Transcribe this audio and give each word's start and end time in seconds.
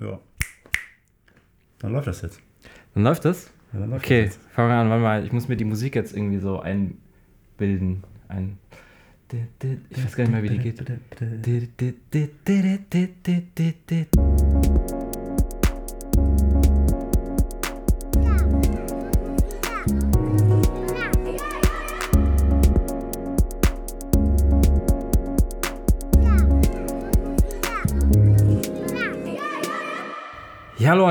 Ja. 0.00 0.20
Dann 1.80 1.92
läuft 1.92 2.06
das 2.06 2.22
jetzt. 2.22 2.40
Dann 2.94 3.04
läuft 3.04 3.24
das? 3.24 3.52
Ja, 3.72 3.80
dann 3.80 3.90
läuft 3.90 4.04
Okay, 4.04 4.26
das 4.26 4.38
fangen 4.52 4.70
wir 4.70 4.76
an. 4.76 4.88
Warte 4.90 5.02
mal, 5.02 5.24
ich 5.24 5.32
muss 5.32 5.48
mir 5.48 5.56
die 5.56 5.64
Musik 5.64 5.94
jetzt 5.94 6.14
irgendwie 6.16 6.38
so 6.38 6.60
einbilden. 6.60 8.04
Ein. 8.28 8.58
Ich 9.90 10.04
weiß 10.04 10.16
gar 10.16 10.24
nicht 10.24 10.32
mehr, 10.32 10.42
wie 10.42 10.48
die 10.48 10.58
geht. 10.58 10.82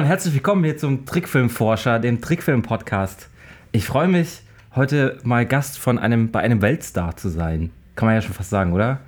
Herzlich 0.08 0.36
willkommen 0.36 0.64
hier 0.64 0.78
zum 0.78 1.06
Trickfilmforscher, 1.06 2.00
dem 2.00 2.22
Trickfilm-Podcast. 2.22 3.28
Ich 3.74 3.86
freue 3.86 4.08
mich, 4.08 4.42
heute 4.74 5.18
mal 5.24 5.46
Gast 5.46 5.78
von 5.78 6.00
einem, 6.00 6.32
bei 6.32 6.40
einem 6.40 6.62
Weltstar 6.62 7.18
zu 7.18 7.28
sein. 7.28 7.72
Kann 7.98 8.06
man 8.06 8.16
ja 8.16 8.22
schon 8.22 8.34
fast 8.34 8.50
sagen, 8.50 8.72
oder? 8.72 9.02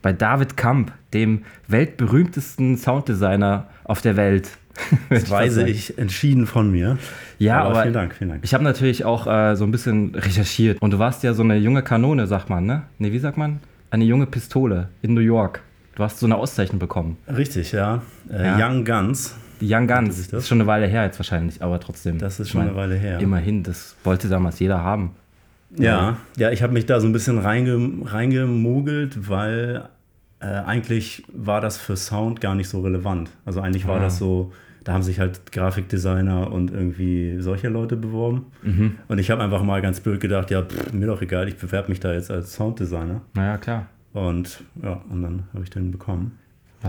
Bei 0.00 0.12
David 0.12 0.56
Kamp, 0.56 0.92
dem 1.12 1.42
weltberühmtesten 1.66 2.76
Sounddesigner 2.76 3.66
auf 3.82 4.00
der 4.00 4.16
Welt. 4.16 4.48
Das 5.10 5.28
weise 5.28 5.68
ich 5.68 5.98
entschieden 5.98 6.46
von 6.46 6.70
mir. 6.70 6.98
Ja, 7.40 7.62
aber, 7.64 7.82
vielen 7.82 7.94
Dank, 7.94 8.14
vielen 8.14 8.30
Dank. 8.30 8.44
ich 8.44 8.54
habe 8.54 8.62
natürlich 8.62 9.04
auch 9.04 9.26
äh, 9.26 9.56
so 9.56 9.64
ein 9.64 9.72
bisschen 9.72 10.14
recherchiert. 10.14 10.80
Und 10.80 10.92
du 10.92 10.98
warst 11.00 11.24
ja 11.24 11.34
so 11.34 11.42
eine 11.42 11.56
junge 11.56 11.82
Kanone, 11.82 12.28
sagt 12.28 12.48
man, 12.48 12.64
ne? 12.64 12.82
Ne, 12.98 13.12
wie 13.12 13.18
sagt 13.18 13.36
man? 13.36 13.58
Eine 13.90 14.04
junge 14.04 14.26
Pistole 14.26 14.88
in 15.02 15.14
New 15.14 15.20
York. 15.20 15.62
Du 15.96 16.02
hast 16.04 16.18
so 16.20 16.26
eine 16.26 16.36
Auszeichnung 16.36 16.78
bekommen. 16.80 17.16
Richtig, 17.28 17.70
ja. 17.72 18.02
Äh, 18.28 18.44
Ja. 18.44 18.68
Young 18.68 18.84
Guns. 18.84 19.36
Young 19.64 19.86
Guns. 19.86 20.16
das? 20.16 20.28
Das 20.28 20.40
ist 20.42 20.48
schon 20.48 20.60
eine 20.60 20.66
Weile 20.66 20.86
her 20.86 21.04
jetzt 21.04 21.18
wahrscheinlich, 21.18 21.62
aber 21.62 21.80
trotzdem. 21.80 22.18
Das 22.18 22.38
ist 22.40 22.50
schon 22.50 22.60
mein, 22.60 22.68
eine 22.68 22.76
Weile 22.76 22.94
her. 22.96 23.18
Immerhin, 23.20 23.62
das 23.62 23.96
wollte 24.04 24.28
damals 24.28 24.58
jeder 24.58 24.82
haben. 24.82 25.12
Ja, 25.76 26.18
ja, 26.36 26.50
ich 26.50 26.62
habe 26.62 26.72
mich 26.72 26.86
da 26.86 27.00
so 27.00 27.06
ein 27.08 27.12
bisschen 27.12 27.38
reinge 27.38 27.90
reingemogelt, 28.04 29.28
weil 29.28 29.88
äh, 30.40 30.46
eigentlich 30.46 31.24
war 31.32 31.60
das 31.60 31.78
für 31.78 31.96
Sound 31.96 32.40
gar 32.40 32.54
nicht 32.54 32.68
so 32.68 32.80
relevant. 32.80 33.30
Also 33.44 33.60
eigentlich 33.60 33.86
war 33.86 33.96
Ah. 33.96 34.00
das 34.04 34.18
so, 34.18 34.52
da 34.84 34.92
haben 34.92 35.02
sich 35.02 35.18
halt 35.18 35.50
Grafikdesigner 35.52 36.52
und 36.52 36.70
irgendwie 36.70 37.36
solche 37.40 37.68
Leute 37.68 37.96
beworben. 37.96 38.46
Mhm. 38.62 38.96
Und 39.08 39.18
ich 39.18 39.30
habe 39.30 39.42
einfach 39.42 39.62
mal 39.62 39.80
ganz 39.82 40.00
blöd 40.00 40.20
gedacht, 40.20 40.50
ja, 40.50 40.62
pff, 40.62 40.92
mir 40.92 41.06
doch 41.06 41.22
egal, 41.22 41.48
ich 41.48 41.56
bewerbe 41.56 41.88
mich 41.88 42.00
da 42.00 42.12
jetzt 42.12 42.30
als 42.30 42.54
Sounddesigner. 42.54 43.22
Naja, 43.34 43.56
klar. 43.58 43.86
Und 44.12 44.62
ja, 44.82 45.00
und 45.10 45.22
dann 45.22 45.42
habe 45.52 45.64
ich 45.64 45.70
den 45.70 45.90
bekommen. 45.90 46.38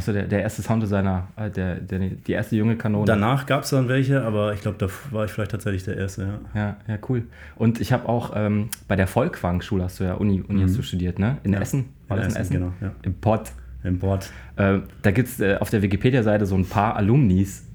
Du 0.04 0.12
der, 0.14 0.28
der 0.28 0.42
erste 0.42 0.62
Sounddesigner, 0.62 1.28
äh, 1.38 1.50
der, 1.50 1.76
der, 1.76 2.00
die 2.00 2.32
erste 2.32 2.56
junge 2.56 2.76
Kanone? 2.76 3.06
Danach 3.06 3.46
gab 3.46 3.64
es 3.64 3.70
dann 3.70 3.88
welche, 3.88 4.22
aber 4.24 4.54
ich 4.54 4.62
glaube, 4.62 4.78
da 4.78 4.88
war 5.12 5.26
ich 5.26 5.32
vielleicht 5.32 5.52
tatsächlich 5.52 5.84
der 5.84 5.98
Erste, 5.98 6.40
ja. 6.54 6.60
Ja, 6.62 6.76
ja, 6.88 6.98
cool. 7.10 7.24
Und 7.56 7.80
ich 7.80 7.94
habe 7.94 8.08
auch 8.10 8.34
ähm, 8.36 8.70
bei 8.88 8.96
der 8.96 9.08
Volkwang-Schule 9.08 9.84
hast 9.84 10.00
du 10.00 10.04
ja 10.04 10.16
Uni, 10.16 10.42
Uni 10.48 10.62
hast 10.64 10.78
du 10.78 10.82
studiert, 10.82 11.18
ne? 11.20 11.38
In 11.44 11.54
Ja. 11.54 11.62
Essen? 11.62 11.86
War 12.08 12.18
In 12.18 12.24
das 12.24 12.36
in 12.36 12.42
Essen, 12.42 12.54
Essen? 12.56 12.64
genau, 12.66 12.74
ja. 12.82 12.92
Im 13.04 13.14
Pott. 13.16 13.52
Im 13.84 14.00
Bord. 14.00 14.32
Äh, 14.56 14.80
da 15.04 15.12
gibt 15.12 15.28
es 15.30 15.40
äh, 15.40 15.58
auf 15.60 15.70
der 15.70 15.82
Wikipedia-Seite 15.84 16.46
so 16.48 16.56
ein 16.56 16.66
paar 16.66 16.96
Alumnis. 16.96 17.66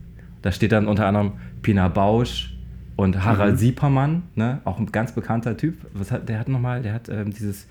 Da 0.42 0.50
steht 0.50 0.72
dann 0.72 0.88
unter 0.88 1.06
anderem 1.06 1.32
Pina 1.62 1.86
Bausch 1.88 2.52
und 2.96 3.24
Harald 3.24 3.52
Mhm. 3.54 3.58
Siepermann, 3.58 4.22
ne? 4.34 4.60
auch 4.64 4.78
ein 4.78 4.90
ganz 4.92 5.12
bekannter 5.12 5.56
Typ. 5.56 5.76
Was 5.94 6.10
hat, 6.10 6.28
der 6.28 6.38
hat 6.40 6.48
nochmal, 6.48 6.82
der 6.82 6.92
hat 6.94 7.08
ähm, 7.08 7.30
dieses 7.30 7.66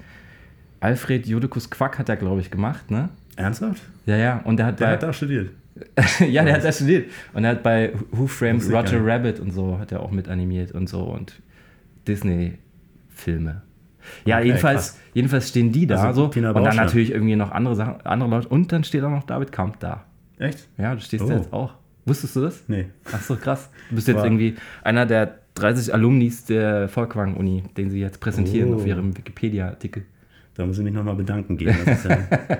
Alfred 0.79 1.27
Judikus 1.27 1.69
Quack 1.69 1.99
hat 1.99 2.07
er, 2.09 2.15
glaube 2.15 2.39
ich, 2.41 2.49
gemacht, 2.49 2.89
ne? 2.89 3.09
Ernsthaft? 3.39 3.81
Ja, 4.05 4.17
ja. 4.17 4.41
Und 4.43 4.57
der 4.57 4.65
hat 4.67 4.79
Der 4.79 4.85
bei, 4.87 4.91
hat 4.93 5.03
da 5.03 5.13
studiert. 5.13 5.51
ja, 6.29 6.43
der 6.43 6.55
hat 6.55 6.63
da 6.63 6.71
studiert. 6.71 7.09
Und 7.33 7.43
er 7.45 7.51
hat 7.51 7.63
bei 7.63 7.93
Who 8.11 8.27
Framed 8.27 8.63
Roger. 8.71 8.99
Rabbit 9.05 9.39
und 9.39 9.51
so 9.51 9.79
hat 9.79 9.91
er 9.91 10.01
auch 10.01 10.11
mit 10.11 10.27
animiert 10.27 10.71
und 10.73 10.89
so 10.89 11.01
und 11.03 11.41
Disney-Filme. 12.07 13.61
Ja, 14.25 14.37
Okay, 14.37 14.47
jedenfalls, 14.47 14.93
krass. 14.93 14.99
jedenfalls 15.13 15.49
stehen 15.49 15.71
die 15.71 15.85
da 15.87 16.01
Also 16.01 16.31
so. 16.31 16.39
Und 16.39 16.43
dann 16.43 16.63
ja. 16.63 16.73
natürlich 16.73 17.11
irgendwie 17.11 17.35
noch 17.35 17.51
andere 17.51 17.75
Sachen, 17.75 18.01
andere 18.05 18.29
Leute. 18.29 18.47
Und 18.47 18.71
dann 18.71 18.83
steht 18.83 19.03
auch 19.03 19.09
noch 19.09 19.23
David 19.23 19.51
Kamp 19.51 19.79
da. 19.79 20.05
Echt? 20.37 20.67
Ja, 20.77 20.95
du 20.95 21.01
stehst 21.01 21.23
Oh. 21.23 21.27
da 21.27 21.35
jetzt 21.35 21.53
auch. 21.53 21.73
Wusstest 22.05 22.35
du 22.35 22.41
das? 22.41 22.63
Nee. 22.67 22.87
Ach 23.11 23.21
so, 23.21 23.35
krass. 23.35 23.69
Du 23.89 23.95
bist 23.95 24.07
jetzt 24.07 24.17
War- 24.17 24.25
irgendwie 24.25 24.55
einer 24.83 25.05
der 25.05 25.35
30 25.55 25.93
Alumnis 25.93 26.45
der 26.45 26.87
Volkwang-Uni, 26.87 27.63
den 27.77 27.89
sie 27.89 27.99
jetzt 27.99 28.19
präsentieren 28.19 28.73
Oh. 28.73 28.77
auf 28.77 28.85
ihrem 28.87 29.15
Wikipedia-Artikel. 29.17 30.03
Da 30.55 30.65
muss 30.65 30.77
ich 30.77 30.83
mich 30.83 30.93
nochmal 30.93 31.15
bedanken 31.15 31.57
gehen. 31.57 31.75
Ja, 31.85 31.93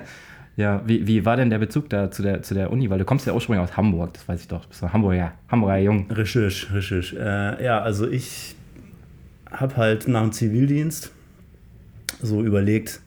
Ja, 0.56 0.82
wie, 0.84 1.06
wie 1.06 1.24
war 1.24 1.36
denn 1.36 1.50
der 1.50 1.58
Bezug 1.58 1.88
da 1.88 2.10
zu 2.10 2.22
der, 2.22 2.42
zu 2.42 2.54
der 2.54 2.70
Uni? 2.70 2.90
Weil 2.90 2.98
du 2.98 3.04
kommst 3.04 3.26
ja 3.26 3.32
ursprünglich 3.32 3.62
aus 3.62 3.76
Hamburg, 3.76 4.12
das 4.14 4.28
weiß 4.28 4.40
ich 4.42 4.48
doch. 4.48 4.62
Du 4.62 4.68
bist 4.68 4.82
ein 4.82 4.92
Hamburger, 4.92 5.32
Hamburger 5.48 5.78
Jung. 5.78 6.10
Recherche, 6.10 6.74
Recherche. 6.74 7.16
Äh, 7.18 7.64
ja, 7.64 7.80
also 7.80 8.08
ich 8.08 8.56
habe 9.50 9.76
halt 9.76 10.08
nach 10.08 10.22
dem 10.22 10.32
Zivildienst 10.32 11.12
so 12.20 12.42
überlegt, 12.42 13.00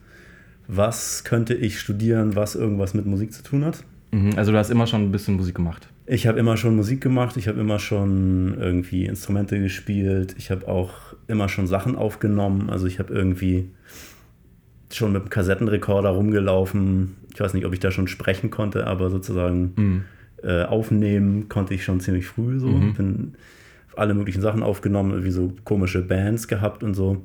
was 0.68 1.24
könnte 1.24 1.54
ich 1.54 1.80
studieren, 1.80 2.36
was 2.36 2.56
irgendwas 2.56 2.94
mit 2.94 3.06
Musik 3.06 3.34
zu 3.34 3.44
tun 3.44 3.66
hat. 3.66 3.84
Mhm, 4.12 4.34
also 4.36 4.52
du 4.52 4.58
hast 4.58 4.70
immer 4.70 4.88
schon 4.88 5.04
ein 5.04 5.12
bisschen 5.12 5.36
Musik 5.36 5.56
gemacht. 5.56 5.90
Ich 6.06 6.28
habe 6.28 6.38
immer 6.40 6.58
schon 6.58 6.76
Musik 6.76 7.02
gemacht, 7.02 7.38
ich 7.38 7.48
habe 7.48 7.60
immer 7.60 7.80
schon 7.80 8.58
irgendwie 8.60 9.06
Instrumente 9.06 9.60
gespielt, 9.60 10.36
ich 10.38 10.52
habe 10.52 10.68
auch 10.68 10.92
immer 11.28 11.48
schon 11.48 11.68
Sachen 11.68 11.96
aufgenommen. 11.96 12.70
Also 12.70 12.88
ich 12.88 13.00
habe 13.00 13.14
irgendwie 13.14 13.70
schon 14.96 15.12
mit 15.14 15.24
dem 15.24 15.30
Kassettenrekorder 15.30 16.10
rumgelaufen. 16.10 17.16
Ich 17.34 17.40
weiß 17.40 17.54
nicht, 17.54 17.66
ob 17.66 17.74
ich 17.74 17.80
da 17.80 17.92
schon 17.92 18.08
sprechen 18.08 18.50
konnte, 18.50 18.86
aber 18.88 19.10
sozusagen 19.10 19.74
Mhm. 19.76 20.04
äh, 20.44 20.64
aufnehmen 20.64 21.48
konnte 21.50 21.74
ich 21.74 21.84
schon 21.84 22.00
ziemlich 22.00 22.26
früh 22.28 22.60
so. 22.60 22.68
Mhm. 22.68 22.94
Bin 22.94 23.34
alle 23.96 24.14
möglichen 24.14 24.42
Sachen 24.42 24.64
aufgenommen, 24.64 25.12
irgendwie 25.12 25.32
so 25.32 25.54
komische 25.64 26.02
Bands 26.02 26.48
gehabt 26.48 26.84
und 26.84 26.94
so. 26.96 27.22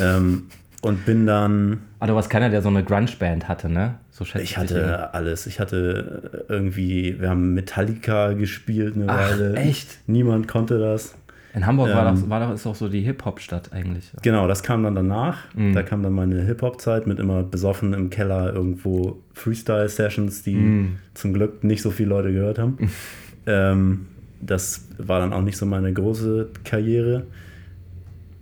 Ähm, 0.00 0.44
und 0.80 1.06
bin 1.06 1.26
dann, 1.26 1.78
Aber 2.00 2.08
du 2.08 2.14
warst 2.16 2.28
keiner, 2.30 2.50
der 2.50 2.60
so 2.62 2.68
eine 2.68 2.82
Grunge-Band 2.82 3.46
hatte, 3.46 3.68
ne? 3.68 3.96
So 4.10 4.24
schätze 4.24 4.42
ich 4.44 4.58
hatte 4.58 5.14
alles. 5.14 5.46
Ich 5.46 5.60
hatte 5.60 6.44
irgendwie, 6.48 7.20
wir 7.20 7.30
haben 7.30 7.54
Metallica 7.54 8.32
gespielt 8.32 8.96
eine 8.96 9.04
Ach, 9.08 9.30
Weile. 9.30 9.54
echt? 9.54 10.00
Niemand 10.08 10.48
konnte 10.48 10.78
das. 10.80 11.14
In 11.54 11.66
Hamburg 11.66 11.90
war, 11.90 12.08
Ähm, 12.08 12.20
doch, 12.22 12.30
war 12.30 12.40
doch, 12.46 12.54
ist 12.54 12.64
doch 12.64 12.74
so 12.74 12.88
die 12.88 13.00
Hip-Hop-Stadt 13.02 13.72
eigentlich. 13.74 14.10
Genau, 14.22 14.48
das 14.48 14.62
kam 14.62 14.82
dann 14.84 14.94
danach. 14.94 15.36
Mhm. 15.54 15.74
Da 15.74 15.82
kam 15.82 16.02
dann 16.02 16.14
meine 16.14 16.40
Hip-Hop-Zeit 16.42 17.06
mit 17.06 17.18
immer 17.20 17.42
besoffen 17.42 17.92
im 17.92 18.08
Keller 18.08 18.54
irgendwo 18.54 19.18
Freestyle-Sessions, 19.34 20.42
die 20.44 20.54
Mhm. 20.54 20.96
zum 21.14 21.34
Glück 21.34 21.62
nicht 21.62 21.82
so 21.82 21.90
viele 21.90 22.08
Leute 22.08 22.32
gehört 22.32 22.58
haben. 22.58 22.78
ähm, 23.46 24.06
das 24.40 24.88
war 24.98 25.20
dann 25.20 25.32
auch 25.32 25.42
nicht 25.42 25.56
so 25.58 25.66
meine 25.66 25.92
große 25.92 26.48
Karriere. 26.64 27.26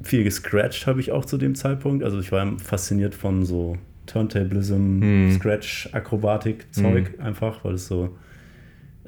Viel 0.02 0.24
gescratcht 0.24 0.86
habe 0.86 1.00
ich 1.00 1.10
auch 1.12 1.24
zu 1.24 1.36
dem 1.36 1.54
Zeitpunkt. 1.54 2.04
Also 2.04 2.20
ich 2.20 2.30
war 2.32 2.58
fasziniert 2.58 3.14
von 3.14 3.44
so 3.44 3.76
Turntablism, 4.06 5.00
Mhm. 5.00 5.32
Scratch-Akrobatik-Zeug 5.32 7.18
einfach, 7.20 7.64
weil 7.64 7.74
es 7.74 7.86
so 7.86 8.16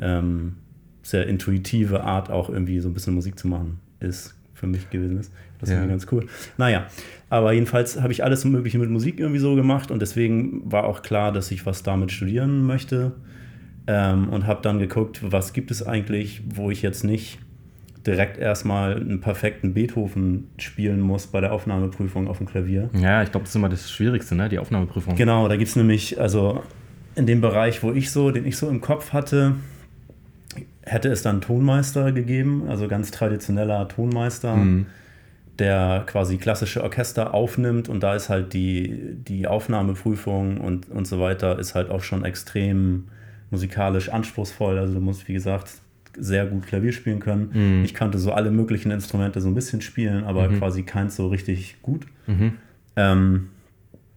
ähm, 0.01 0.57
sehr 1.03 1.27
intuitive 1.27 2.03
Art 2.05 2.31
auch 2.31 2.49
irgendwie 2.49 2.81
so 2.81 2.89
ein 2.89 2.95
bisschen 2.95 3.15
Musik 3.15 3.39
zu 3.39 3.49
machen 3.49 3.79
ist 4.03 4.35
für 4.55 4.67
mich 4.67 4.91
gewesen 4.91 5.19
ist. 5.19 5.33
Das 5.61 5.71
Ja. 5.71 5.83
ist 5.83 5.89
ganz 5.89 6.07
cool. 6.13 6.27
Naja, 6.59 6.87
aber 7.31 7.53
jedenfalls 7.53 8.01
habe 8.01 8.13
ich 8.13 8.23
alles 8.25 8.45
Mögliche 8.45 8.79
mit 8.79 8.91
Musik 8.91 9.19
irgendwie 9.21 9.39
so 9.41 9.55
gemacht 9.55 9.91
und 9.91 10.01
deswegen 10.03 10.71
war 10.71 10.85
auch 10.85 11.03
klar, 11.03 11.33
dass 11.33 11.51
ich 11.51 11.65
was 11.67 11.83
damit 11.83 12.13
studieren 12.13 12.65
möchte 12.67 13.13
ähm, 13.87 14.29
und 14.29 14.47
habe 14.47 14.61
dann 14.63 14.79
geguckt, 14.79 15.21
was 15.23 15.53
gibt 15.53 15.71
es 15.71 15.85
eigentlich, 15.87 16.43
wo 16.55 16.71
ich 16.71 16.83
jetzt 16.83 17.05
nicht 17.05 17.39
direkt 18.07 18.37
erstmal 18.39 18.97
einen 18.97 19.21
perfekten 19.21 19.75
Beethoven 19.75 20.49
spielen 20.59 21.01
muss 21.01 21.29
bei 21.29 21.41
der 21.41 21.53
Aufnahmeprüfung 21.53 22.27
auf 22.27 22.39
dem 22.39 22.47
Klavier. 22.49 22.91
Ja, 22.95 23.23
ich 23.23 23.31
glaube, 23.31 23.45
das 23.45 23.51
ist 23.51 23.57
immer 23.57 23.69
das 23.69 23.91
Schwierigste, 23.91 24.35
ne? 24.35 24.49
Die 24.49 24.59
Aufnahmeprüfung. 24.59 25.15
Genau, 25.15 25.47
da 25.47 25.55
gibt 25.57 25.69
es 25.69 25.77
nämlich, 25.77 26.21
also 26.21 26.63
in 27.15 27.27
dem 27.27 27.41
Bereich, 27.41 27.83
wo 27.85 27.93
ich 27.93 28.11
so, 28.11 28.33
den 28.33 28.45
ich 28.45 28.57
so 28.57 28.69
im 28.69 28.81
Kopf 28.81 29.13
hatte, 29.13 29.55
hätte 30.83 31.09
es 31.11 31.23
dann 31.23 31.41
Tonmeister 31.41 32.13
gegeben, 32.13 32.65
also 32.69 32.89
ganz 32.89 33.11
traditioneller 33.11 33.89
Tonmeister, 33.89 34.57
Mhm. 34.57 34.87
der 35.59 36.05
quasi 36.07 36.39
klassische 36.39 36.83
Orchester 36.83 37.35
aufnimmt 37.35 37.89
und 37.89 38.03
da 38.03 38.15
ist 38.15 38.29
halt 38.29 38.53
die, 38.53 39.15
die 39.17 39.47
Aufnahmeprüfung 39.47 40.59
und, 40.61 40.89
und 40.91 41.07
so 41.07 41.21
weiter 41.21 41.59
ist 41.59 41.75
halt 41.75 41.91
auch 41.91 42.03
schon 42.03 42.25
extrem 42.25 43.05
musikalisch 43.51 44.09
anspruchsvoll. 44.09 44.79
Also 44.79 44.95
du 44.95 45.01
musst, 45.01 45.29
wie 45.29 45.35
gesagt, 45.35 45.71
sehr 46.19 46.47
gut 46.47 46.67
Klavier 46.67 46.93
spielen 46.93 47.21
können. 47.21 47.51
Mhm. 47.79 47.85
Ich 47.85 47.95
kannte 47.95 48.19
so 48.19 48.33
alle 48.33 48.51
möglichen 48.51 48.91
Instrumente 48.91 49.41
so 49.41 49.49
ein 49.49 49.55
bisschen 49.55 49.83
spielen, 49.83 50.25
aber 50.25 50.49
Mhm. 50.49 50.59
quasi 50.59 50.83
keins 50.83 51.17
so 51.17 51.29
richtig 51.29 51.77
gut. 51.83 52.07
Mhm. 52.27 52.55
Ähm, 52.97 53.49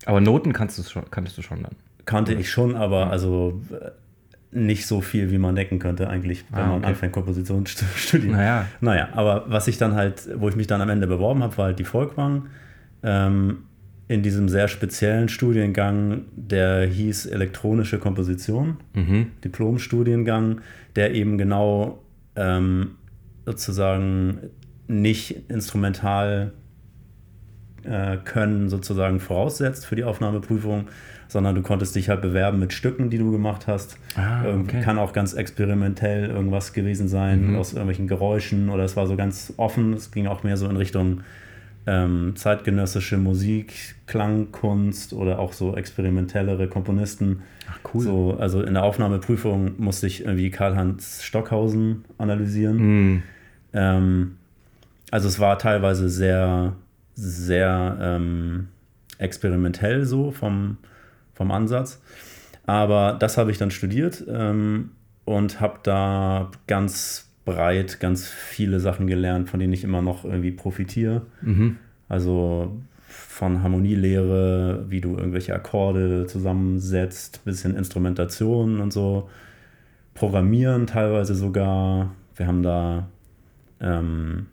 Aber 0.06 0.22
Noten 0.22 0.54
kannst 0.54 0.78
du 0.78 0.84
schon, 0.84 1.10
kanntest 1.12 1.38
du 1.38 1.42
schon 1.42 1.64
dann. 1.64 1.72
Kannte 2.06 2.34
ich 2.34 2.50
schon, 2.50 2.76
aber 2.76 3.10
also 3.12 3.62
äh, 3.72 3.92
nicht 4.56 4.88
so 4.88 5.02
viel, 5.02 5.30
wie 5.32 5.38
man 5.38 5.56
denken 5.56 5.80
könnte, 5.80 6.10
eigentlich, 6.10 6.46
wenn 6.52 6.60
Ah, 6.64 6.68
man 6.68 6.78
okay. 6.80 6.88
anfängt, 6.88 7.14
Komposition 7.14 7.66
zu 7.66 7.86
studieren. 7.96 8.32
Naja. 8.38 8.66
Naja, 8.82 9.10
aber 9.12 9.46
was 9.48 9.68
ich 9.68 9.78
dann 9.78 9.94
halt, 9.96 10.28
wo 10.40 10.48
ich 10.50 10.56
mich 10.56 10.68
dann 10.68 10.82
am 10.82 10.90
Ende 10.90 11.08
beworben 11.08 11.44
habe, 11.44 11.58
war 11.58 11.66
halt 11.66 11.80
die 11.80 11.84
Volkwang. 11.84 12.48
Ähm, 13.04 13.64
in 14.08 14.22
diesem 14.22 14.50
sehr 14.50 14.68
speziellen 14.68 15.30
Studiengang, 15.30 16.26
der 16.36 16.86
hieß 16.86 17.26
elektronische 17.26 17.98
Komposition, 18.00 18.78
Mhm. 18.94 19.28
Diplomstudiengang, 19.44 20.62
der 20.96 21.14
eben 21.16 21.38
genau 21.40 22.04
ähm, 22.36 22.92
sozusagen 23.46 24.38
nicht 24.88 25.50
instrumental 25.50 26.52
äh, 27.84 28.18
können 28.18 28.70
sozusagen 28.70 29.20
voraussetzt 29.20 29.86
für 29.86 29.96
die 29.96 30.04
Aufnahmeprüfung, 30.04 30.86
sondern 31.28 31.56
du 31.56 31.62
konntest 31.62 31.96
dich 31.96 32.10
halt 32.10 32.22
bewerben 32.22 32.60
mit 32.60 32.74
Stücken, 32.74 33.10
die 33.10 33.18
du 33.18 33.32
gemacht 33.32 33.68
hast. 33.68 33.98
Ah, 34.16 34.46
Ähm, 34.46 34.62
okay. 34.62 34.82
Kann 34.82 34.98
auch 35.00 35.14
ganz 35.14 35.34
experimentell 35.34 36.30
irgendwas 36.30 36.74
gewesen 36.74 37.08
sein, 37.08 37.52
Mhm. 37.52 37.56
aus 37.58 37.74
irgendwelchen 37.74 38.08
Geräuschen 38.08 38.70
oder 38.70 38.84
es 38.84 38.96
war 38.96 39.08
so 39.08 39.16
ganz 39.16 39.54
offen. 39.58 39.94
Es 39.94 40.12
ging 40.12 40.28
auch 40.28 40.44
mehr 40.44 40.58
so 40.58 40.68
in 40.70 40.78
Richtung 40.78 41.22
ähm, 41.88 42.34
zeitgenössische 42.36 43.18
Musik, 43.18 43.96
Klangkunst 44.08 45.14
oder 45.14 45.38
auch 45.38 45.54
so 45.54 45.76
experimentellere 45.76 46.68
Komponisten. 46.68 47.42
Ach, 47.70 47.80
cool. 47.94 48.02
So, 48.04 48.38
also 48.40 48.64
in 48.64 48.74
der 48.74 48.84
Aufnahmeprüfung 48.84 49.74
musste 49.78 50.08
ich 50.08 50.26
irgendwie 50.26 50.50
Karl-Heinz 50.50 51.22
Stockhausen 51.24 52.06
analysieren. 52.18 52.78
Mhm. 52.78 53.24
Ähm, 53.74 54.32
also 55.12 55.28
es 55.28 55.40
war 55.40 55.60
teilweise 55.60 56.10
sehr, 56.10 56.74
sehr 57.14 57.98
ähm, 58.02 58.68
experimentell 59.20 60.06
so 60.06 60.32
vom, 60.32 60.78
vom 61.36 61.52
Ansatz. 61.52 62.02
Aber 62.66 63.14
das 63.14 63.38
habe 63.38 63.52
ich 63.52 63.58
dann 63.58 63.70
studiert 63.70 64.24
ähm, 64.28 64.92
und 65.24 65.62
habe 65.62 65.80
da 65.84 66.50
ganz 66.66 67.30
breit 67.46 68.00
ganz 68.00 68.28
viele 68.28 68.80
Sachen 68.80 69.06
gelernt, 69.08 69.50
von 69.50 69.60
denen 69.60 69.74
ich 69.74 69.84
immer 69.84 70.02
noch 70.02 70.26
irgendwie 70.26 70.52
profitiere. 70.52 71.28
Mhm. 71.42 71.78
Also 72.10 72.76
von 73.08 73.62
Harmonielehre, 73.64 74.86
wie 74.90 75.02
du 75.02 75.16
irgendwelche 75.16 75.54
Akkorde 75.54 76.26
zusammensetzt, 76.26 77.46
bisschen 77.46 77.76
Instrumentation 77.76 78.80
und 78.80 78.92
so. 78.92 79.30
Programmieren 80.16 80.88
teilweise 80.88 81.36
sogar. 81.36 82.16
Wir 82.36 82.48
haben 82.48 82.64
da 82.64 83.08
ähm, 83.80 84.48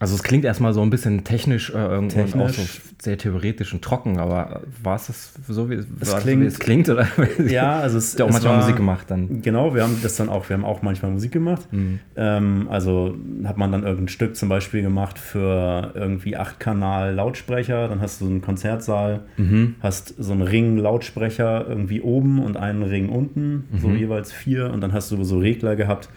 Also 0.00 0.14
es 0.14 0.22
klingt 0.22 0.44
erstmal 0.44 0.72
so 0.74 0.80
ein 0.82 0.90
bisschen 0.90 1.24
technisch, 1.24 1.70
äh, 1.70 1.72
irgendwo 1.76 2.20
und 2.20 2.34
auch 2.34 2.48
so 2.50 2.62
Technisch. 2.62 2.80
sehr 3.02 3.18
theoretisch 3.18 3.72
und 3.72 3.82
trocken, 3.82 4.18
aber 4.18 4.62
war 4.82 4.94
es 4.94 5.08
das 5.08 5.32
so, 5.48 5.68
wie 5.70 5.74
es, 5.74 5.86
das 5.98 6.10
so, 6.12 6.16
klingt- 6.18 6.42
wie 6.42 6.46
es 6.46 6.60
klingt? 6.60 6.88
Oder? 6.88 7.08
ja, 7.48 7.80
also 7.80 7.98
es, 7.98 8.14
ihr 8.16 8.24
auch 8.24 8.30
manchmal 8.30 8.52
war, 8.54 8.60
Musik 8.60 8.76
gemacht 8.76 9.10
dann. 9.10 9.42
Genau, 9.42 9.74
wir 9.74 9.82
haben 9.82 9.96
das 10.00 10.14
dann 10.14 10.28
auch, 10.28 10.48
wir 10.48 10.54
haben 10.54 10.64
auch 10.64 10.82
manchmal 10.82 11.10
Musik 11.10 11.32
gemacht. 11.32 11.66
Mhm. 11.72 11.98
Ähm, 12.16 12.68
also 12.70 13.16
hat 13.42 13.56
man 13.58 13.72
dann 13.72 13.82
irgendein 13.82 14.06
Stück 14.08 14.36
zum 14.36 14.48
Beispiel 14.48 14.82
gemacht 14.82 15.18
für 15.18 15.92
irgendwie 15.96 16.36
8-Kanal 16.38 17.14
Lautsprecher, 17.14 17.88
dann 17.88 18.00
hast 18.00 18.20
du 18.20 18.26
so 18.26 18.30
einen 18.30 18.40
Konzertsaal, 18.40 19.22
Mhm. 19.36 19.74
hast 19.80 20.14
so 20.16 20.30
einen 20.32 20.42
Ring 20.42 20.76
Lautsprecher 20.78 21.66
irgendwie 21.68 22.00
oben 22.02 22.38
und 22.44 22.56
einen 22.56 22.84
Ring 22.84 23.08
unten, 23.08 23.64
so 23.80 23.88
Mhm. 23.88 23.96
jeweils 23.96 24.32
vier 24.32 24.70
und 24.70 24.80
dann 24.80 24.92
hast 24.92 25.10
du 25.10 25.24
so 25.24 25.38
Regler 25.38 25.74
gehabt 25.74 26.08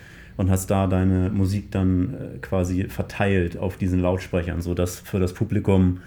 und 0.41 0.49
hast 0.51 0.67
da 0.69 0.88
deine 0.88 1.29
Musik 1.29 1.71
dann 1.71 2.13
äh, 2.13 2.38
quasi 2.39 2.85
verteilt 2.89 3.57
auf 3.57 3.77
diesen 3.77 3.99
Lautsprechern, 4.01 4.61
sodass 4.61 4.99
für 4.99 5.19
das 5.19 5.33
Publikum 5.33 5.99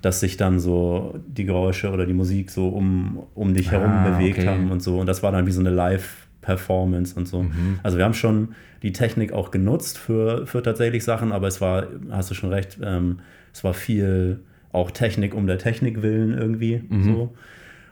dass 0.00 0.20
sich 0.20 0.36
dann 0.36 0.60
so 0.60 1.18
die 1.26 1.44
Geräusche 1.44 1.90
oder 1.90 2.06
die 2.06 2.12
Musik 2.12 2.50
so 2.52 2.68
um, 2.68 3.24
um 3.34 3.52
dich 3.52 3.72
herum 3.72 3.90
Ah, 3.90 4.08
bewegt 4.10 4.38
okay. 4.38 4.46
haben 4.46 4.70
und 4.70 4.80
so. 4.80 4.96
Und 5.00 5.06
das 5.06 5.24
war 5.24 5.32
dann 5.32 5.44
wie 5.48 5.50
so 5.50 5.58
eine 5.58 5.70
Live-Performance 5.70 7.16
und 7.16 7.26
so. 7.26 7.42
Mhm. 7.42 7.80
Also 7.82 7.98
wir 7.98 8.04
haben 8.04 8.14
schon 8.14 8.50
die 8.84 8.92
Technik 8.92 9.32
auch 9.32 9.50
genutzt 9.50 9.98
für, 9.98 10.46
für 10.46 10.62
tatsächlich 10.62 11.02
Sachen, 11.02 11.32
aber 11.32 11.48
es 11.48 11.60
war, 11.60 11.88
hast 12.10 12.30
du 12.30 12.34
schon 12.34 12.50
recht, 12.52 12.78
ähm, 12.80 13.18
es 13.52 13.64
war 13.64 13.74
viel 13.74 14.38
auch 14.70 14.92
Technik 14.92 15.34
um 15.34 15.48
der 15.48 15.58
Technik 15.58 16.00
willen 16.00 16.32
irgendwie 16.38 16.80
Mhm. 16.88 17.02
so. 17.04 17.34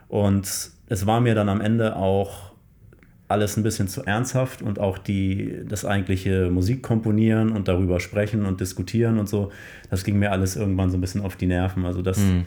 Und 0.07 0.47
es 0.87 1.05
war 1.07 1.19
mir 1.19 1.35
dann 1.35 1.49
am 1.49 1.59
Ende 1.59 1.97
auch 1.97 2.46
alles 3.29 3.57
ein 3.57 3.63
bisschen 3.63 3.87
zu 3.89 4.03
ernsthaft 4.05 4.61
und 4.61 4.79
auch 4.79 4.97
die, 4.97 5.59
das 5.67 5.83
eigentliche 5.83 6.49
Musik 6.49 6.81
komponieren 6.81 7.51
und 7.51 7.67
darüber 7.67 7.99
sprechen 7.99 8.45
und 8.45 8.61
diskutieren 8.61 9.19
und 9.19 9.27
so, 9.27 9.51
das 9.89 10.03
ging 10.05 10.17
mir 10.17 10.31
alles 10.31 10.55
irgendwann 10.55 10.89
so 10.91 10.97
ein 10.97 11.01
bisschen 11.01 11.21
auf 11.21 11.35
die 11.35 11.47
Nerven. 11.47 11.85
Also 11.85 12.01
das, 12.01 12.17
Mhm. 12.19 12.45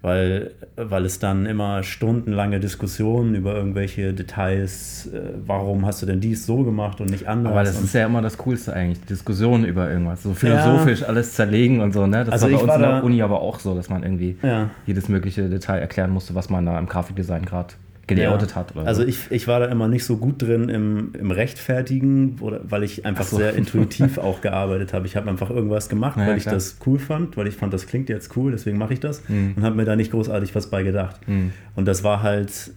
weil, 0.00 0.52
weil 0.76 1.04
es 1.04 1.18
dann 1.18 1.44
immer 1.46 1.82
stundenlange 1.82 2.60
Diskussionen 2.60 3.34
über 3.34 3.54
irgendwelche 3.54 4.14
Details, 4.14 5.06
äh, 5.12 5.20
warum 5.46 5.84
hast 5.86 6.00
du 6.02 6.06
denn 6.06 6.20
dies 6.20 6.46
so 6.46 6.64
gemacht 6.64 7.00
und 7.02 7.10
nicht 7.10 7.28
anders? 7.28 7.52
Aber 7.52 7.62
das 7.62 7.80
ist 7.80 7.94
ja 7.94 8.06
immer 8.06 8.22
das 8.22 8.38
Coolste 8.38 8.72
eigentlich, 8.72 9.00
Diskussionen 9.04 9.64
über 9.66 9.90
irgendwas. 9.90 10.22
So 10.22 10.32
philosophisch 10.34 11.02
alles 11.02 11.34
zerlegen 11.34 11.80
und 11.80 11.92
so, 11.92 12.06
ne? 12.06 12.24
Das 12.24 12.32
Also 12.32 12.46
war 12.46 12.50
bei 12.50 12.56
ich 12.56 12.62
uns 12.62 12.68
war 12.68 12.76
in 12.76 12.82
der 12.82 13.04
Uni 13.04 13.22
aber 13.22 13.42
auch 13.42 13.60
so, 13.60 13.74
dass 13.74 13.90
man 13.90 14.02
irgendwie 14.02 14.36
ja. 14.42 14.70
jedes 14.86 15.08
mögliche 15.10 15.48
Detail 15.50 15.78
erklären 15.78 16.10
musste, 16.10 16.34
was 16.34 16.48
man 16.48 16.64
da 16.66 16.78
im 16.78 16.86
Grafikdesign 16.86 17.44
gerade 17.44 17.74
gelayoutet 18.14 18.54
hat. 18.56 18.74
Oder 18.76 18.86
Also 18.86 19.02
so. 19.02 19.08
ich, 19.08 19.30
ich 19.30 19.48
war 19.48 19.60
da 19.60 19.66
immer 19.66 19.88
nicht 19.88 20.04
so 20.04 20.16
gut 20.16 20.40
drin 20.42 20.68
im, 20.68 21.12
im 21.18 21.30
Rechtfertigen, 21.30 22.36
oder, 22.40 22.60
weil 22.64 22.82
ich 22.82 23.04
einfach 23.06 23.24
Ach 23.24 23.28
so. 23.30 23.36
sehr 23.38 23.54
intuitiv 23.54 24.18
auch 24.18 24.40
gearbeitet 24.40 24.92
habe. 24.92 25.06
Ich 25.06 25.16
habe 25.16 25.28
einfach 25.30 25.50
irgendwas 25.50 25.88
gemacht, 25.88 26.16
Ja, 26.18 26.26
weil 26.26 26.36
ich 26.36 26.42
klar. 26.44 26.54
das 26.54 26.78
cool 26.86 26.98
fand, 26.98 27.36
weil 27.36 27.46
ich 27.46 27.54
fand, 27.56 27.72
das 27.72 27.86
klingt 27.86 28.08
jetzt 28.08 28.36
cool, 28.36 28.50
deswegen 28.52 28.78
mache 28.78 28.92
ich 28.94 29.00
das 29.00 29.28
Mhm. 29.28 29.54
und 29.56 29.62
habe 29.64 29.76
mir 29.76 29.84
da 29.84 29.96
nicht 29.96 30.10
großartig 30.12 30.54
was 30.54 30.68
bei 30.70 30.82
gedacht. 30.82 31.20
Mhm. 31.28 31.52
Und 31.76 31.86
das 31.86 32.02
war 32.04 32.22
halt 32.22 32.72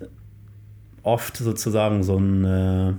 oft 1.04 1.38
sozusagen 1.38 2.04
so 2.04 2.18
ein, 2.18 2.44
äh, 2.46 2.94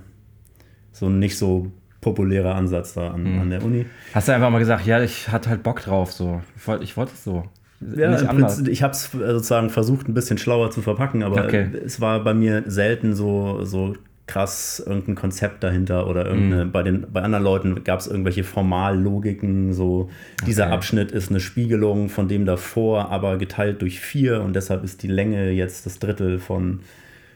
so 0.93 1.07
ein 1.07 1.19
nicht 1.19 1.37
so 1.39 1.71
populärer 2.01 2.55
Ansatz 2.55 2.95
da 2.95 3.11
an, 3.11 3.25
Mhm. 3.35 3.41
an 3.41 3.51
der 3.51 3.65
Uni. 3.65 3.87
Hast 4.15 4.29
du 4.29 4.33
einfach 4.33 4.51
mal 4.51 4.59
gesagt, 4.61 4.87
ja, 4.87 5.03
ich 5.03 5.29
hatte 5.29 5.51
halt 5.51 5.63
Bock 5.65 5.81
drauf, 5.83 6.13
so. 6.13 6.41
Ich 6.57 6.67
wollte 6.69 6.85
ich 6.85 6.97
wollte 6.97 7.13
es 7.15 7.25
so. 7.25 7.45
Ja, 7.81 8.11
Nicht 8.11 8.29
anders. 8.29 8.57
Prinzip, 8.57 8.73
ich 8.73 8.83
habe 8.83 8.93
es 8.93 9.11
sozusagen 9.13 9.71
versucht, 9.71 10.09
ein 10.09 10.15
bisschen 10.15 10.39
schlauer 10.39 10.71
zu 10.71 10.81
verpacken, 10.83 11.23
aber 11.23 11.45
Okay. 11.45 11.69
es 11.85 12.01
war 12.01 12.25
bei 12.25 12.33
mir 12.35 12.65
selten 12.67 13.15
so, 13.15 13.65
so 13.65 13.95
krass 14.27 14.83
irgendein 14.85 15.15
Konzept 15.15 15.63
dahinter 15.63 16.09
oder 16.09 16.27
irgendeine, 16.27 16.65
Mhm. 16.65 16.73
bei, 16.73 16.83
den, 16.83 17.07
bei 17.13 17.23
anderen 17.23 17.45
Leuten 17.45 17.85
gab 17.85 18.01
es 18.01 18.07
irgendwelche 18.09 18.43
Formallogiken, 18.43 19.73
so 19.73 20.11
dieser 20.47 20.65
Okay. 20.65 20.73
Abschnitt 20.75 21.13
ist 21.13 21.31
eine 21.31 21.39
Spiegelung 21.41 22.09
von 22.09 22.27
dem 22.29 22.45
davor, 22.45 23.11
aber 23.11 23.39
geteilt 23.39 23.83
durch 23.83 24.01
vier 24.01 24.41
und 24.41 24.57
deshalb 24.57 24.83
ist 24.83 25.03
die 25.03 25.09
Länge 25.09 25.51
jetzt 25.51 25.87
das 25.87 25.99
Drittel 26.01 26.39
von, 26.41 26.81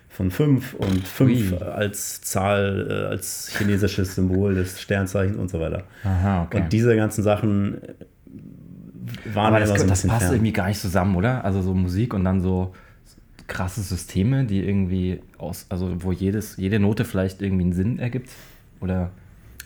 von 0.08 0.31
fünf 0.32 0.75
und 0.75 1.06
fünf 1.06 1.52
Ui. 1.52 1.58
als 1.62 2.22
Zahl, 2.22 2.87
äh, 2.90 2.92
als 3.06 3.52
chinesisches 3.56 4.16
Symbol 4.16 4.54
des 4.56 4.81
Sternzeichens 4.81 5.37
und 5.37 5.48
so 5.50 5.60
weiter. 5.60 5.84
Aha, 6.04 6.42
okay. 6.44 6.62
Und 6.62 6.72
diese 6.72 6.96
ganzen 6.96 7.22
Sachen 7.22 7.78
waren 9.34 9.46
aber 9.54 9.60
das, 9.60 9.80
so 9.80 9.86
das 9.86 10.06
passt 10.06 10.22
fern. 10.24 10.34
irgendwie 10.34 10.52
gar 10.52 10.68
nicht 10.68 10.80
zusammen, 10.80 11.16
oder? 11.16 11.44
Also 11.44 11.62
so 11.62 11.74
Musik 11.74 12.14
und 12.14 12.24
dann 12.24 12.40
so 12.40 12.74
krasse 13.46 13.80
Systeme, 13.82 14.44
die 14.44 14.64
irgendwie 14.64 15.20
aus, 15.38 15.66
also 15.68 15.90
wo 16.04 16.12
jedes, 16.12 16.56
jede 16.56 16.78
Note 16.78 17.04
vielleicht 17.04 17.42
irgendwie 17.42 17.64
einen 17.64 17.72
Sinn 17.72 17.98
ergibt 17.98 18.30
oder 18.80 19.10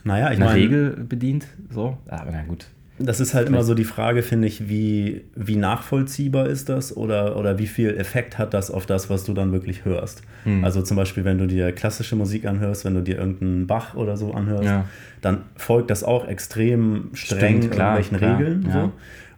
Naja, 0.04 0.26
ich 0.30 0.36
eine 0.36 0.46
meine, 0.46 0.56
Regel 0.58 0.90
bedient. 1.08 1.46
So, 1.70 1.98
aber 2.08 2.30
na 2.32 2.42
gut. 2.44 2.66
das 2.98 3.20
ist 3.20 3.34
halt 3.34 3.48
immer 3.48 3.62
so 3.62 3.74
die 3.74 3.84
Frage, 3.84 4.22
finde 4.22 4.48
ich, 4.48 4.70
wie, 4.70 5.24
wie 5.34 5.56
nachvollziehbar 5.56 6.46
ist 6.46 6.70
das 6.70 6.96
oder, 6.96 7.36
oder 7.36 7.58
wie 7.58 7.66
viel 7.66 7.94
Effekt 7.98 8.38
hat 8.38 8.54
das 8.54 8.70
auf 8.70 8.86
das, 8.86 9.10
was 9.10 9.24
du 9.24 9.34
dann 9.34 9.52
wirklich 9.52 9.84
hörst. 9.84 10.22
Hm. 10.44 10.64
Also 10.64 10.80
zum 10.80 10.96
Beispiel, 10.96 11.24
wenn 11.26 11.36
du 11.36 11.46
dir 11.46 11.70
klassische 11.72 12.16
Musik 12.16 12.46
anhörst, 12.46 12.86
wenn 12.86 12.94
du 12.94 13.02
dir 13.02 13.18
irgendeinen 13.18 13.66
Bach 13.66 13.94
oder 13.96 14.16
so 14.16 14.32
anhörst, 14.32 14.64
Ja. 14.64 14.86
dann 15.20 15.42
folgt 15.56 15.90
das 15.90 16.04
auch 16.04 16.26
extrem 16.26 17.10
streng 17.12 17.58
Stimmt, 17.58 17.74
klar, 17.74 17.98
irgendwelchen 17.98 18.16
klar, 18.18 18.38
Regeln. 18.38 18.64
ja. 18.66 18.72
So. 18.72 18.92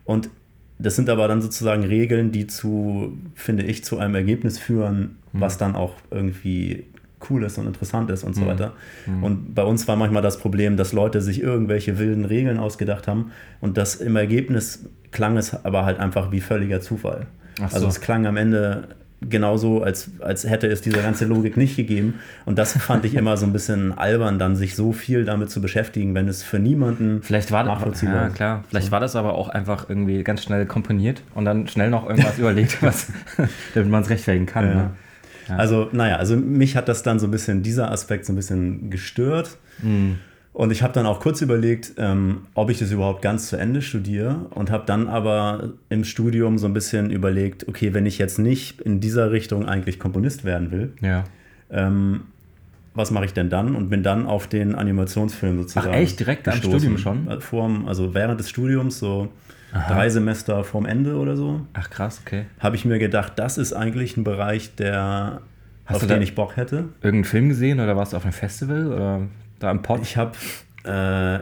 Und 0.06 0.30
das 0.78 0.96
sind 0.96 1.08
aber 1.10 1.26
dann 1.28 1.40
sozusagen 1.42 1.84
Regeln, 1.84 2.32
die 2.32 2.46
zu, 2.46 3.16
finde 3.34 3.64
ich, 3.64 3.84
zu 3.84 3.98
einem 3.98 4.14
Ergebnis 4.14 4.58
führen, 4.58 5.16
Hm. 5.32 5.40
was 5.40 5.58
dann 5.58 5.74
auch 5.76 5.94
irgendwie 6.10 6.84
cool 7.30 7.44
ist 7.44 7.56
und 7.58 7.66
interessant 7.66 8.10
ist 8.10 8.24
und 8.24 8.34
so 8.34 8.42
Hm. 8.42 8.48
weiter. 8.48 8.72
Und 9.22 9.54
bei 9.54 9.62
uns 9.64 9.88
war 9.88 9.96
manchmal 9.96 10.22
das 10.22 10.38
Problem, 10.38 10.76
dass 10.76 10.92
Leute 10.92 11.20
sich 11.22 11.40
irgendwelche 11.42 11.98
wilden 11.98 12.24
Regeln 12.24 12.58
ausgedacht 12.58 13.08
haben 13.08 13.32
und 13.60 13.76
das 13.78 13.96
im 13.96 14.16
Ergebnis 14.16 14.84
klang 15.12 15.36
es 15.38 15.54
aber 15.64 15.84
halt 15.86 15.98
einfach 15.98 16.30
wie 16.30 16.40
völliger 16.40 16.80
Zufall. 16.80 17.26
Ach 17.60 17.70
so. 17.70 17.76
Also 17.76 17.86
es 17.88 18.00
klang 18.02 18.26
am 18.26 18.36
Ende 18.36 18.88
genauso, 19.28 19.82
als, 19.82 20.10
als 20.20 20.48
hätte 20.48 20.66
es 20.66 20.80
diese 20.80 21.00
ganze 21.02 21.24
Logik 21.24 21.56
nicht 21.56 21.76
gegeben. 21.76 22.14
Und 22.44 22.58
das 22.58 22.72
fand 22.76 23.04
ich 23.04 23.14
immer 23.14 23.36
so 23.36 23.46
ein 23.46 23.52
bisschen 23.52 23.96
albern, 23.96 24.38
dann 24.38 24.56
sich 24.56 24.74
so 24.74 24.92
viel 24.92 25.24
damit 25.24 25.50
zu 25.50 25.60
beschäftigen, 25.60 26.14
wenn 26.14 26.28
es 26.28 26.42
für 26.42 26.58
niemanden 26.58 27.22
Vielleicht 27.22 27.52
war 27.52 27.64
das, 27.64 27.74
nachvollziehbar 27.74 28.16
ja, 28.16 28.26
ist. 28.28 28.34
klar. 28.34 28.64
Vielleicht 28.68 28.90
war 28.90 29.00
das 29.00 29.16
aber 29.16 29.34
auch 29.34 29.48
einfach 29.48 29.88
irgendwie 29.88 30.22
ganz 30.22 30.42
schnell 30.42 30.66
komponiert 30.66 31.22
und 31.34 31.44
dann 31.44 31.68
schnell 31.68 31.90
noch 31.90 32.08
irgendwas 32.08 32.38
überlegt, 32.38 32.82
was, 32.82 33.12
damit 33.74 33.90
man 33.90 34.02
es 34.02 34.10
rechtfertigen 34.10 34.46
kann. 34.46 34.66
Ja. 34.66 34.74
Ne? 34.74 34.90
Also, 35.48 35.88
naja, 35.92 36.16
also 36.16 36.36
mich 36.36 36.76
hat 36.76 36.88
das 36.88 37.02
dann 37.02 37.18
so 37.18 37.26
ein 37.26 37.30
bisschen, 37.30 37.62
dieser 37.62 37.90
Aspekt 37.92 38.26
so 38.26 38.32
ein 38.32 38.36
bisschen 38.36 38.90
gestört. 38.90 39.58
Mhm. 39.82 40.18
Und 40.56 40.70
ich 40.70 40.82
habe 40.82 40.94
dann 40.94 41.04
auch 41.04 41.20
kurz 41.20 41.42
überlegt, 41.42 41.92
ähm, 41.98 42.46
ob 42.54 42.70
ich 42.70 42.78
das 42.78 42.90
überhaupt 42.90 43.20
ganz 43.20 43.48
zu 43.48 43.58
Ende 43.58 43.82
studiere 43.82 44.46
und 44.54 44.70
habe 44.70 44.84
dann 44.86 45.06
aber 45.06 45.74
im 45.90 46.02
Studium 46.02 46.56
so 46.56 46.66
ein 46.66 46.72
bisschen 46.72 47.10
überlegt, 47.10 47.68
okay, 47.68 47.92
wenn 47.92 48.06
ich 48.06 48.16
jetzt 48.16 48.38
nicht 48.38 48.80
in 48.80 48.98
dieser 49.00 49.32
Richtung 49.32 49.66
eigentlich 49.68 49.98
Komponist 49.98 50.44
werden 50.46 50.70
will, 50.70 50.92
Ja. 51.02 51.24
ähm, 51.70 52.22
was 52.94 53.10
mache 53.10 53.26
ich 53.26 53.34
denn 53.34 53.50
dann? 53.50 53.76
Und 53.76 53.90
bin 53.90 54.02
dann 54.02 54.24
auf 54.24 54.46
den 54.46 54.74
Animationsfilm 54.74 55.58
sozusagen. 55.58 55.88
Ach 55.90 55.94
echt? 55.94 56.20
Direkt 56.20 56.48
am 56.48 56.54
gestoßen. 56.54 56.78
Studium 56.80 56.96
schon? 56.96 57.28
Äh, 57.28 57.40
Vorm, 57.42 57.86
also 57.86 58.14
während 58.14 58.40
des 58.40 58.48
Studiums, 58.48 58.98
so 58.98 59.28
drei 59.88 60.08
Semester 60.08 60.64
vorm 60.64 60.86
Ende 60.86 61.16
oder 61.16 61.36
so, 61.36 61.66
Ach 61.74 61.90
krass, 61.90 62.22
okay. 62.24 62.46
habe 62.60 62.76
ich 62.76 62.86
mir 62.86 62.98
gedacht, 62.98 63.34
das 63.36 63.58
ist 63.58 63.74
eigentlich 63.74 64.16
ein 64.16 64.24
Bereich, 64.24 64.74
der, 64.76 65.42
Hast 65.84 65.96
auf 65.96 66.00
du 66.00 66.08
da- 66.08 66.14
den 66.14 66.22
ich 66.22 66.34
Bock 66.34 66.56
hätte. 66.56 66.76
Irgendeinen 67.02 67.24
Film 67.24 67.48
gesehen 67.50 67.78
oder 67.78 67.94
warst 67.94 68.14
du 68.14 68.16
auf 68.16 68.22
einem 68.24 68.32
Festival 68.32 68.86
oder 68.90 69.20
da 69.58 69.70
im 69.70 69.82
Pod? 69.82 70.00
Ich 70.02 70.16
habe, 70.16 70.32
äh, 70.84 71.38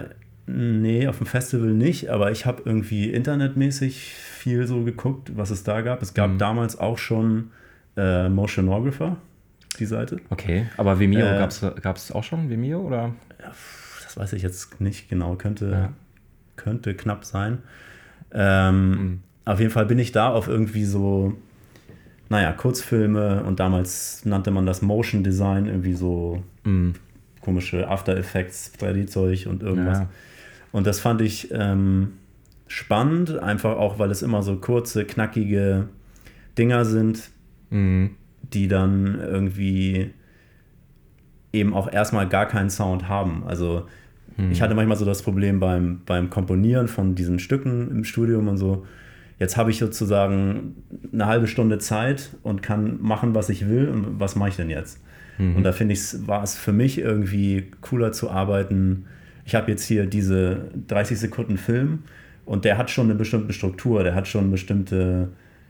nee, 0.46 1.06
auf 1.08 1.18
dem 1.18 1.26
Festival 1.26 1.68
nicht, 1.70 2.08
aber 2.10 2.30
ich 2.30 2.46
habe 2.46 2.62
irgendwie 2.64 3.10
internetmäßig 3.10 4.12
viel 4.14 4.66
so 4.66 4.82
geguckt, 4.84 5.32
was 5.36 5.50
es 5.50 5.64
da 5.64 5.80
gab. 5.80 6.02
Es 6.02 6.12
Mhm. 6.12 6.14
gab 6.16 6.38
damals 6.38 6.78
auch 6.78 6.98
schon 6.98 7.50
äh, 7.96 8.28
Motionographer, 8.28 9.16
die 9.78 9.86
Seite. 9.86 10.18
okay, 10.30 10.66
aber 10.76 10.98
Vimeo 10.98 11.26
Äh, 11.26 11.38
gab 11.80 11.96
es 11.96 12.10
auch 12.12 12.24
schon, 12.24 12.50
Vimeo 12.50 12.80
oder? 12.80 13.14
Das 14.02 14.16
weiß 14.16 14.32
ich 14.32 14.42
jetzt 14.42 14.80
nicht 14.80 15.08
genau, 15.08 15.36
könnte, 15.36 15.70
Ja. 15.70 15.92
könnte 16.56 16.94
knapp 16.94 17.24
sein. 17.24 17.58
Ähm, 18.32 18.90
Mhm. 18.90 19.20
Auf 19.46 19.60
jeden 19.60 19.70
Fall 19.70 19.86
bin 19.86 19.98
ich 19.98 20.10
da 20.10 20.30
auf 20.30 20.48
irgendwie 20.48 20.84
so, 20.86 21.34
naja, 22.30 22.50
Kurzfilme 22.52 23.44
und 23.44 23.60
damals 23.60 24.24
nannte 24.24 24.50
man 24.50 24.64
das 24.66 24.80
Motion 24.82 25.22
Design, 25.22 25.66
irgendwie 25.66 25.92
so 25.94 26.42
Mhm. 26.64 26.94
Komische 27.44 27.88
After 27.88 28.16
Effects, 28.16 28.72
3D-Zeug 28.80 29.46
und 29.46 29.62
irgendwas. 29.62 29.98
Ja. 29.98 30.08
Und 30.72 30.86
das 30.86 30.98
fand 31.00 31.20
ich 31.20 31.50
ähm, 31.52 32.14
spannend, 32.66 33.38
einfach 33.38 33.76
auch, 33.76 33.98
weil 33.98 34.10
es 34.10 34.22
immer 34.22 34.42
so 34.42 34.56
kurze, 34.56 35.04
knackige 35.04 35.88
Dinger 36.58 36.84
sind, 36.84 37.30
Mhm. 37.70 38.10
die 38.52 38.68
dann 38.68 39.18
irgendwie 39.20 40.10
eben 41.52 41.74
auch 41.74 41.90
erstmal 41.92 42.28
gar 42.28 42.46
keinen 42.46 42.70
Sound 42.70 43.08
haben. 43.08 43.44
Also 43.46 43.86
ich 44.50 44.60
hatte 44.62 44.74
manchmal 44.74 44.96
so 44.96 45.04
das 45.04 45.22
Problem 45.22 45.60
beim, 45.60 46.00
beim 46.06 46.28
Komponieren 46.28 46.88
von 46.88 47.14
diesen 47.14 47.38
Stücken 47.38 47.88
im 47.90 48.02
Studium 48.02 48.48
und 48.48 48.56
so. 48.56 48.84
Jetzt 49.38 49.56
habe 49.56 49.70
ich 49.70 49.78
sozusagen 49.78 50.74
eine 51.12 51.26
halbe 51.26 51.46
Stunde 51.46 51.78
Zeit 51.78 52.30
und 52.42 52.60
kann 52.60 53.00
machen, 53.00 53.36
was 53.36 53.48
ich 53.48 53.68
will. 53.68 53.88
Und 53.88 54.18
was 54.18 54.34
mache 54.34 54.48
ich 54.48 54.56
denn 54.56 54.70
jetzt? 54.70 55.00
Und 55.56 55.62
da 55.64 55.72
finde 55.72 55.94
ich, 55.94 56.00
war 56.26 56.42
es 56.42 56.56
für 56.56 56.72
mich 56.72 56.98
irgendwie 56.98 57.70
cooler 57.80 58.12
zu 58.12 58.30
arbeiten. 58.30 59.06
Ich 59.44 59.54
habe 59.54 59.70
jetzt 59.70 59.84
hier 59.84 60.06
diese 60.06 60.70
30 60.86 61.18
Sekunden 61.18 61.56
Film 61.58 62.04
und 62.44 62.64
der 62.64 62.78
hat 62.78 62.90
schon 62.90 63.06
eine 63.06 63.14
bestimmte 63.14 63.52
Struktur, 63.52 64.04
der 64.04 64.14
hat 64.14 64.28
schon 64.28 64.50
bestimmte, 64.50 65.28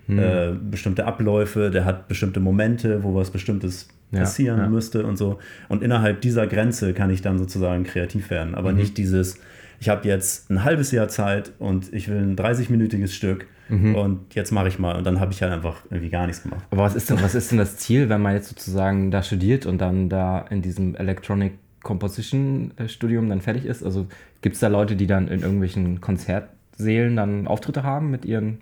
äh, 0.08 0.52
bestimmte 0.70 1.06
Abläufe, 1.06 1.70
der 1.70 1.84
hat 1.84 2.08
bestimmte 2.08 2.40
Momente, 2.40 3.02
wo 3.02 3.14
was 3.14 3.30
Bestimmtes 3.30 3.88
Ja, 4.12 4.20
passieren 4.20 4.58
ja. 4.58 4.68
müsste 4.68 5.06
und 5.06 5.16
so. 5.16 5.38
Und 5.68 5.82
innerhalb 5.82 6.20
dieser 6.20 6.46
Grenze 6.46 6.92
kann 6.92 7.10
ich 7.10 7.22
dann 7.22 7.38
sozusagen 7.38 7.84
kreativ 7.84 8.30
werden. 8.30 8.54
Aber 8.54 8.72
nicht 8.72 8.98
dieses, 8.98 9.40
ich 9.80 9.88
habe 9.88 10.06
jetzt 10.06 10.50
ein 10.50 10.62
halbes 10.62 10.90
Jahr 10.92 11.08
Zeit 11.08 11.52
und 11.58 11.92
ich 11.92 12.08
will 12.08 12.18
ein 12.18 12.36
30-minütiges 12.36 13.12
Stück 13.12 13.46
und 13.68 14.34
jetzt 14.34 14.52
mache 14.52 14.68
ich 14.68 14.78
mal. 14.78 14.96
Und 14.96 15.04
dann 15.04 15.20
habe 15.20 15.32
ich 15.32 15.42
halt 15.42 15.52
einfach 15.52 15.82
irgendwie 15.90 16.10
gar 16.10 16.26
nichts 16.26 16.42
gemacht. 16.42 16.64
Aber 16.70 16.82
was 16.82 16.94
ist 16.94 17.10
denn, 17.10 17.22
was 17.22 17.34
ist 17.34 17.50
denn 17.50 17.58
das 17.58 17.76
Ziel, 17.76 18.08
wenn 18.08 18.20
man 18.20 18.34
jetzt 18.34 18.48
sozusagen 18.48 19.10
da 19.10 19.22
studiert 19.22 19.66
und 19.66 19.78
dann 19.78 20.08
da 20.08 20.40
in 20.50 20.62
diesem 20.62 20.94
Electronic 20.94 21.54
Composition 21.82 22.72
äh, 22.76 22.88
Studium 22.88 23.28
dann 23.28 23.40
fertig 23.40 23.64
ist? 23.64 23.82
Also 23.82 24.06
gibt 24.42 24.54
es 24.54 24.60
da 24.60 24.68
Leute, 24.68 24.96
die 24.96 25.06
dann 25.06 25.28
in 25.28 25.40
irgendwelchen 25.40 26.00
Konzertsälen 26.00 27.16
dann 27.16 27.46
Auftritte 27.46 27.82
haben 27.82 28.10
mit 28.10 28.24
ihren 28.24 28.58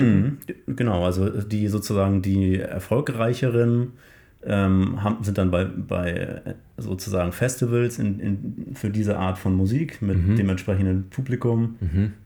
Mhm. 0.00 0.38
Genau, 0.66 1.04
also 1.04 1.28
die 1.28 1.68
sozusagen 1.68 2.22
die 2.22 2.58
erfolgreicheren 2.58 3.92
ähm, 4.46 5.02
haben, 5.02 5.22
sind 5.24 5.38
dann 5.38 5.50
bei, 5.50 5.64
bei 5.64 6.10
äh, 6.12 6.54
sozusagen 6.76 7.32
Festivals 7.32 7.98
in, 7.98 8.20
in, 8.20 8.74
für 8.74 8.90
diese 8.90 9.16
Art 9.18 9.38
von 9.38 9.54
Musik 9.54 10.02
mit 10.02 10.38
dem 10.38 10.48
entsprechenden 10.48 11.08
Publikum. 11.10 11.76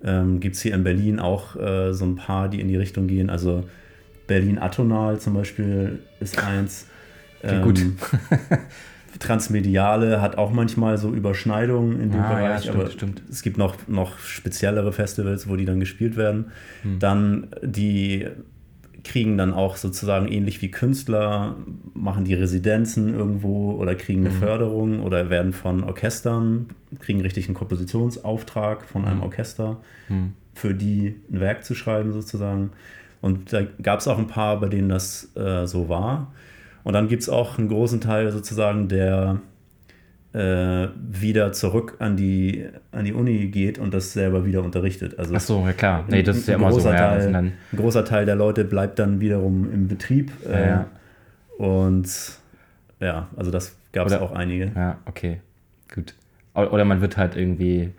Ähm, 0.02 0.40
Gibt 0.40 0.56
es 0.56 0.62
hier 0.62 0.74
in 0.74 0.84
Berlin 0.84 1.20
auch 1.20 1.56
äh, 1.56 1.92
so 1.92 2.04
ein 2.04 2.16
paar, 2.16 2.48
die 2.48 2.60
in 2.60 2.68
die 2.68 2.76
Richtung 2.76 3.06
gehen. 3.06 3.30
Also 3.30 3.64
Berlin 4.26 4.58
Atonal 4.58 5.18
zum 5.20 5.34
Beispiel 5.34 6.00
ist 6.20 6.42
eins. 6.42 6.86
Klingt 7.42 7.62
gut. 7.62 7.80
Transmediale 9.20 10.20
hat 10.20 10.36
auch 10.38 10.52
manchmal 10.52 10.98
so 10.98 11.12
Überschneidungen 11.12 12.00
in 12.00 12.10
dem 12.10 12.20
Ah, 12.20 12.32
ja, 12.40 12.46
Bereich, 12.48 12.62
stimmt, 12.62 12.76
aber 12.76 12.90
stimmt. 12.90 13.22
es 13.30 13.42
gibt 13.42 13.58
noch, 13.58 13.76
noch 13.88 14.18
speziellere 14.18 14.92
Festivals, 14.92 15.48
wo 15.48 15.56
die 15.56 15.64
dann 15.64 15.80
gespielt 15.80 16.16
werden. 16.16 16.46
Hm. 16.82 16.98
Dann 16.98 17.46
die 17.62 18.26
kriegen 19.04 19.38
dann 19.38 19.52
auch 19.54 19.76
sozusagen 19.76 20.28
ähnlich 20.28 20.60
wie 20.60 20.70
Künstler, 20.70 21.56
machen 21.94 22.24
die 22.24 22.34
Residenzen 22.34 23.14
irgendwo 23.14 23.72
oder 23.72 23.94
kriegen 23.94 24.20
eine 24.26 24.34
Mhm. 24.34 24.38
Förderung 24.38 25.02
oder 25.02 25.30
werden 25.30 25.52
von 25.52 25.84
Orchestern, 25.84 26.66
kriegen 27.00 27.20
richtig 27.20 27.46
einen 27.46 27.54
Kompositionsauftrag 27.54 28.84
von 28.84 29.02
Mhm. 29.02 29.08
einem 29.08 29.22
Orchester, 29.22 29.78
für 30.54 30.74
die 30.74 31.14
ein 31.30 31.40
Werk 31.40 31.64
zu 31.64 31.74
schreiben 31.74 32.12
sozusagen. 32.12 32.70
Und 33.20 33.52
da 33.52 33.62
gab 33.82 34.00
es 34.00 34.08
auch 34.08 34.18
ein 34.18 34.26
paar, 34.26 34.58
bei 34.60 34.68
denen 34.68 34.88
das 34.88 35.30
äh, 35.36 35.66
so 35.66 35.88
war. 35.88 36.32
Und 36.84 36.92
dann 36.94 37.08
gibt 37.08 37.22
es 37.22 37.28
auch 37.28 37.58
einen 37.58 37.68
großen 37.68 38.00
Teil 38.00 38.30
sozusagen, 38.32 38.88
der 38.88 39.40
äh, 40.32 40.88
wieder 40.96 41.52
zurück 41.52 41.96
an 42.00 42.16
die, 42.16 42.66
an 42.92 43.04
die 43.04 43.12
Uni 43.12 43.48
geht 43.48 43.78
und 43.78 43.94
das 43.94 44.12
selber 44.12 44.44
wieder 44.44 44.62
unterrichtet. 44.62 45.18
Also 45.18 45.34
Ach 45.34 45.40
so, 45.40 45.64
ja 45.66 45.72
klar. 45.72 46.04
Nee, 46.08 46.22
das 46.22 46.36
ist 46.36 46.48
ja 46.48 46.54
ein 46.56 46.60
immer 46.60 46.72
so. 46.72 46.86
Ja, 46.88 46.96
Teil, 46.96 47.32
dann, 47.32 47.46
ein 47.46 47.76
großer 47.76 48.04
Teil 48.04 48.26
der 48.26 48.36
Leute 48.36 48.64
bleibt 48.64 48.98
dann 48.98 49.20
wiederum 49.20 49.72
im 49.72 49.88
Betrieb. 49.88 50.30
Ja, 50.44 50.50
Äh, 50.50 50.68
ja. 50.68 50.86
Und 51.58 52.08
ja, 53.00 53.28
also 53.36 53.50
das 53.50 53.76
gab 53.92 54.06
es 54.06 54.12
auch 54.12 54.32
einige. 54.32 54.70
ja, 54.74 54.98
okay. 55.06 55.40
Gut. 55.94 56.14
Oder 56.54 56.84
man 56.84 57.00
wird 57.00 57.16
halt 57.16 57.36
irgendwie 57.36 57.90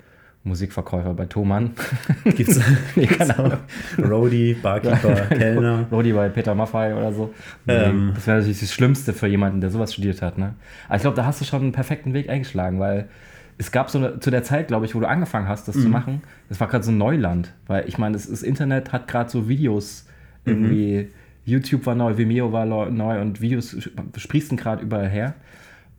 Musikverkäufer 0.43 1.13
bei 1.13 1.25
Thomann. 1.25 1.71
Gibt's 2.23 2.59
Nee, 2.95 3.07
keine 3.07 3.37
Ahnung. 3.37 3.57
Roadie, 3.97 4.53
Barkeeper, 4.53 5.13
Kellner. 5.29 5.85
Rodi 5.91 6.13
bei 6.13 6.29
Peter 6.29 6.55
Maffay 6.55 6.93
oder 6.93 7.11
so. 7.13 7.33
Ähm. 7.67 8.11
das 8.15 8.25
wäre 8.27 8.37
natürlich 8.37 8.59
das 8.61 8.71
Schlimmste 8.73 9.13
für 9.13 9.27
jemanden, 9.27 9.61
der 9.61 9.69
sowas 9.69 9.93
studiert 9.93 10.21
hat. 10.21 10.37
Ne? 10.37 10.55
Aber 10.87 10.95
ich 10.95 11.01
glaube, 11.01 11.15
da 11.17 11.25
hast 11.25 11.41
du 11.41 11.45
schon 11.45 11.61
einen 11.61 11.71
perfekten 11.73 12.13
Weg 12.13 12.29
eingeschlagen, 12.29 12.79
weil 12.79 13.09
es 13.57 13.71
gab 13.71 13.89
so 13.89 13.97
eine, 13.97 14.19
zu 14.21 14.31
der 14.31 14.43
Zeit, 14.43 14.69
glaube 14.69 14.85
ich, 14.85 14.95
wo 14.95 15.01
du 15.01 15.07
angefangen 15.07 15.49
hast, 15.49 15.67
das 15.67 15.75
Mhm. 15.75 15.81
zu 15.81 15.89
machen, 15.89 16.21
das 16.47 16.59
war 16.61 16.67
gerade 16.67 16.83
so 16.85 16.91
ein 16.91 16.97
Neuland. 16.97 17.53
Weil 17.67 17.87
ich 17.89 17.97
meine, 17.97 18.13
das, 18.13 18.29
das 18.29 18.41
Internet 18.41 18.93
hat 18.93 19.07
gerade 19.09 19.29
so 19.29 19.49
Videos 19.49 20.05
irgendwie. 20.45 21.09
YouTube 21.45 21.85
war 21.87 21.95
neu, 21.95 22.17
Vimeo 22.17 22.51
war 22.53 22.65
neu 22.65 23.19
und 23.21 23.41
Videos 23.41 23.75
sprießen 24.15 24.55
gerade 24.55 24.83
überall 24.83 25.09
her 25.09 25.33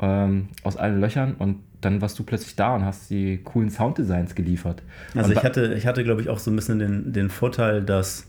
ähm, 0.00 0.48
aus 0.62 0.76
allen 0.76 1.00
Löchern 1.00 1.34
und 1.38 1.56
dann 1.80 2.00
warst 2.02 2.18
du 2.18 2.24
plötzlich 2.24 2.56
da 2.56 2.74
und 2.74 2.84
hast 2.84 3.10
die 3.10 3.38
coolen 3.42 3.70
Sounddesigns 3.70 4.34
geliefert. 4.34 4.82
Also 5.14 5.32
ich 5.32 5.42
hatte, 5.44 5.74
ich 5.74 5.86
hatte, 5.86 6.04
glaube 6.04 6.20
ich, 6.22 6.28
auch 6.28 6.38
so 6.38 6.50
ein 6.50 6.56
bisschen 6.56 6.78
den, 6.78 7.12
den 7.12 7.30
Vorteil, 7.30 7.82
dass 7.82 8.26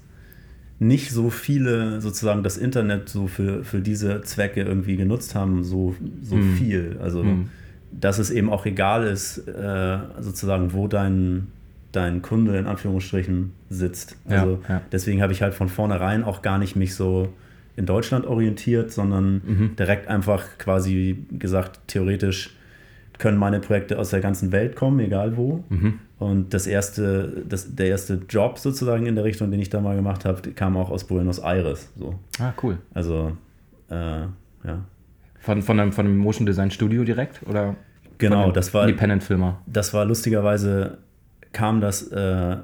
nicht 0.80 1.12
so 1.12 1.30
viele 1.30 2.02
sozusagen 2.02 2.42
das 2.44 2.58
Internet 2.58 3.08
so 3.10 3.28
für, 3.28 3.64
für 3.64 3.82
diese 3.82 4.22
Zwecke 4.22 4.62
irgendwie 4.62 4.96
genutzt 4.96 5.36
haben, 5.36 5.64
so, 5.64 5.96
so 6.24 6.36
Mhm. 6.38 6.42
viel. 6.56 6.98
Also 7.02 7.38
dass 7.92 8.20
es 8.20 8.32
eben 8.32 8.50
auch 8.50 8.66
egal 8.66 9.04
ist, 9.06 9.38
äh, 9.50 9.98
sozusagen, 10.22 10.72
wo 10.72 10.88
dein, 10.88 11.48
dein 11.92 12.22
Kunde 12.22 12.58
in 12.58 12.66
Anführungsstrichen 12.66 13.52
sitzt. 13.70 14.16
Ja, 14.30 14.38
Also 14.44 14.60
ja. 14.70 14.82
deswegen 14.94 15.22
habe 15.22 15.34
ich 15.34 15.42
halt 15.42 15.54
von 15.54 15.68
vornherein 15.68 16.24
auch 16.24 16.42
gar 16.42 16.58
nicht 16.58 16.78
mich 16.78 16.96
so 16.96 17.28
in 17.76 17.86
Deutschland 17.86 18.26
orientiert, 18.26 18.92
sondern 18.92 19.42
Mhm. 19.46 19.76
direkt 19.78 20.08
einfach 20.08 20.58
quasi 20.58 21.26
gesagt, 21.38 21.82
theoretisch 21.88 22.56
können 23.22 23.38
meine 23.38 23.60
Projekte 23.60 24.00
aus 24.00 24.10
der 24.10 24.20
ganzen 24.20 24.52
Welt 24.52 24.76
kommen, 24.76 25.00
egal 25.00 25.38
wo. 25.38 25.64
Mhm. 25.70 26.00
Und 26.18 26.54
das 26.56 26.66
erste, 26.66 27.44
das, 27.48 27.76
der 27.76 27.88
erste 27.88 28.20
Job 28.28 28.58
sozusagen 28.58 29.06
in 29.06 29.14
der 29.14 29.24
Richtung, 29.24 29.52
den 29.52 29.60
ich 29.60 29.70
da 29.70 29.80
mal 29.80 29.96
gemacht 29.96 30.26
habe, 30.26 30.42
kam 30.54 30.76
auch 30.76 30.90
aus 30.90 31.04
Buenos 31.06 31.38
Aires. 31.38 31.92
So. 31.96 32.20
Ah, 32.40 32.52
cool. 32.64 32.80
Also, 32.96 33.38
äh, 33.90 33.94
ja. 33.94 34.86
Von, 35.40 35.62
von, 35.62 35.80
einem, 35.80 35.92
von 35.92 36.08
einem 36.08 36.18
Motion 36.18 36.48
Design 36.48 36.72
Studio 36.72 37.04
direkt? 37.04 37.42
Oder 37.48 37.76
Genau, 38.18 38.52
das 38.52 38.74
war, 38.74 38.88
Independent-Filmer. 38.88 39.62
das 39.68 39.94
war 39.94 40.06
lustigerweise, 40.06 40.98
kam 41.54 41.80
das 41.80 42.12
äh, 42.12 42.58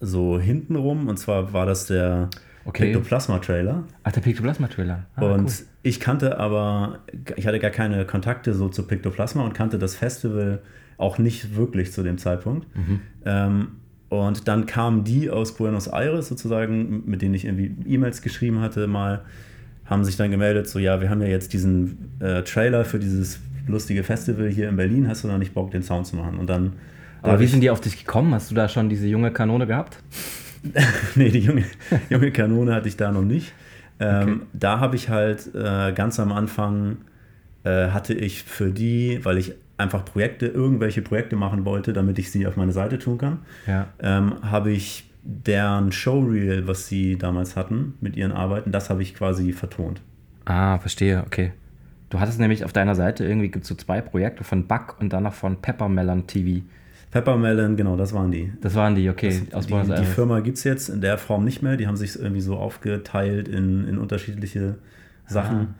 so 0.00 0.40
hintenrum. 0.40 1.08
Und 1.08 1.18
zwar 1.18 1.52
war 1.52 1.66
das 1.66 1.86
der 1.86 2.30
Okay. 2.64 2.94
Plasma-Trailer. 2.96 3.84
Ach, 4.04 4.12
der 4.12 4.20
Pictoplasma-Trailer. 4.20 5.06
Ah, 5.16 5.22
und 5.22 5.44
cool. 5.44 5.52
Ich 5.88 6.00
kannte 6.00 6.38
aber, 6.38 7.00
ich 7.36 7.46
hatte 7.46 7.58
gar 7.58 7.70
keine 7.70 8.04
Kontakte 8.04 8.54
so 8.54 8.68
zu 8.68 8.82
Pictoplasma 8.84 9.42
und 9.42 9.54
kannte 9.54 9.78
das 9.78 9.94
Festival 9.94 10.60
auch 10.98 11.18
nicht 11.18 11.56
wirklich 11.56 11.92
zu 11.92 12.02
dem 12.02 12.18
Zeitpunkt. 12.18 12.66
Mhm. 12.76 13.00
Ähm, 13.24 13.68
und 14.08 14.48
dann 14.48 14.66
kamen 14.66 15.04
die 15.04 15.30
aus 15.30 15.54
Buenos 15.56 15.86
Aires 15.86 16.28
sozusagen, 16.28 17.02
mit 17.06 17.22
denen 17.22 17.34
ich 17.34 17.44
irgendwie 17.44 17.74
E-Mails 17.86 18.22
geschrieben 18.22 18.60
hatte, 18.60 18.86
mal, 18.86 19.22
haben 19.84 20.04
sich 20.04 20.16
dann 20.16 20.30
gemeldet, 20.30 20.68
so 20.68 20.78
ja, 20.78 21.00
wir 21.00 21.08
haben 21.08 21.22
ja 21.22 21.28
jetzt 21.28 21.52
diesen 21.52 22.12
äh, 22.20 22.42
Trailer 22.42 22.84
für 22.84 22.98
dieses 22.98 23.40
lustige 23.66 24.02
Festival 24.02 24.48
hier 24.48 24.68
in 24.68 24.76
Berlin, 24.76 25.08
hast 25.08 25.24
du 25.24 25.28
da 25.28 25.38
nicht 25.38 25.54
Bock, 25.54 25.70
den 25.70 25.82
Sound 25.82 26.06
zu 26.06 26.16
machen? 26.16 26.38
Und 26.38 26.48
dann. 26.48 26.74
Aber 27.22 27.40
wie 27.40 27.46
sind 27.46 27.62
die 27.62 27.70
auf 27.70 27.80
dich 27.80 27.98
gekommen? 27.98 28.32
Hast 28.34 28.50
du 28.50 28.54
da 28.54 28.68
schon 28.68 28.88
diese 28.88 29.06
junge 29.06 29.32
Kanone 29.32 29.66
gehabt? 29.66 29.98
nee, 31.14 31.30
die 31.30 31.40
junge, 31.40 31.64
junge 32.10 32.30
Kanone 32.30 32.74
hatte 32.74 32.88
ich 32.88 32.96
da 32.96 33.10
noch 33.10 33.24
nicht. 33.24 33.52
Ähm, 34.00 34.20
Okay. 34.22 34.40
Da 34.52 34.80
habe 34.80 34.96
ich 34.96 35.08
halt 35.08 35.54
äh, 35.54 35.92
ganz 35.92 36.18
am 36.20 36.32
Anfang 36.32 36.98
äh, 37.64 37.88
hatte 37.88 38.14
ich 38.14 38.44
für 38.44 38.70
die, 38.70 39.20
weil 39.24 39.38
ich 39.38 39.52
einfach 39.76 40.04
Projekte, 40.04 40.46
irgendwelche 40.46 41.02
Projekte 41.02 41.36
machen 41.36 41.64
wollte, 41.64 41.92
damit 41.92 42.18
ich 42.18 42.30
sie 42.30 42.46
auf 42.46 42.56
meine 42.56 42.72
Seite 42.72 42.98
tun 42.98 43.18
kann, 43.18 43.38
Ja. 43.66 43.88
ähm, 44.00 44.34
habe 44.42 44.70
ich 44.70 45.08
deren 45.22 45.92
Showreel, 45.92 46.66
was 46.66 46.86
sie 46.88 47.16
damals 47.18 47.54
hatten 47.56 47.94
mit 48.00 48.16
ihren 48.16 48.32
Arbeiten, 48.32 48.72
das 48.72 48.88
habe 48.90 49.02
ich 49.02 49.14
quasi 49.14 49.52
vertont. 49.52 50.00
Ah, 50.46 50.78
verstehe, 50.78 51.22
okay. 51.26 51.52
Du 52.10 52.18
hattest 52.20 52.40
nämlich 52.40 52.64
auf 52.64 52.72
deiner 52.72 52.94
Seite 52.94 53.24
irgendwie 53.24 53.48
gibt 53.50 53.64
es 53.64 53.68
so 53.68 53.74
zwei 53.74 54.00
Projekte 54.00 54.42
von 54.42 54.66
Buck 54.66 54.96
und 55.00 55.12
dann 55.12 55.24
noch 55.24 55.34
von 55.34 55.56
Peppermelon 55.60 56.26
TV. 56.26 56.62
Peppermelon, 57.18 57.76
genau, 57.76 57.96
das 57.96 58.12
waren 58.12 58.30
die. 58.30 58.52
Das 58.60 58.74
waren 58.74 58.94
die, 58.94 59.10
okay, 59.10 59.42
aus 59.52 59.66
Die, 59.66 59.72
Buenos 59.72 59.98
die. 59.98 60.06
Firma 60.06 60.40
gibt 60.40 60.58
es 60.58 60.64
jetzt 60.64 60.88
in 60.88 61.00
der 61.00 61.18
Form 61.18 61.44
nicht 61.44 61.62
mehr. 61.62 61.76
Die 61.76 61.86
haben 61.86 61.96
sich 61.96 62.18
irgendwie 62.18 62.40
so 62.40 62.56
aufgeteilt 62.56 63.48
in, 63.48 63.88
in 63.88 63.98
unterschiedliche 63.98 64.76
Sachen. 65.26 65.74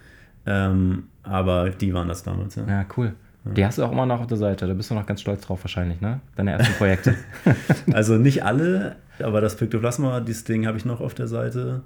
Ähm, 0.47 1.05
aber 1.23 1.71
die 1.71 1.95
waren 1.95 2.09
das 2.09 2.23
damals, 2.23 2.57
ja. 2.57 2.67
Ja, 2.67 2.87
cool. 2.97 3.13
Die 3.45 3.65
hast 3.65 3.79
du 3.79 3.85
auch 3.85 3.93
immer 3.93 4.05
noch 4.05 4.21
auf 4.21 4.27
der 4.27 4.37
Seite. 4.37 4.67
Da 4.67 4.75
bist 4.75 4.91
du 4.91 4.95
noch 4.95 5.07
ganz 5.07 5.21
stolz 5.21 5.43
drauf 5.43 5.63
wahrscheinlich, 5.63 6.01
ne? 6.01 6.21
Deine 6.37 6.53
ersten 6.53 6.75
Projekte. 6.75 7.15
Also 7.93 8.17
nicht 8.17 8.45
alle, 8.45 8.97
aber 9.23 9.41
das 9.41 9.57
Pictoplasma, 9.57 10.21
dieses 10.21 10.45
Ding 10.45 10.67
habe 10.67 10.77
ich 10.77 10.85
noch 10.85 11.01
auf 11.01 11.15
der 11.15 11.29
Seite. 11.29 11.83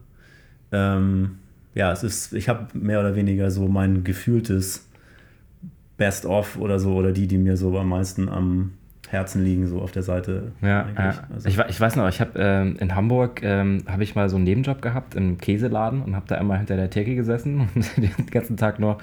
Ähm, 0.72 1.38
ja, 1.74 1.92
es 1.92 2.02
ist, 2.02 2.32
ich 2.32 2.48
habe 2.48 2.66
mehr 2.72 3.00
oder 3.00 3.14
weniger 3.14 3.50
so 3.50 3.68
mein 3.68 4.02
gefühltes 4.02 4.88
Best-of 5.98 6.56
oder 6.56 6.80
so, 6.80 6.94
oder 6.94 7.12
die, 7.12 7.28
die 7.28 7.38
mir 7.38 7.56
so 7.56 7.78
am 7.78 7.90
meisten 7.90 8.28
am 8.28 8.72
Herzen 9.12 9.44
liegen, 9.44 9.66
so 9.66 9.80
auf 9.80 9.92
der 9.92 10.02
Seite. 10.02 10.52
Ja, 10.62 10.88
ja. 10.98 11.14
Also, 11.32 11.48
Ich, 11.48 11.58
ich 11.58 11.80
weiß 11.80 11.96
noch, 11.96 12.08
ich 12.08 12.20
habe 12.20 12.32
ähm, 12.36 12.76
in 12.80 12.94
Hamburg 12.94 13.42
ähm, 13.42 13.84
habe 13.86 14.02
ich 14.02 14.14
mal 14.14 14.28
so 14.28 14.36
einen 14.36 14.44
Nebenjob 14.44 14.80
gehabt 14.82 15.14
im 15.14 15.38
Käseladen 15.38 16.02
und 16.02 16.16
habe 16.16 16.26
da 16.28 16.36
immer 16.36 16.56
hinter 16.56 16.76
der 16.76 16.90
Theke 16.90 17.14
gesessen 17.14 17.68
und 17.74 17.96
den 17.96 18.10
ganzen 18.30 18.56
Tag 18.56 18.78
nur 18.78 18.98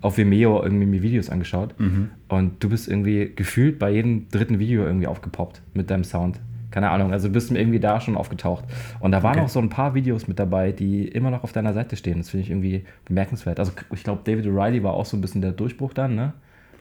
auf 0.00 0.16
Vimeo 0.16 0.62
irgendwie 0.62 0.86
mir 0.86 1.02
Videos 1.02 1.28
angeschaut. 1.28 1.78
Mhm. 1.78 2.10
Und 2.28 2.64
du 2.64 2.70
bist 2.70 2.88
irgendwie 2.88 3.32
gefühlt 3.36 3.78
bei 3.78 3.90
jedem 3.90 4.28
dritten 4.30 4.58
Video 4.58 4.84
irgendwie 4.84 5.06
aufgepoppt 5.06 5.60
mit 5.74 5.90
deinem 5.90 6.04
Sound. 6.04 6.40
Keine 6.70 6.88
Ahnung, 6.90 7.12
also 7.12 7.26
du 7.28 7.34
bist 7.34 7.50
mir 7.50 7.58
irgendwie 7.58 7.80
da 7.80 8.00
schon 8.00 8.16
aufgetaucht. 8.16 8.64
Und 9.00 9.10
da 9.12 9.22
waren 9.24 9.32
Okay. 9.36 9.44
auch 9.44 9.48
so 9.48 9.58
ein 9.58 9.68
paar 9.68 9.94
Videos 9.94 10.28
mit 10.28 10.38
dabei, 10.38 10.70
die 10.72 11.06
immer 11.08 11.30
noch 11.30 11.42
auf 11.42 11.52
deiner 11.52 11.74
Seite 11.74 11.96
stehen. 11.96 12.18
Das 12.18 12.30
finde 12.30 12.44
ich 12.44 12.50
irgendwie 12.50 12.84
bemerkenswert. 13.04 13.58
Also 13.58 13.72
ich 13.92 14.04
glaube, 14.04 14.22
David 14.24 14.46
O'Reilly 14.46 14.82
war 14.82 14.94
auch 14.94 15.04
so 15.04 15.16
ein 15.16 15.20
bisschen 15.20 15.42
der 15.42 15.50
Durchbruch 15.52 15.92
dann, 15.92 16.14
ne? 16.14 16.32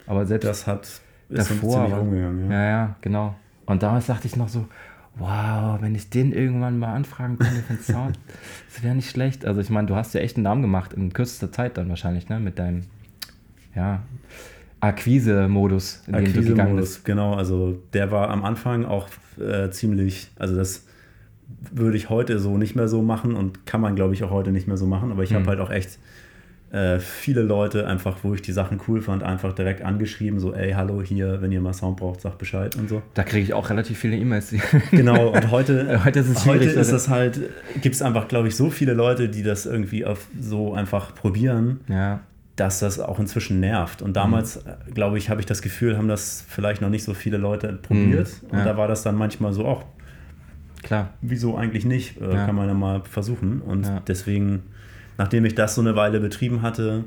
Aber 0.05 0.25
selbst 0.25 0.48
das 0.48 0.67
hat 0.67 1.01
davor. 1.29 1.71
ziemlich 1.74 1.93
aber- 1.93 1.98
rumgegangen, 2.01 2.51
ja. 2.51 2.57
ja, 2.63 2.69
ja, 2.69 2.95
genau. 3.01 3.36
Und 3.65 3.83
damals 3.83 4.07
dachte 4.07 4.27
ich 4.27 4.36
noch 4.36 4.50
so, 4.50 4.65
wow, 5.17 5.79
wenn 5.81 5.93
ich 5.95 6.09
den 6.09 6.31
irgendwann 6.31 6.79
mal 6.79 6.93
anfragen 6.93 7.38
könnte 7.38 7.62
für 7.62 7.74
einen 7.74 7.81
Sound, 7.83 8.19
das 8.74 8.83
wäre 8.83 8.95
nicht 8.95 9.09
schlecht. 9.09 9.45
Also 9.45 9.62
ich 9.62 9.69
meine, 9.69 9.88
du 9.88 9.95
hast 9.95 10.13
ja 10.13 10.21
echt 10.21 10.38
einen 10.38 10.43
Namen 10.43 10.62
gemacht 10.62 10.93
in 10.93 11.12
kürzester 11.13 11.51
Zeit 11.51 11.77
dann 11.77 11.89
wahrscheinlich, 11.89 12.29
ne? 12.29 12.39
Mit 12.39 12.57
deinem, 12.59 12.83
ja, 13.75 14.01
Akquise-Modus, 14.81 16.03
in 16.07 16.13
dem 16.13 16.24
du 16.25 16.31
gegangen 16.31 16.50
Akquise-Modus, 16.59 16.89
bist. 16.95 17.05
genau. 17.05 17.33
Also 17.36 17.77
der 17.93 18.12
war 18.12 18.29
am 18.29 18.43
Anfang 18.45 18.86
auch 18.86 19.07
äh, 19.39 19.69
ziemlich, 19.71 20.31
also 20.39 20.55
das 20.55 20.86
würde 21.71 21.98
ich 21.98 22.09
heute 22.09 22.39
so 22.39 22.57
nicht 22.57 22.75
mehr 22.75 22.88
so 22.88 23.01
machen 23.01 23.36
und 23.36 23.65
kann 23.65 23.81
man, 23.81 23.95
glaube 23.95 24.13
ich, 24.13 24.24
auch 24.24 24.31
heute 24.31 24.51
nicht 24.51 24.67
mehr 24.67 24.77
so 24.77 24.86
machen. 24.88 25.12
Aber 25.12 25.24
ich 25.24 25.33
habe 25.33 25.43
Hm. 25.43 25.50
halt 25.50 25.59
auch 25.59 25.69
echt 25.69 26.00
äh, 26.71 26.99
viele 26.99 27.41
Leute 27.41 27.88
einfach, 27.88 28.17
wo 28.23 28.33
ich 28.35 28.41
die 28.43 28.51
Sachen 28.51 28.79
cool 28.88 29.01
fand, 29.01 29.23
einfach 29.23 29.53
direkt 29.53 29.81
angeschrieben, 29.81 30.39
so, 30.39 30.53
ey, 30.53 30.71
hallo, 30.73 31.01
hier, 31.01 31.41
wenn 31.41 31.51
ihr 31.51 31.61
mal 31.61 31.73
Sound 31.73 31.97
braucht, 31.97 32.21
sagt 32.21 32.38
Bescheid 32.38 32.75
und 32.75 32.89
so. 32.89 33.01
Da 33.15 33.23
kriege 33.23 33.43
ich 33.43 33.53
auch 33.53 33.69
relativ 33.69 33.97
viele 33.97 34.15
E-Mails. 34.17 34.53
Genau, 34.91 35.29
und 35.29 35.49
heute, 35.49 36.01
Heute 36.05 36.19
ist 36.19 36.29
es 36.29 36.45
heute 36.45 36.65
ist 36.65 36.91
es 36.91 37.09
halt, 37.09 37.39
gibt 37.81 37.95
es 37.95 38.01
einfach, 38.01 38.27
glaube 38.27 38.47
ich, 38.49 38.55
so 38.55 38.69
viele 38.69 38.93
Leute, 38.93 39.29
die 39.29 39.41
das 39.43 39.65
irgendwie 39.65 40.05
auf 40.05 40.27
so 40.39 40.73
einfach 40.73 41.15
probieren, 41.15 41.79
ja, 41.88 42.19
dass 42.55 42.79
das 42.79 42.99
auch 42.99 43.19
inzwischen 43.19 43.59
nervt. 43.61 44.01
Und 44.01 44.15
damals, 44.15 44.63
Mhm. 44.65 44.71
äh, 44.89 44.91
glaube 44.91 45.17
ich, 45.17 45.29
habe 45.29 45.39
ich 45.39 45.45
das 45.47 45.61
Gefühl, 45.61 45.97
haben 45.97 46.07
das 46.09 46.43
vielleicht 46.47 46.81
noch 46.81 46.89
nicht 46.89 47.03
so 47.05 47.13
viele 47.13 47.38
Leute 47.38 47.73
probiert. 47.81 48.27
Mhm, 48.43 48.49
Und 48.51 48.57
ja. 48.59 48.65
da 48.65 48.77
war 48.77 48.88
das 48.88 49.01
dann 49.01 49.15
manchmal 49.15 49.53
so, 49.53 49.65
auch 49.65 49.85
klar. 50.83 51.13
wieso 51.21 51.55
eigentlich 51.57 51.85
nicht? 51.85 52.19
Äh, 52.21 52.33
Ja. 52.33 52.45
Kann 52.45 52.55
man 52.55 52.67
ja 52.67 52.73
mal 52.73 53.01
versuchen. 53.09 53.61
Und 53.61 53.85
Ja. 53.85 54.01
deswegen, 54.07 54.63
nachdem 55.19 55.43
ich 55.43 55.53
das 55.53 55.75
so 55.75 55.81
eine 55.81 55.95
Weile 55.95 56.21
betrieben 56.21 56.63
hatte, 56.63 57.03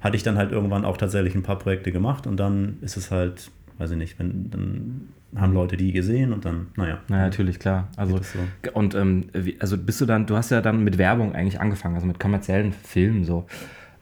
hatte 0.00 0.16
ich 0.16 0.22
dann 0.22 0.38
halt 0.38 0.52
irgendwann 0.52 0.84
auch 0.84 0.96
tatsächlich 0.96 1.34
ein 1.34 1.42
paar 1.42 1.58
Projekte 1.58 1.92
gemacht. 1.92 2.26
Und 2.26 2.38
dann 2.38 2.78
ist 2.80 2.96
es 2.96 3.10
halt, 3.10 3.50
weiß 3.78 3.90
ich 3.90 3.96
nicht, 3.96 4.18
wenn, 4.18 4.48
dann 4.48 5.08
haben 5.36 5.52
Leute 5.52 5.76
die 5.76 5.92
gesehen 5.92 6.32
und 6.32 6.44
dann, 6.44 6.68
naja. 6.76 7.00
Na, 7.08 7.18
natürlich, 7.18 7.58
klar. 7.58 7.88
Also, 7.96 8.18
so. 8.18 8.38
und 8.72 8.94
ähm, 8.94 9.26
also 9.58 9.76
bist 9.76 10.00
du 10.00 10.06
dann, 10.06 10.26
du 10.26 10.36
hast 10.36 10.50
ja 10.50 10.60
dann 10.60 10.84
mit 10.84 10.98
Werbung 10.98 11.34
eigentlich 11.34 11.60
angefangen, 11.60 11.96
also 11.96 12.06
mit 12.06 12.20
kommerziellen 12.20 12.72
Filmen 12.72 13.24
so 13.24 13.46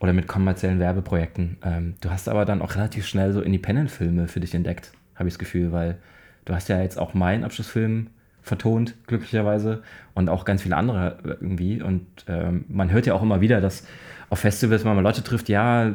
oder 0.01 0.13
mit 0.13 0.29
kommerziellen 0.29 0.79
Werbeprojekten. 0.79 1.57
Ähm, 1.63 1.95
du 2.03 2.11
hast 2.11 2.29
aber 2.29 2.45
dann 2.45 2.61
auch 2.61 2.75
relativ 2.75 3.07
schnell 3.07 3.33
so 3.33 3.41
Independent-Filme 3.41 4.29
für 4.29 4.41
dich 4.41 4.55
entdeckt, 4.55 4.93
habe 5.15 5.29
ich 5.29 5.35
das 5.35 5.39
Gefühl, 5.39 5.73
weil 5.73 5.97
du 6.45 6.55
hast 6.55 6.69
ja 6.69 6.83
jetzt 6.83 6.99
auch 6.99 7.15
meinen 7.15 7.45
Abschlussfilm 7.45 8.09
vertont, 8.43 8.95
glücklicherweise, 9.07 9.83
und 10.15 10.29
auch 10.29 10.45
ganz 10.45 10.63
viele 10.63 10.77
andere 10.77 11.19
irgendwie. 11.25 11.83
Und 11.83 12.07
ähm, 12.29 12.65
man 12.69 12.91
hört 12.91 13.07
ja 13.07 13.15
auch 13.15 13.23
immer 13.23 13.41
wieder, 13.41 13.61
dass 13.61 13.87
auf 14.29 14.39
Festivals 14.39 14.85
man 14.85 14.95
mal 14.95 15.03
Leute 15.03 15.25
trifft, 15.25 15.49
ja, 15.49 15.93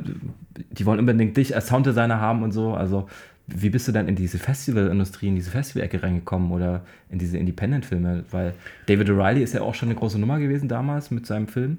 die 0.71 0.85
wollen 0.85 0.99
unbedingt 0.99 1.37
dich 1.37 1.55
als 1.55 1.67
Sounddesigner 1.67 2.19
haben 2.19 2.43
und 2.43 2.51
so. 2.51 2.73
Also 2.73 3.07
wie 3.47 3.69
bist 3.69 3.87
du 3.87 3.91
dann 3.91 4.07
in 4.07 4.15
diese 4.15 4.39
Festivalindustrie, 4.39 5.27
in 5.27 5.35
diese 5.35 5.51
Festivalecke 5.51 6.01
reingekommen 6.01 6.51
oder 6.51 6.81
in 7.09 7.19
diese 7.19 7.37
Independent-Filme? 7.37 8.25
Weil 8.31 8.53
David 8.87 9.09
O'Reilly 9.09 9.41
ist 9.41 9.53
ja 9.53 9.61
auch 9.61 9.75
schon 9.75 9.89
eine 9.89 9.97
große 9.97 10.19
Nummer 10.19 10.39
gewesen 10.39 10.67
damals 10.67 11.11
mit 11.11 11.25
seinem 11.25 11.47
Film. 11.47 11.77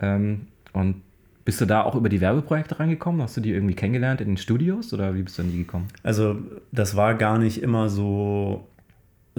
Ähm, 0.00 0.42
und 0.72 1.02
bist 1.44 1.60
du 1.60 1.66
da 1.66 1.82
auch 1.82 1.96
über 1.96 2.08
die 2.08 2.20
Werbeprojekte 2.20 2.78
reingekommen? 2.78 3.22
Hast 3.22 3.36
du 3.36 3.40
die 3.40 3.50
irgendwie 3.50 3.74
kennengelernt 3.74 4.20
in 4.20 4.28
den 4.28 4.36
Studios 4.36 4.92
oder 4.92 5.14
wie 5.14 5.22
bist 5.22 5.38
du 5.38 5.42
an 5.42 5.50
die 5.50 5.58
gekommen? 5.58 5.88
Also 6.02 6.38
das 6.70 6.94
war 6.94 7.14
gar 7.14 7.38
nicht 7.38 7.62
immer 7.62 7.88
so, 7.88 8.68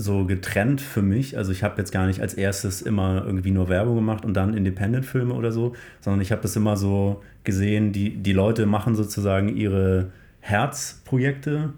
so 0.01 0.25
getrennt 0.25 0.81
für 0.81 1.01
mich. 1.01 1.37
Also 1.37 1.51
ich 1.51 1.63
habe 1.63 1.77
jetzt 1.77 1.91
gar 1.91 2.07
nicht 2.07 2.21
als 2.21 2.33
erstes 2.33 2.81
immer 2.81 3.23
irgendwie 3.25 3.51
nur 3.51 3.69
Werbung 3.69 3.95
gemacht 3.95 4.25
und 4.25 4.33
dann 4.33 4.53
Independent-Filme 4.55 5.33
oder 5.33 5.51
so, 5.51 5.73
sondern 6.01 6.21
ich 6.21 6.31
habe 6.31 6.41
das 6.41 6.55
immer 6.55 6.75
so 6.77 7.21
gesehen, 7.43 7.91
die, 7.91 8.09
die 8.17 8.33
Leute 8.33 8.65
machen 8.65 8.95
sozusagen 8.95 9.55
ihre 9.55 10.11
Herzprojekte 10.41 11.73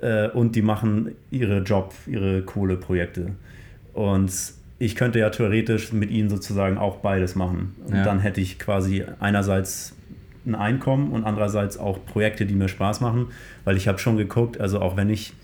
äh, 0.00 0.28
und 0.28 0.56
die 0.56 0.62
machen 0.62 1.12
ihre 1.30 1.58
Job, 1.62 1.94
ihre 2.06 2.42
Kohleprojekte. 2.42 3.32
Und 3.94 4.32
ich 4.78 4.94
könnte 4.96 5.18
ja 5.18 5.30
theoretisch 5.30 5.92
mit 5.92 6.10
ihnen 6.10 6.28
sozusagen 6.28 6.78
auch 6.78 6.96
beides 6.96 7.34
machen. 7.34 7.74
Und 7.86 7.96
Ja. 7.96 8.04
dann 8.04 8.20
hätte 8.20 8.40
ich 8.40 8.58
quasi 8.58 9.04
einerseits 9.20 9.94
ein 10.46 10.54
Einkommen 10.54 11.10
und 11.10 11.24
andererseits 11.24 11.76
auch 11.78 11.98
Projekte, 12.06 12.46
die 12.46 12.54
mir 12.54 12.68
Spaß 12.68 13.00
machen, 13.00 13.26
weil 13.64 13.76
ich 13.76 13.86
habe 13.88 13.98
schon 13.98 14.16
geguckt, 14.16 14.60
also 14.60 14.80
auch 14.80 14.96
wenn 14.96 15.10
ich 15.10 15.34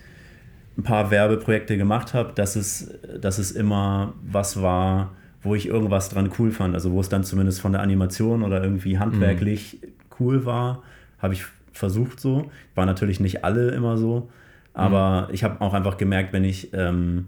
ein 0.77 0.83
paar 0.83 1.11
Werbeprojekte 1.11 1.77
gemacht 1.77 2.15
habe, 2.15 2.33
dass 2.35 2.57
es, 2.57 2.93
dass 3.21 3.39
es 3.39 3.53
immer 3.53 4.15
was 4.23 4.61
war, 4.61 5.13
wo 5.43 5.55
ich 5.55 5.69
irgendwas 5.69 6.09
dran 6.09 6.31
cool 6.39 6.51
fand. 6.51 6.75
Also 6.75 6.93
wo 6.93 7.01
es 7.01 7.09
dann 7.09 7.23
zumindest 7.23 7.61
von 7.61 7.73
der 7.73 7.83
Animation 7.83 8.43
oder 8.43 8.63
irgendwie 8.63 8.99
handwerklich 8.99 9.81
cool 10.19 10.45
war, 10.45 10.83
habe 11.19 11.35
ich 11.35 11.45
versucht 11.73 12.21
so. 12.21 12.51
War 12.75 12.87
natürlich 12.87 13.21
nicht 13.21 13.45
alle 13.45 13.71
immer 13.71 13.97
so, 13.97 14.31
aber 14.73 15.29
ich 15.33 15.45
habe 15.45 15.61
auch 15.61 15.75
einfach 15.75 15.97
gemerkt, 15.97 16.33
wenn 16.33 16.45
ich 16.45 16.73
ähm, 16.73 17.27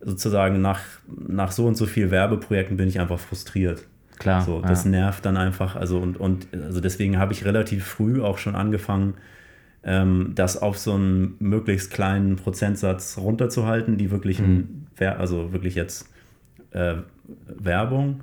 sozusagen 0.00 0.60
nach, 0.60 0.80
nach 1.06 1.52
so 1.52 1.66
und 1.66 1.76
so 1.76 1.86
viel 1.86 2.10
Werbeprojekten 2.10 2.76
bin 2.76 2.88
ich 2.88 3.00
einfach 3.00 3.18
frustriert. 3.18 3.84
Klar. 4.18 4.42
So, 4.42 4.60
ja. 4.60 4.66
das 4.66 4.84
nervt 4.84 5.24
dann 5.24 5.36
einfach. 5.36 5.76
Also 5.76 5.98
und, 5.98 6.16
und 6.18 6.48
also 6.52 6.80
deswegen 6.80 7.18
habe 7.18 7.32
ich 7.32 7.44
relativ 7.44 7.84
früh 7.84 8.20
auch 8.20 8.38
schon 8.38 8.56
angefangen, 8.56 9.14
ähm, 9.84 10.32
das 10.34 10.60
auf 10.60 10.78
so 10.78 10.94
einen 10.94 11.36
möglichst 11.38 11.90
kleinen 11.92 12.36
Prozentsatz 12.36 13.16
runterzuhalten, 13.18 13.96
die 13.96 14.10
wirklichen, 14.10 14.86
Wer- 14.96 15.20
also 15.20 15.52
wirklich 15.52 15.74
jetzt 15.74 16.08
äh, 16.72 16.94
Werbung. 17.58 18.20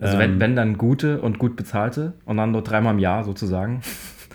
also 0.00 0.14
ähm, 0.14 0.20
wenn, 0.20 0.40
wenn 0.40 0.56
dann 0.56 0.78
gute 0.78 1.20
und 1.20 1.38
gut 1.38 1.56
bezahlte 1.56 2.12
und 2.24 2.36
dann 2.36 2.52
nur 2.52 2.62
dreimal 2.62 2.94
im 2.94 3.00
Jahr 3.00 3.24
sozusagen. 3.24 3.80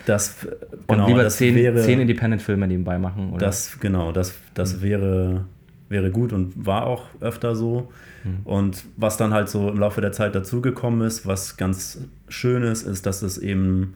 Das, 0.06 0.44
äh, 0.44 0.48
Und 0.88 0.88
genau, 0.88 1.08
lieber 1.08 1.24
das 1.24 1.38
zehn, 1.38 1.56
wäre, 1.56 1.82
zehn 1.82 2.00
Independent-Filme 2.00 2.68
nebenbei 2.68 2.98
machen. 3.00 3.32
Oder? 3.32 3.46
Das, 3.46 3.80
genau, 3.80 4.12
das, 4.12 4.34
das 4.54 4.82
wäre, 4.82 5.46
wäre 5.88 6.12
gut 6.12 6.34
und 6.34 6.66
war 6.66 6.86
auch 6.86 7.06
öfter 7.22 7.56
so. 7.56 7.92
Und 8.44 8.84
was 8.98 9.16
dann 9.16 9.34
halt 9.34 9.48
so 9.48 9.70
im 9.70 9.78
Laufe 9.80 10.02
der 10.02 10.12
Zeit 10.12 10.36
dazugekommen 10.36 11.08
ist, 11.08 11.26
was 11.26 11.56
ganz 11.56 12.00
schön 12.28 12.64
ist, 12.64 12.84
ist, 12.84 13.06
dass 13.06 13.22
es 13.22 13.38
eben 13.38 13.94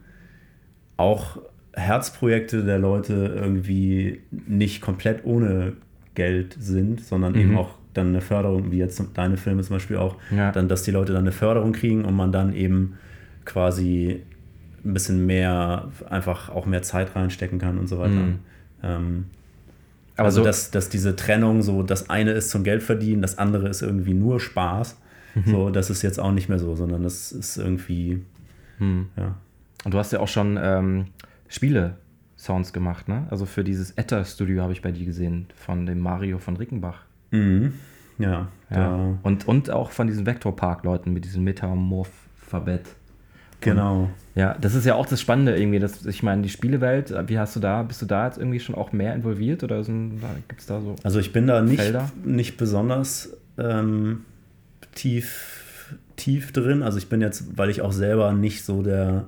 auch 0.95 1.39
Herzprojekte 1.73 2.63
der 2.63 2.79
Leute 2.79 3.13
irgendwie 3.35 4.21
nicht 4.31 4.81
komplett 4.81 5.25
ohne 5.25 5.73
Geld 6.15 6.55
sind, 6.59 7.01
sondern 7.01 7.35
eben 7.35 7.51
Mhm. 7.51 7.57
auch 7.57 7.75
dann 7.93 8.07
eine 8.09 8.21
Förderung, 8.21 8.71
wie 8.71 8.77
jetzt 8.77 9.03
deine 9.13 9.37
Filme 9.37 9.61
zum 9.63 9.75
Beispiel 9.75 9.97
auch, 9.97 10.17
Ja. 10.35 10.51
dann, 10.51 10.67
dass 10.67 10.83
die 10.83 10.91
Leute 10.91 11.13
dann 11.13 11.23
eine 11.23 11.31
Förderung 11.31 11.73
kriegen 11.73 12.05
und 12.05 12.15
man 12.15 12.31
dann 12.31 12.53
eben 12.53 12.93
quasi 13.45 14.21
ein 14.85 14.93
bisschen 14.93 15.25
mehr, 15.25 15.89
einfach 16.09 16.49
auch 16.49 16.65
mehr 16.65 16.81
Zeit 16.81 17.15
reinstecken 17.15 17.59
kann 17.59 17.77
und 17.77 17.87
so 17.87 17.99
weiter. 17.99 18.09
Mhm. 18.11 18.39
Ähm, 18.83 19.25
Aber 20.15 20.25
also, 20.25 20.41
so, 20.41 20.45
dass, 20.45 20.69
dass 20.71 20.89
diese 20.89 21.15
Trennung, 21.15 21.61
so 21.63 21.81
das 21.83 22.09
eine 22.09 22.31
ist 22.31 22.49
zum 22.49 22.63
Geld 22.63 22.83
verdienen, 22.83 23.21
das 23.21 23.37
andere 23.37 23.67
ist 23.69 23.81
irgendwie 23.81 24.13
nur 24.13 24.39
Spaß. 24.39 24.99
Mhm. 25.35 25.43
So, 25.45 25.69
das 25.71 25.89
ist 25.89 26.01
jetzt 26.03 26.19
auch 26.19 26.31
nicht 26.31 26.49
mehr 26.49 26.59
so, 26.59 26.75
sondern 26.75 27.01
das 27.03 27.31
ist 27.31 27.57
irgendwie, 27.57 28.21
hm. 28.77 29.07
ja. 29.17 29.35
Und 29.83 29.93
du 29.93 29.97
hast 29.97 30.11
ja 30.13 30.19
auch 30.19 30.27
schon 30.27 30.59
ähm, 30.61 31.05
Spiele-Sounds 31.53 32.73
gemacht, 32.73 33.07
ne? 33.07 33.27
Also 33.29 33.45
für 33.45 33.63
dieses 33.63 33.91
Etta-Studio 33.91 34.63
habe 34.63 34.73
ich 34.73 34.81
bei 34.81 34.91
dir 34.91 35.05
gesehen, 35.05 35.47
von 35.55 35.85
dem 35.85 35.99
Mario 35.99 36.39
von 36.39 36.57
Rickenbach. 36.57 37.03
Mhm. 37.31 37.73
Ja. 38.17 38.47
Ja. 38.69 39.17
Und, 39.21 39.47
und 39.47 39.69
auch 39.69 39.91
von 39.91 40.07
diesen 40.07 40.25
Vectorpark-Leuten 40.25 41.13
mit 41.13 41.25
diesem 41.25 41.43
Metamorph-Verbett. 41.43 42.87
Genau. 43.61 44.09
Ja, 44.35 44.57
das 44.59 44.75
ist 44.75 44.85
ja 44.85 44.95
auch 44.95 45.05
das 45.05 45.21
Spannende 45.21 45.55
irgendwie. 45.55 45.79
Dass, 45.79 46.05
ich 46.05 46.23
meine, 46.23 46.41
die 46.41 46.49
Spielewelt, 46.49 47.13
wie 47.27 47.37
hast 47.37 47.55
du 47.55 47.59
da, 47.59 47.83
bist 47.83 48.01
du 48.01 48.05
da 48.05 48.25
jetzt 48.25 48.37
irgendwie 48.37 48.59
schon 48.59 48.75
auch 48.75 48.91
mehr 48.91 49.13
involviert 49.13 49.63
oder 49.63 49.83
gibt 49.83 50.59
es 50.59 50.65
da 50.65 50.81
so? 50.81 50.95
Also 51.03 51.19
ich 51.19 51.31
bin 51.31 51.47
da 51.47 51.61
nicht, 51.61 51.79
Felder? 51.79 52.11
nicht 52.25 52.57
besonders 52.57 53.37
ähm, 53.57 54.25
tief, 54.95 55.95
tief 56.15 56.51
drin. 56.51 56.83
Also 56.83 56.97
ich 56.97 57.09
bin 57.09 57.21
jetzt, 57.21 57.57
weil 57.57 57.69
ich 57.69 57.81
auch 57.81 57.93
selber 57.93 58.33
nicht 58.33 58.65
so 58.65 58.81
der. 58.81 59.25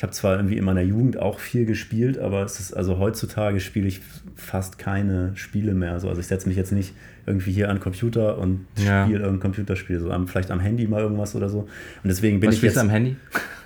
Ich 0.00 0.02
habe 0.02 0.14
zwar 0.14 0.36
irgendwie 0.36 0.56
in 0.56 0.64
meiner 0.64 0.80
Jugend 0.80 1.18
auch 1.18 1.40
viel 1.40 1.66
gespielt, 1.66 2.18
aber 2.18 2.42
es 2.42 2.58
ist, 2.58 2.72
also 2.72 2.96
heutzutage 2.98 3.60
spiele 3.60 3.86
ich 3.86 4.00
fast 4.34 4.78
keine 4.78 5.32
Spiele 5.36 5.74
mehr. 5.74 6.00
So. 6.00 6.08
Also 6.08 6.22
ich 6.22 6.26
setze 6.26 6.48
mich 6.48 6.56
jetzt 6.56 6.72
nicht 6.72 6.94
irgendwie 7.26 7.52
hier 7.52 7.68
an 7.68 7.76
den 7.76 7.82
Computer 7.82 8.38
und 8.38 8.64
Ja. 8.78 9.04
spiele 9.04 9.18
irgendein 9.18 9.40
Computerspiel. 9.42 10.00
So 10.00 10.10
am, 10.10 10.26
vielleicht 10.26 10.50
am 10.52 10.58
Handy 10.58 10.86
mal 10.86 11.02
irgendwas 11.02 11.34
oder 11.36 11.50
so. 11.50 11.58
Und 11.58 11.68
deswegen 12.04 12.40
bin 12.40 12.48
Was 12.48 12.54
ich 12.56 12.62
jetzt 12.62 12.78
am 12.78 12.88
Handy? 12.88 13.14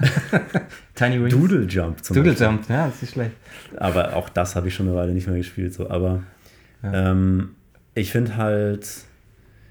Tiny 0.97 1.20
Wings? 1.20 1.33
Doodle 1.35 1.66
Jump 1.68 2.03
zum 2.05 2.16
Doodle 2.16 2.33
Beispiel. 2.33 2.47
Jump, 2.49 2.68
ja, 2.68 2.87
das 2.87 2.94
ist 2.97 3.03
nicht 3.03 3.12
schlecht. 3.12 3.37
Aber 3.77 4.16
auch 4.16 4.29
das 4.29 4.57
habe 4.57 4.66
ich 4.66 4.75
schon 4.75 4.88
eine 4.88 4.97
Weile 4.97 5.12
nicht 5.12 5.29
mehr 5.29 5.37
gespielt. 5.37 5.73
So. 5.73 5.88
Aber 5.88 6.25
Ja. 6.83 7.12
ähm, 7.12 7.51
ich 7.94 8.11
finde 8.11 8.37
halt, 8.37 8.88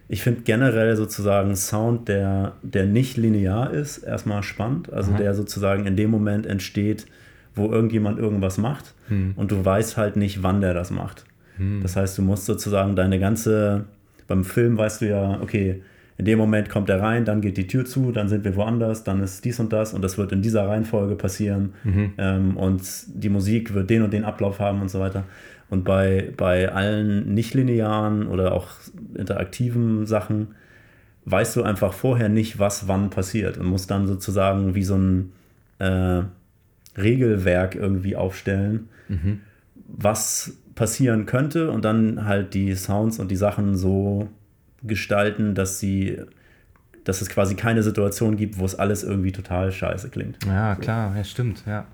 ich 0.09 0.21
finde 0.21 0.41
generell 0.41 0.95
sozusagen 0.95 1.55
Sound, 1.55 2.07
der, 2.07 2.53
der 2.61 2.85
nicht 2.85 3.17
linear 3.17 3.71
ist, 3.71 3.99
erstmal 3.99 4.43
spannend. 4.43 4.91
Also 4.91 5.11
Aha. 5.11 5.17
der 5.17 5.33
sozusagen 5.33 5.85
in 5.85 5.95
dem 5.95 6.09
Moment 6.11 6.45
entsteht, 6.45 7.05
wo 7.55 7.71
irgendjemand 7.71 8.19
irgendwas 8.19 8.57
macht 8.57 8.93
Hm. 9.09 9.33
und 9.35 9.51
du 9.51 9.63
weißt 9.63 9.97
halt 9.97 10.15
nicht, 10.15 10.43
wann 10.43 10.61
der 10.61 10.73
das 10.73 10.89
macht. 10.91 11.25
Das 11.83 11.95
heißt, 11.95 12.17
du 12.17 12.21
musst 12.23 12.45
sozusagen 12.45 12.95
deine 12.95 13.19
ganze, 13.19 13.83
beim 14.27 14.43
Film 14.43 14.77
weißt 14.77 15.01
du 15.01 15.09
ja, 15.09 15.39
okay, 15.41 15.81
in 16.17 16.25
dem 16.25 16.39
Moment 16.39 16.69
kommt 16.69 16.89
er 16.89 17.01
rein, 17.01 17.25
dann 17.25 17.41
geht 17.41 17.57
die 17.57 17.67
Tür 17.67 17.85
zu, 17.85 18.11
dann 18.11 18.27
sind 18.29 18.43
wir 18.43 18.55
woanders, 18.55 19.03
dann 19.03 19.21
ist 19.21 19.43
dies 19.45 19.59
und 19.59 19.73
das 19.73 19.93
und 19.93 20.03
das 20.03 20.17
wird 20.17 20.31
in 20.31 20.41
dieser 20.41 20.67
Reihenfolge 20.67 21.15
passieren 21.15 21.73
ähm, 22.17 22.55
und 22.57 22.81
die 23.07 23.29
Musik 23.29 23.73
wird 23.73 23.89
den 23.89 24.03
und 24.03 24.13
den 24.13 24.23
Ablauf 24.23 24.59
haben 24.59 24.81
und 24.81 24.89
so 24.89 24.99
weiter. 24.99 25.23
Und 25.69 25.83
bei, 25.83 26.31
bei 26.37 26.71
allen 26.71 27.33
nicht-linearen 27.33 28.27
oder 28.27 28.53
auch 28.53 28.67
interaktiven 29.15 30.05
Sachen 30.05 30.49
weißt 31.25 31.55
du 31.55 31.63
einfach 31.63 31.93
vorher 31.93 32.29
nicht, 32.29 32.59
was 32.59 32.87
wann 32.87 33.09
passiert 33.09 33.57
und 33.57 33.65
musst 33.65 33.89
dann 33.89 34.07
sozusagen 34.07 34.75
wie 34.75 34.83
so 34.83 34.95
ein 34.95 35.31
äh, 35.79 36.23
Regelwerk 36.97 37.75
irgendwie 37.75 38.15
aufstellen, 38.15 38.89
was 39.87 40.57
passieren 40.75 41.25
könnte 41.25 41.71
und 41.71 41.85
dann 41.85 42.25
halt 42.25 42.53
die 42.53 42.75
Sounds 42.75 43.19
und 43.19 43.29
die 43.29 43.35
Sachen 43.35 43.75
so 43.75 44.29
gestalten, 44.83 45.55
dass 45.55 45.79
sie, 45.79 46.17
dass 47.03 47.21
es 47.21 47.29
quasi 47.29 47.55
keine 47.55 47.83
Situation 47.83 48.37
gibt, 48.37 48.57
wo 48.59 48.65
es 48.65 48.75
alles 48.75 49.03
irgendwie 49.03 49.31
total 49.31 49.71
scheiße 49.71 50.09
klingt. 50.09 50.37
Ja, 50.45 50.75
klar, 50.75 51.15
ja, 51.15 51.23
stimmt, 51.23 51.63
ja. 51.65 51.85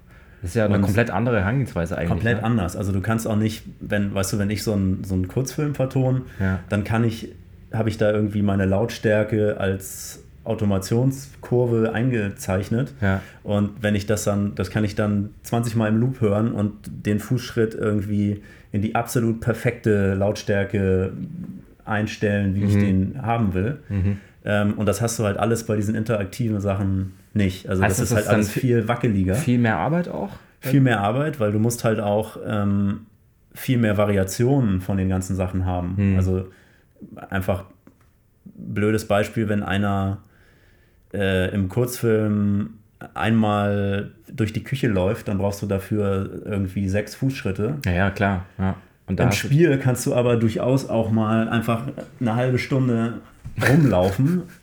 Das 0.42 0.52
ist 0.52 0.56
ja 0.56 0.66
eine 0.66 0.76
Und- 0.76 0.82
komplett 0.84 1.12
andere 1.12 1.40
Herangehensweise 1.42 1.98
eigentlich. 1.98 2.10
Komplett 2.10 2.38
ne? 2.38 2.44
anders. 2.44 2.76
Also 2.78 2.92
du 2.92 3.02
kannst 3.02 3.28
auch 3.28 3.36
nicht, 3.36 3.64
wenn, 3.82 4.14
weißt 4.14 4.34
du, 4.34 4.40
wenn 4.40 4.50
ich 4.50 4.64
so 4.64 4.74
einen 4.74 5.04
so 5.04 5.14
einen 5.16 5.28
Kurzfilm 5.28 5.76
vertone, 5.76 6.22
Ja. 6.40 6.60
dann 6.70 6.84
kann 6.84 7.04
ich, 7.04 7.34
habe 7.74 7.90
ich 7.90 7.98
da 7.98 8.12
irgendwie 8.12 8.42
meine 8.42 8.66
Lautstärke 8.66 9.58
als 9.60 10.24
Automationskurve 10.46 11.92
eingezeichnet. 11.94 12.94
Ja. 13.02 13.22
Und 13.44 13.72
wenn 13.82 13.96
ich 13.96 14.06
das 14.06 14.24
dann, 14.24 14.56
das 14.56 14.70
kann 14.70 14.84
ich 14.84 14.96
dann 14.96 15.30
20 15.44 15.76
Mal 15.76 15.90
im 15.90 15.98
Loop 15.98 16.22
hören 16.22 16.52
und 16.52 16.74
den 17.06 17.20
Fußschritt 17.20 17.76
irgendwie 17.76 18.42
in 18.72 18.82
die 18.82 18.96
absolut 18.96 19.42
perfekte 19.42 20.14
Lautstärke 20.14 21.12
einstellen, 21.86 22.56
wie 22.56 22.64
ich 22.64 22.76
Mhm. 22.76 22.80
den 22.80 23.22
haben 23.22 23.54
will. 23.54 23.78
Ähm, 24.46 24.74
und 24.76 24.86
das 24.86 25.02
hast 25.02 25.20
du 25.20 25.24
halt 25.26 25.38
alles 25.38 25.66
bei 25.66 25.76
diesen 25.76 25.96
interaktiven 25.96 26.62
Sachen 26.62 27.14
nicht. 27.34 27.68
Also 27.70 27.84
Heißt 27.84 28.00
das 28.00 28.10
das, 28.10 28.20
ist 28.20 28.26
halt 28.28 28.36
alles 28.36 28.50
viel- 28.52 28.88
wackeliger 28.88 29.36
Viel 29.36 29.58
mehr 29.60 29.78
Arbeit 29.78 30.08
auch? 30.10 30.30
viel 30.62 30.82
mehr 30.82 31.00
Arbeit, 31.00 31.40
weil 31.40 31.54
du 31.54 31.60
musst 31.60 31.86
halt 31.86 32.02
auch 32.02 32.38
ähm, 32.46 33.06
viel 33.54 33.78
mehr 33.78 33.98
Variationen 33.98 34.82
von 34.82 34.98
den 34.98 35.08
ganzen 35.08 35.36
Sachen 35.38 35.66
haben. 35.66 35.96
Hm. 35.96 36.16
Also 36.18 36.50
einfach 37.30 37.64
blödes 38.44 39.08
Beispiel, 39.08 39.48
wenn 39.48 39.64
einer 39.64 40.18
äh, 41.14 41.50
im 41.54 41.70
Kurzfilm 41.70 42.72
einmal 43.14 44.12
durch 44.30 44.52
die 44.52 44.64
Küche 44.64 44.90
läuft, 44.90 45.30
dann 45.30 45.38
brauchst 45.38 45.62
du 45.62 45.66
dafür 45.66 46.42
irgendwie 46.46 46.90
sechs 46.90 47.16
Fußschritte. 47.16 47.78
Ja, 47.86 47.92
ja, 47.92 48.10
klar. 48.12 48.46
Ja. 48.58 48.76
Im 49.08 49.32
Spiel 49.32 49.78
kannst 49.80 50.06
du 50.06 50.14
aber 50.14 50.36
durchaus 50.36 50.88
auch 50.90 51.10
mal 51.10 51.48
einfach 51.50 51.84
eine 52.20 52.36
halbe 52.36 52.60
Stunde 52.60 53.22
rumlaufen 53.68 54.44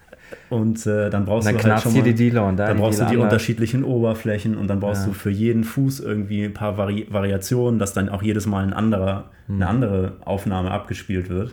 und 0.50 0.86
äh, 0.86 1.08
dann 1.10 1.24
brauchst 1.24 1.46
dann 1.48 1.56
du 1.56 1.62
halt 1.64 1.82
schon 1.82 1.94
mal, 1.94 2.02
die 2.02 2.14
Dealer 2.14 2.46
und 2.46 2.56
da 2.56 2.68
dann 2.68 2.76
brauchst 2.78 2.98
du 2.98 3.04
Dealer 3.04 3.10
die 3.10 3.16
anders. 3.16 3.32
unterschiedlichen 3.32 3.84
Oberflächen 3.84 4.56
und 4.56 4.68
dann 4.68 4.80
brauchst 4.80 5.02
Ja. 5.02 5.08
du 5.08 5.12
für 5.14 5.30
jeden 5.30 5.64
Fuß 5.64 6.00
irgendwie 6.00 6.44
ein 6.44 6.54
paar 6.54 6.76
Vari 6.78 7.06
Variationen, 7.10 7.78
dass 7.78 7.92
dann 7.92 8.08
auch 8.08 8.22
jedes 8.22 8.46
Mal 8.46 8.62
ein 8.64 8.72
anderer, 8.72 9.30
Hm. 9.46 9.56
eine 9.56 9.66
andere 9.68 10.12
Aufnahme 10.24 10.70
abgespielt 10.70 11.28
wird 11.28 11.52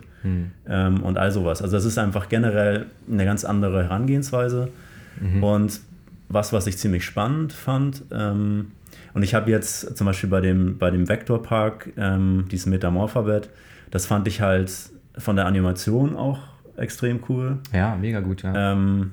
ähm, 0.68 1.02
und 1.02 1.18
all 1.18 1.30
sowas. 1.30 1.60
Also 1.62 1.76
das 1.76 1.84
ist 1.84 1.98
einfach 1.98 2.28
generell 2.28 2.86
eine 3.10 3.24
ganz 3.24 3.44
andere 3.44 3.84
Herangehensweise 3.84 4.68
Mhm. 5.20 5.44
und 5.44 5.80
was, 6.28 6.52
was 6.52 6.66
ich 6.66 6.76
ziemlich 6.78 7.04
spannend 7.04 7.52
fand. 7.52 8.02
Ähm, 8.10 8.72
und 9.12 9.22
ich 9.22 9.34
habe 9.34 9.50
jetzt 9.50 9.96
zum 9.96 10.06
Beispiel 10.06 10.28
bei 10.30 10.40
dem, 10.40 10.78
bei 10.78 10.90
dem 10.90 11.08
Vectorpark, 11.08 11.92
ähm, 11.96 12.46
dieses 12.50 12.66
Metamorphabet, 12.66 13.50
das 13.90 14.06
fand 14.06 14.26
ich 14.26 14.40
halt 14.40 14.72
von 15.16 15.36
der 15.36 15.46
Animation 15.46 16.16
auch 16.16 16.38
extrem 16.76 17.20
cool. 17.28 17.58
Ja, 17.72 17.96
mega 17.96 18.20
gut, 18.20 18.42
ja. 18.42 18.72
Ähm, 18.72 19.12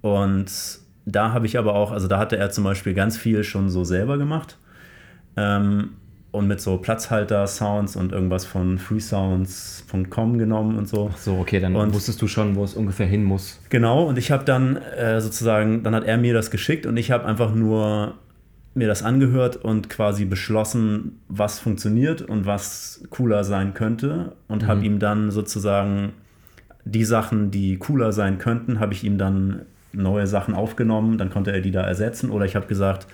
und 0.00 0.46
da 1.06 1.32
habe 1.32 1.46
ich 1.46 1.58
aber 1.58 1.74
auch, 1.74 1.92
also 1.92 2.08
da 2.08 2.18
hatte 2.18 2.36
er 2.36 2.50
zum 2.50 2.64
Beispiel 2.64 2.94
ganz 2.94 3.16
viel 3.16 3.44
schon 3.44 3.68
so 3.70 3.84
selber 3.84 4.18
gemacht. 4.18 4.58
Ähm, 5.36 5.90
und 6.30 6.48
mit 6.48 6.60
so 6.60 6.78
Platzhalter-Sounds 6.78 7.94
und 7.94 8.10
irgendwas 8.10 8.44
von 8.44 8.78
freesounds.com 8.78 10.36
genommen 10.38 10.76
und 10.78 10.88
so. 10.88 11.10
Ach 11.12 11.16
so, 11.16 11.38
okay, 11.38 11.60
dann 11.60 11.76
und- 11.76 11.94
wusstest 11.94 12.20
du 12.22 12.26
schon, 12.26 12.56
wo 12.56 12.64
es 12.64 12.74
ungefähr 12.74 13.06
hin 13.06 13.22
muss. 13.24 13.60
Genau, 13.70 14.04
und 14.04 14.18
ich 14.18 14.30
habe 14.32 14.44
dann 14.44 14.76
äh, 14.76 15.20
sozusagen, 15.20 15.82
dann 15.84 15.94
hat 15.94 16.04
er 16.04 16.16
mir 16.18 16.34
das 16.34 16.50
geschickt 16.50 16.86
und 16.86 16.96
ich 16.96 17.10
habe 17.12 17.24
einfach 17.26 17.54
nur 17.54 18.14
mir 18.74 18.88
das 18.88 19.04
angehört 19.04 19.56
und 19.56 19.88
quasi 19.88 20.24
beschlossen, 20.24 21.20
was 21.28 21.60
funktioniert 21.60 22.22
und 22.22 22.46
was 22.46 23.04
cooler 23.10 23.44
sein 23.44 23.72
könnte 23.72 24.32
und 24.48 24.66
habe 24.66 24.84
ihm 24.84 24.98
dann 24.98 25.30
sozusagen 25.30 26.12
die 26.84 27.04
Sachen, 27.04 27.50
die 27.50 27.76
cooler 27.78 28.12
sein 28.12 28.38
könnten, 28.38 28.80
habe 28.80 28.92
ich 28.92 29.04
ihm 29.04 29.18
dann 29.18 29.62
neue 29.92 30.26
Sachen 30.26 30.54
aufgenommen, 30.54 31.18
dann 31.18 31.30
konnte 31.30 31.52
er 31.52 31.60
die 31.60 31.70
da 31.70 31.82
ersetzen 31.82 32.30
oder 32.30 32.44
ich 32.44 32.56
habe 32.56 32.66
gesagt, 32.66 33.06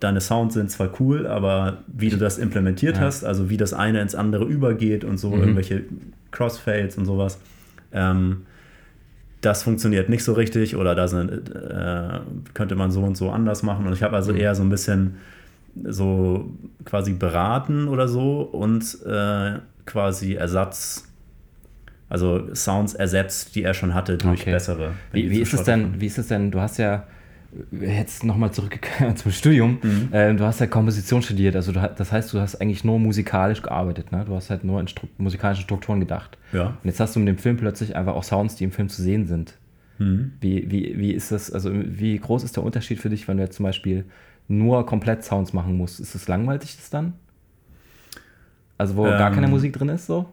deine 0.00 0.20
Sounds 0.20 0.54
sind 0.54 0.70
zwar 0.70 0.90
cool, 1.00 1.26
aber 1.26 1.78
wie 1.86 2.08
du 2.08 2.16
das 2.16 2.38
implementiert 2.38 2.96
Ja. 2.96 3.02
hast, 3.04 3.24
also 3.24 3.50
wie 3.50 3.56
das 3.56 3.72
eine 3.74 4.00
ins 4.00 4.14
andere 4.14 4.44
übergeht 4.44 5.04
und 5.04 5.18
so, 5.18 5.30
Mhm. 5.30 5.40
irgendwelche 5.40 5.82
Crossfades 6.30 6.96
und 6.96 7.04
sowas, 7.04 7.38
ähm, 7.92 8.46
das 9.40 9.62
funktioniert 9.62 10.08
nicht 10.08 10.24
so 10.24 10.32
richtig 10.32 10.76
oder 10.76 10.94
da 10.94 11.04
äh, 11.06 12.20
könnte 12.54 12.74
man 12.74 12.90
so 12.90 13.02
und 13.02 13.16
so 13.16 13.30
anders 13.30 13.62
machen. 13.62 13.86
Und 13.86 13.92
ich 13.92 14.02
habe 14.02 14.16
also 14.16 14.32
Mhm. 14.32 14.38
eher 14.38 14.54
so 14.54 14.62
ein 14.62 14.68
bisschen 14.68 15.16
so 15.84 16.50
quasi 16.84 17.12
beraten 17.12 17.86
oder 17.86 18.08
so 18.08 18.40
und 18.42 18.98
äh, 19.06 19.58
quasi 19.86 20.34
Ersatz, 20.34 21.07
also 22.08 22.54
Sounds 22.54 22.94
ersetzt, 22.94 23.54
die 23.54 23.62
er 23.62 23.74
schon 23.74 23.94
hatte 23.94 24.16
durch 24.18 24.40
Okay. 24.42 24.52
bessere. 24.52 24.92
Wie, 25.12 25.30
wie 25.30 25.40
ist 25.40 25.52
es 25.54 25.62
denn, 25.64 26.00
wie 26.00 26.06
ist 26.06 26.18
es 26.18 26.28
denn, 26.28 26.50
du 26.50 26.60
hast 26.60 26.78
ja 26.78 27.04
jetzt 27.72 28.24
nochmal 28.24 28.52
zurückgekommen 28.52 29.16
zum 29.16 29.32
Studium, 29.32 29.78
Mhm. 29.82 30.08
äh, 30.12 30.34
du 30.34 30.44
hast 30.44 30.60
ja 30.60 30.66
Komposition 30.66 31.22
studiert, 31.22 31.56
also 31.56 31.72
du, 31.72 31.80
das 31.96 32.12
heißt, 32.12 32.32
du 32.34 32.40
hast 32.40 32.56
eigentlich 32.60 32.84
nur 32.84 32.98
musikalisch 32.98 33.62
gearbeitet, 33.62 34.12
ne? 34.12 34.24
du 34.26 34.34
hast 34.34 34.50
halt 34.50 34.64
nur 34.64 34.80
in 34.80 34.86
Stru 34.88 35.06
musikalischen 35.16 35.62
Strukturen 35.64 35.98
gedacht. 36.00 36.36
Ja. 36.52 36.66
Und 36.66 36.84
jetzt 36.84 37.00
hast 37.00 37.16
du 37.16 37.20
mit 37.20 37.28
dem 37.28 37.38
Film 37.38 37.56
plötzlich 37.56 37.96
einfach 37.96 38.14
auch 38.14 38.24
Sounds, 38.24 38.56
die 38.56 38.64
im 38.64 38.70
Film 38.70 38.88
zu 38.90 39.02
sehen 39.02 39.26
sind. 39.26 39.54
Mhm. 39.98 40.32
Wie, 40.40 40.70
wie, 40.70 40.98
wie 40.98 41.12
ist 41.12 41.32
das, 41.32 41.50
also 41.50 41.70
wie 41.74 42.18
groß 42.18 42.44
ist 42.44 42.54
der 42.56 42.62
Unterschied 42.64 43.00
für 43.00 43.08
dich, 43.08 43.26
wenn 43.28 43.38
du 43.38 43.42
jetzt 43.42 43.56
zum 43.56 43.64
Beispiel 43.64 44.04
nur 44.46 44.84
komplett 44.86 45.24
Sounds 45.24 45.52
machen 45.54 45.76
musst? 45.76 46.00
Ist 46.00 46.14
es 46.14 46.28
langweilig 46.28 46.76
das 46.76 46.90
dann? 46.90 47.14
Also 48.76 48.96
wo 48.96 49.04
gar 49.04 49.28
Ähm, 49.28 49.34
keine 49.34 49.48
Musik 49.48 49.72
drin 49.72 49.88
ist 49.88 50.06
so? 50.06 50.26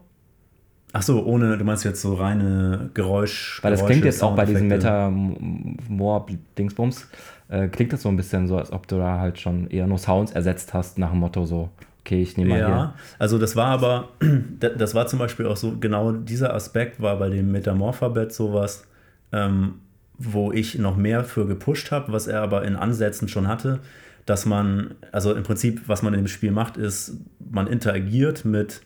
Ach 0.97 1.01
so, 1.01 1.25
ohne, 1.25 1.57
du 1.57 1.65
meinst 1.65 1.83
jetzt 1.83 2.01
so 2.01 2.13
reine 2.13 2.89
Geräusch. 2.93 3.59
Weil 3.61 3.71
das 3.71 3.81
Geräusche, 3.81 3.91
klingt 3.91 4.05
jetzt 4.05 4.23
auch 4.23 4.33
bei 4.33 4.45
diesem 4.45 4.69
Soundeffekte. 4.69 5.11
Meta-Moor-Dingsbums, 5.11 7.07
äh, 7.49 7.67
klingt 7.67 7.91
das 7.91 8.01
so 8.03 8.09
ein 8.09 8.15
bisschen 8.15 8.47
so, 8.47 8.57
als 8.57 8.71
ob 8.71 8.87
du 8.87 8.97
da 8.97 9.19
halt 9.19 9.37
schon 9.37 9.67
eher 9.69 9.87
nur 9.87 9.97
Sounds 9.97 10.31
ersetzt 10.31 10.73
hast 10.73 10.97
nach 10.97 11.09
dem 11.11 11.19
Motto 11.19 11.45
so, 11.45 11.69
okay, 11.99 12.21
ich 12.21 12.37
nehme 12.37 12.51
mal 12.51 12.59
Ja, 12.61 12.95
also 13.19 13.37
das 13.37 13.57
war 13.57 13.67
aber, 13.67 14.07
da- 14.59 14.69
das 14.69 14.95
war 14.95 15.05
zum 15.07 15.19
Beispiel 15.19 15.47
auch 15.47 15.57
so, 15.57 15.75
genau 15.77 16.13
dieser 16.13 16.53
Aspekt 16.53 17.01
war 17.01 17.17
bei 17.19 17.29
dem 17.29 17.51
Metamorphabet 17.51 18.31
sowas, 18.33 18.87
ähm, 19.33 19.75
wo 20.17 20.53
ich 20.53 20.77
noch 20.79 20.95
mehr 20.95 21.25
für 21.25 21.45
gepusht 21.45 21.91
habe, 21.91 22.13
was 22.13 22.27
er 22.27 22.41
aber 22.41 22.63
in 22.63 22.77
Ansätzen 22.77 23.27
schon 23.27 23.47
hatte. 23.49 23.79
dass 24.25 24.45
man, 24.47 24.95
also 25.11 25.33
im 25.35 25.43
Prinzip, 25.43 25.81
was 25.87 26.01
man 26.01 26.13
in 26.15 26.21
dem 26.21 26.27
Spiel 26.27 26.51
macht, 26.51 26.77
ist, 26.77 27.17
man 27.51 27.67
interagiert 27.67 28.43
mit 28.45 28.81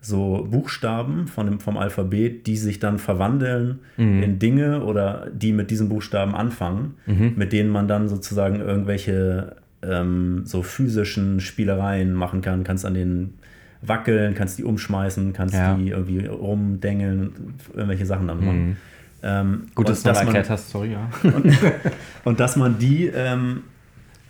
so 0.00 0.46
Buchstaben 0.50 1.26
von 1.26 1.46
dem, 1.46 1.60
vom 1.60 1.76
Alphabet, 1.76 2.46
die 2.46 2.56
sich 2.56 2.78
dann 2.78 2.98
verwandeln 2.98 3.80
Mhm. 3.96 4.22
in 4.22 4.38
Dinge 4.38 4.84
oder 4.84 5.26
die 5.32 5.52
mit 5.52 5.70
diesen 5.70 5.88
Buchstaben 5.88 6.34
anfangen, 6.34 6.94
Mhm. 7.06 7.32
mit 7.36 7.52
denen 7.52 7.70
man 7.70 7.88
dann 7.88 8.08
sozusagen 8.08 8.60
irgendwelche 8.60 9.56
ähm, 9.82 10.42
so 10.44 10.62
physischen 10.64 11.38
Spielereien 11.40 12.12
machen 12.12 12.40
kann. 12.40 12.64
Kannst 12.64 12.84
an 12.84 12.94
denen 12.94 13.34
wackeln, 13.80 14.34
kannst 14.34 14.58
die 14.58 14.64
umschmeißen, 14.64 15.32
kannst 15.32 15.54
Ja. 15.54 15.74
die 15.76 15.90
irgendwie 15.90 16.26
rumdengeln, 16.26 17.30
irgendwelche 17.74 18.04
Sachen 18.06 18.26
damit 18.26 18.44
machen. 18.44 18.76
Ähm, 19.22 19.50
Mhm. 19.50 19.60
Gut, 19.76 19.86
und 19.86 19.88
dass 19.90 20.02
du 20.02 20.08
man- 20.10 20.16
erklärt 20.26 20.50
hast, 20.50 20.70
sorry, 20.70 20.92
ja. 20.92 21.08
und 22.24 22.40
dass 22.40 22.56
man 22.56 22.78
die 22.78 23.06
ähm, 23.14 23.62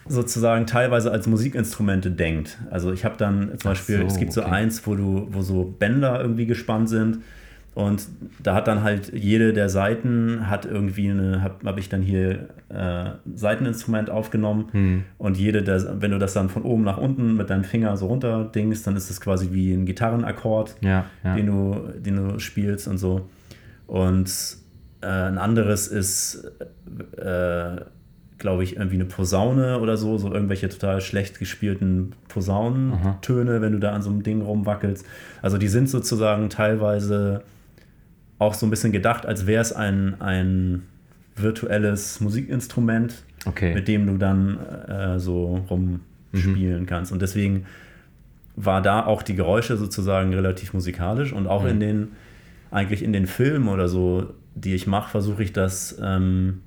sozusagen 0.09 0.67
teilweise 0.67 1.11
als 1.11 1.27
Musikinstrumente 1.27 2.11
denkt. 2.11 2.59
Also 2.71 2.93
ich 2.93 3.05
habe 3.05 3.17
dann 3.17 3.59
zum 3.59 3.71
Beispiel, 3.71 3.99
so, 3.99 4.05
es 4.05 4.19
gibt 4.19 4.33
so 4.33 4.43
okay. 4.43 4.51
eins, 4.51 4.87
wo 4.87 4.95
du, 4.95 5.29
wo 5.31 5.43
so 5.43 5.65
Bänder 5.79 6.21
irgendwie 6.21 6.47
gespannt 6.47 6.89
sind. 6.89 7.19
Und 7.75 8.09
da 8.43 8.55
hat 8.55 8.67
dann 8.67 8.83
halt 8.83 9.13
jede 9.15 9.53
der 9.53 9.69
Seiten 9.69 10.51
hat 10.51 10.65
irgendwie 10.67 11.11
eine, 11.11 11.43
habe 11.43 11.65
hab 11.65 11.79
ich 11.79 11.89
dann 11.89 12.03
hier 12.03 12.49
äh, 12.71 13.11
Seiteninstrument 13.37 14.11
aufgenommen 14.11 14.67
Hm. 14.73 15.05
und 15.17 15.37
jede 15.37 15.63
der, 15.63 16.01
wenn 16.03 16.11
du 16.11 16.19
das 16.19 16.33
dann 16.33 16.49
von 16.49 16.63
oben 16.65 16.83
nach 16.83 16.99
unten 16.99 17.37
mit 17.37 17.51
deinem 17.51 17.63
Finger 17.63 17.97
so 17.97 18.07
runter 18.07 18.51
dingst, 18.53 18.85
dann 18.89 18.97
ist 18.97 19.11
es 19.11 19.21
quasi 19.21 19.51
wie 19.53 19.73
ein 19.73 19.87
Gitarrenakkord 19.87 20.75
Ja, 20.81 21.05
ja. 21.23 21.37
den, 21.37 21.47
du, 21.47 21.77
den 22.01 22.17
du 22.17 22.39
spielst 22.41 22.89
und 22.89 22.99
so. 22.99 23.29
Und 23.87 24.29
äh, 25.01 25.07
ein 25.07 25.39
anderes 25.39 25.87
ist, 25.87 26.51
äh, 27.17 27.77
glaube 28.39 28.63
ich, 28.65 28.77
irgendwie 28.77 28.95
eine 28.97 29.05
Posaune 29.05 29.81
oder 29.81 29.97
so, 29.97 30.17
so 30.19 30.33
irgendwelche 30.33 30.69
total 30.69 31.01
schlecht 31.01 31.39
gespielten 31.39 32.13
Posaunentöne, 32.29 33.61
wenn 33.61 33.73
du 33.73 33.79
da 33.81 33.93
an 33.93 34.03
so 34.03 34.11
einem 34.11 34.23
Ding 34.23 34.43
rumwackelst. 34.43 35.05
Also 35.43 35.59
die 35.59 35.69
sind 35.69 35.89
sozusagen 35.89 36.49
teilweise 36.51 37.43
auch 38.39 38.55
so 38.55 38.67
ein 38.67 38.71
bisschen 38.71 38.93
gedacht, 38.93 39.27
als 39.27 39.47
wäre 39.47 39.61
es 39.63 39.73
ein, 39.73 40.21
ein 40.21 40.83
virtuelles 41.37 42.21
Musikinstrument, 42.21 43.23
Okay. 43.47 43.73
mit 43.73 43.87
dem 43.87 44.07
du 44.07 44.17
dann 44.19 44.59
äh, 44.89 45.19
so 45.21 45.65
rumspielen 45.71 46.87
kannst. 46.87 47.13
Und 47.13 47.23
deswegen 47.23 47.67
war 48.57 48.83
da 48.83 49.07
auch 49.07 49.23
die 49.23 49.37
Geräusche 49.37 49.77
sozusagen 49.77 50.35
relativ 50.35 50.75
musikalisch 50.75 51.33
und 51.33 51.47
auch 51.47 51.65
in 51.65 51.79
den, 51.79 52.09
eigentlich 52.73 53.03
in 53.05 53.13
den 53.13 53.27
Filmen 53.27 53.69
oder 53.69 53.89
so, 53.89 54.27
die 54.57 54.75
ich 54.75 54.89
mache, 54.89 55.11
versuche 55.11 55.43
ich 55.45 55.53
das 55.53 55.97
ähm, 56.03 56.63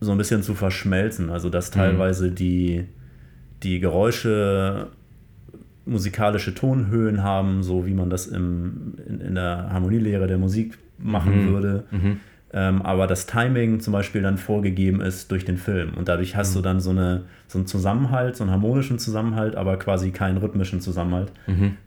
so 0.00 0.12
ein 0.12 0.18
bisschen 0.18 0.42
zu 0.42 0.54
verschmelzen. 0.54 1.30
Also 1.30 1.48
dass 1.50 1.70
teilweise 1.70 2.30
die, 2.30 2.84
die 3.62 3.80
Geräusche 3.80 4.88
musikalische 5.86 6.52
Tonhöhen 6.54 7.22
haben, 7.22 7.62
so 7.62 7.86
wie 7.86 7.94
man 7.94 8.10
das 8.10 8.26
im, 8.26 8.94
in, 9.06 9.20
in 9.20 9.34
der 9.36 9.68
Harmonielehre 9.72 10.26
der 10.26 10.38
Musik 10.38 10.76
machen 10.98 11.32
würde. 11.52 11.84
Ähm, 12.52 12.82
aber 12.82 13.06
das 13.06 13.26
Timing 13.26 13.80
zum 13.80 13.92
Beispiel 13.92 14.22
dann 14.22 14.38
vorgegeben 14.38 15.00
ist 15.00 15.30
durch 15.30 15.44
den 15.44 15.56
Film. 15.56 15.94
Und 15.94 16.08
dadurch 16.08 16.36
hast 16.36 16.54
du 16.56 16.60
dann 16.60 16.80
so, 16.80 16.90
eine, 16.90 17.24
so 17.48 17.58
einen 17.58 17.66
Zusammenhalt, 17.66 18.36
so 18.36 18.44
einen 18.44 18.52
harmonischen 18.52 18.98
Zusammenhalt, 18.98 19.56
aber 19.56 19.78
quasi 19.78 20.10
keinen 20.10 20.38
rhythmischen 20.38 20.80
Zusammenhalt. 20.80 21.32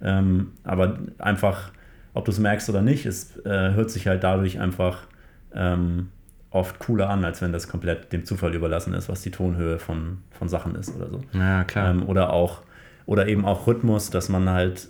Ähm, 0.02 0.52
aber 0.64 1.00
einfach, 1.18 1.72
ob 2.14 2.26
du 2.26 2.32
es 2.32 2.40
merkst 2.40 2.70
oder 2.70 2.82
nicht, 2.82 3.06
es 3.06 3.38
äh, 3.46 3.74
hört 3.74 3.90
sich 3.90 4.08
halt 4.08 4.24
dadurch 4.24 4.60
einfach 4.60 5.08
ähm, 5.54 6.10
oft 6.52 6.80
cooler 6.80 7.10
an, 7.10 7.24
als 7.26 7.42
wenn 7.42 7.52
das 7.54 7.68
komplett 7.68 8.12
dem 8.12 8.26
Zufall 8.26 8.56
überlassen 8.56 8.94
ist, 8.94 9.08
was 9.10 9.22
die 9.22 9.32
Tonhöhe 9.32 9.78
von, 9.80 10.20
von 10.32 10.50
Sachen 10.50 10.76
ist 10.76 10.96
oder 10.96 11.10
so. 11.10 11.22
Ja, 11.34 11.64
klar. 11.64 11.92
Ähm, 11.92 12.08
oder 12.08 12.34
auch, 12.34 12.62
oder 13.06 13.28
eben 13.28 13.46
auch 13.46 13.68
Rhythmus, 13.68 14.10
dass 14.10 14.30
man 14.30 14.50
halt, 14.50 14.90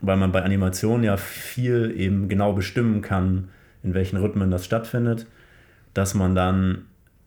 weil 0.00 0.16
man 0.16 0.30
bei 0.32 0.42
Animationen 0.42 1.02
ja 1.04 1.16
viel 1.16 1.92
eben 1.96 2.28
genau 2.28 2.52
bestimmen 2.52 3.02
kann, 3.02 3.48
in 3.82 3.94
welchen 3.94 4.18
Rhythmen 4.18 4.50
das 4.50 4.64
stattfindet, 4.64 5.26
dass 5.94 6.14
man 6.14 6.34
dann 6.34 6.82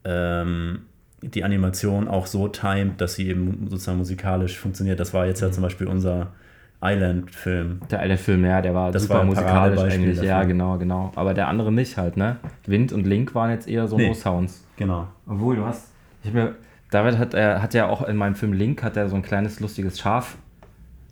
ähm, 0.05 0.83
die 1.21 1.43
Animation 1.43 2.07
auch 2.07 2.27
so 2.27 2.47
timet, 2.47 3.01
dass 3.01 3.15
sie 3.15 3.27
eben 3.27 3.67
sozusagen 3.69 3.97
musikalisch 3.97 4.57
funktioniert. 4.57 4.99
Das 4.99 5.13
war 5.13 5.25
jetzt 5.25 5.41
Mhm. 5.41 5.47
ja 5.47 5.51
zum 5.53 5.63
Beispiel 5.63 5.87
unser 5.87 6.33
Island-Film. 6.83 7.79
Der 7.89 7.99
eine 7.99 8.17
Film, 8.17 8.43
ja, 8.45 8.61
der 8.61 8.73
war 8.75 8.91
Das 8.91 9.03
super 9.03 9.19
war 9.19 9.23
musikalisch 9.23 9.79
eigentlich. 9.79 10.21
Ja, 10.21 10.35
dafür. 10.39 10.47
genau, 10.49 10.77
genau. 10.77 11.11
Aber 11.15 11.33
der 11.33 11.47
andere 11.47 11.71
nicht 11.71 11.97
halt, 11.97 12.17
ne? 12.17 12.37
Wind 12.65 12.91
und 12.91 13.07
Link 13.07 13.33
waren 13.35 13.49
jetzt 13.51 13.67
eher 13.67 13.87
so 13.87 13.95
Nee. 13.97 14.07
No-Sounds. 14.09 14.63
Genau. 14.77 15.07
Obwohl, 15.27 15.55
du 15.55 15.65
hast. 15.65 15.87
Ich 16.21 16.27
hab 16.29 16.35
mir, 16.35 16.55
David 16.91 17.17
hat, 17.17 17.33
er 17.33 17.61
hat 17.61 17.73
ja 17.73 17.87
auch 17.87 18.07
in 18.07 18.15
meinem 18.17 18.35
Film 18.35 18.53
Link 18.53 18.83
hat 18.83 18.97
er 18.97 19.07
so 19.09 19.15
ein 19.15 19.21
kleines 19.21 19.59
lustiges 19.59 19.99
Schaf 19.99 20.37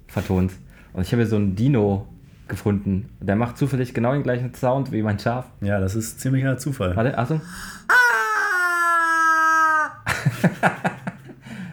vertont. 0.07 0.51
Und 0.93 1.03
ich 1.03 1.11
habe 1.13 1.21
hier 1.21 1.29
so 1.29 1.37
einen 1.37 1.55
Dino 1.55 2.07
gefunden. 2.47 3.09
Der 3.21 3.35
macht 3.37 3.57
zufällig 3.57 3.93
genau 3.93 4.11
den 4.11 4.23
gleichen 4.23 4.53
Sound 4.53 4.91
wie 4.91 5.01
mein 5.01 5.17
Schaf. 5.19 5.45
Ja, 5.61 5.79
das 5.79 5.95
ist 5.95 6.19
ziemlicher 6.19 6.57
Zufall. 6.57 6.95
Warte, 6.95 7.17
Achtung. 7.17 7.41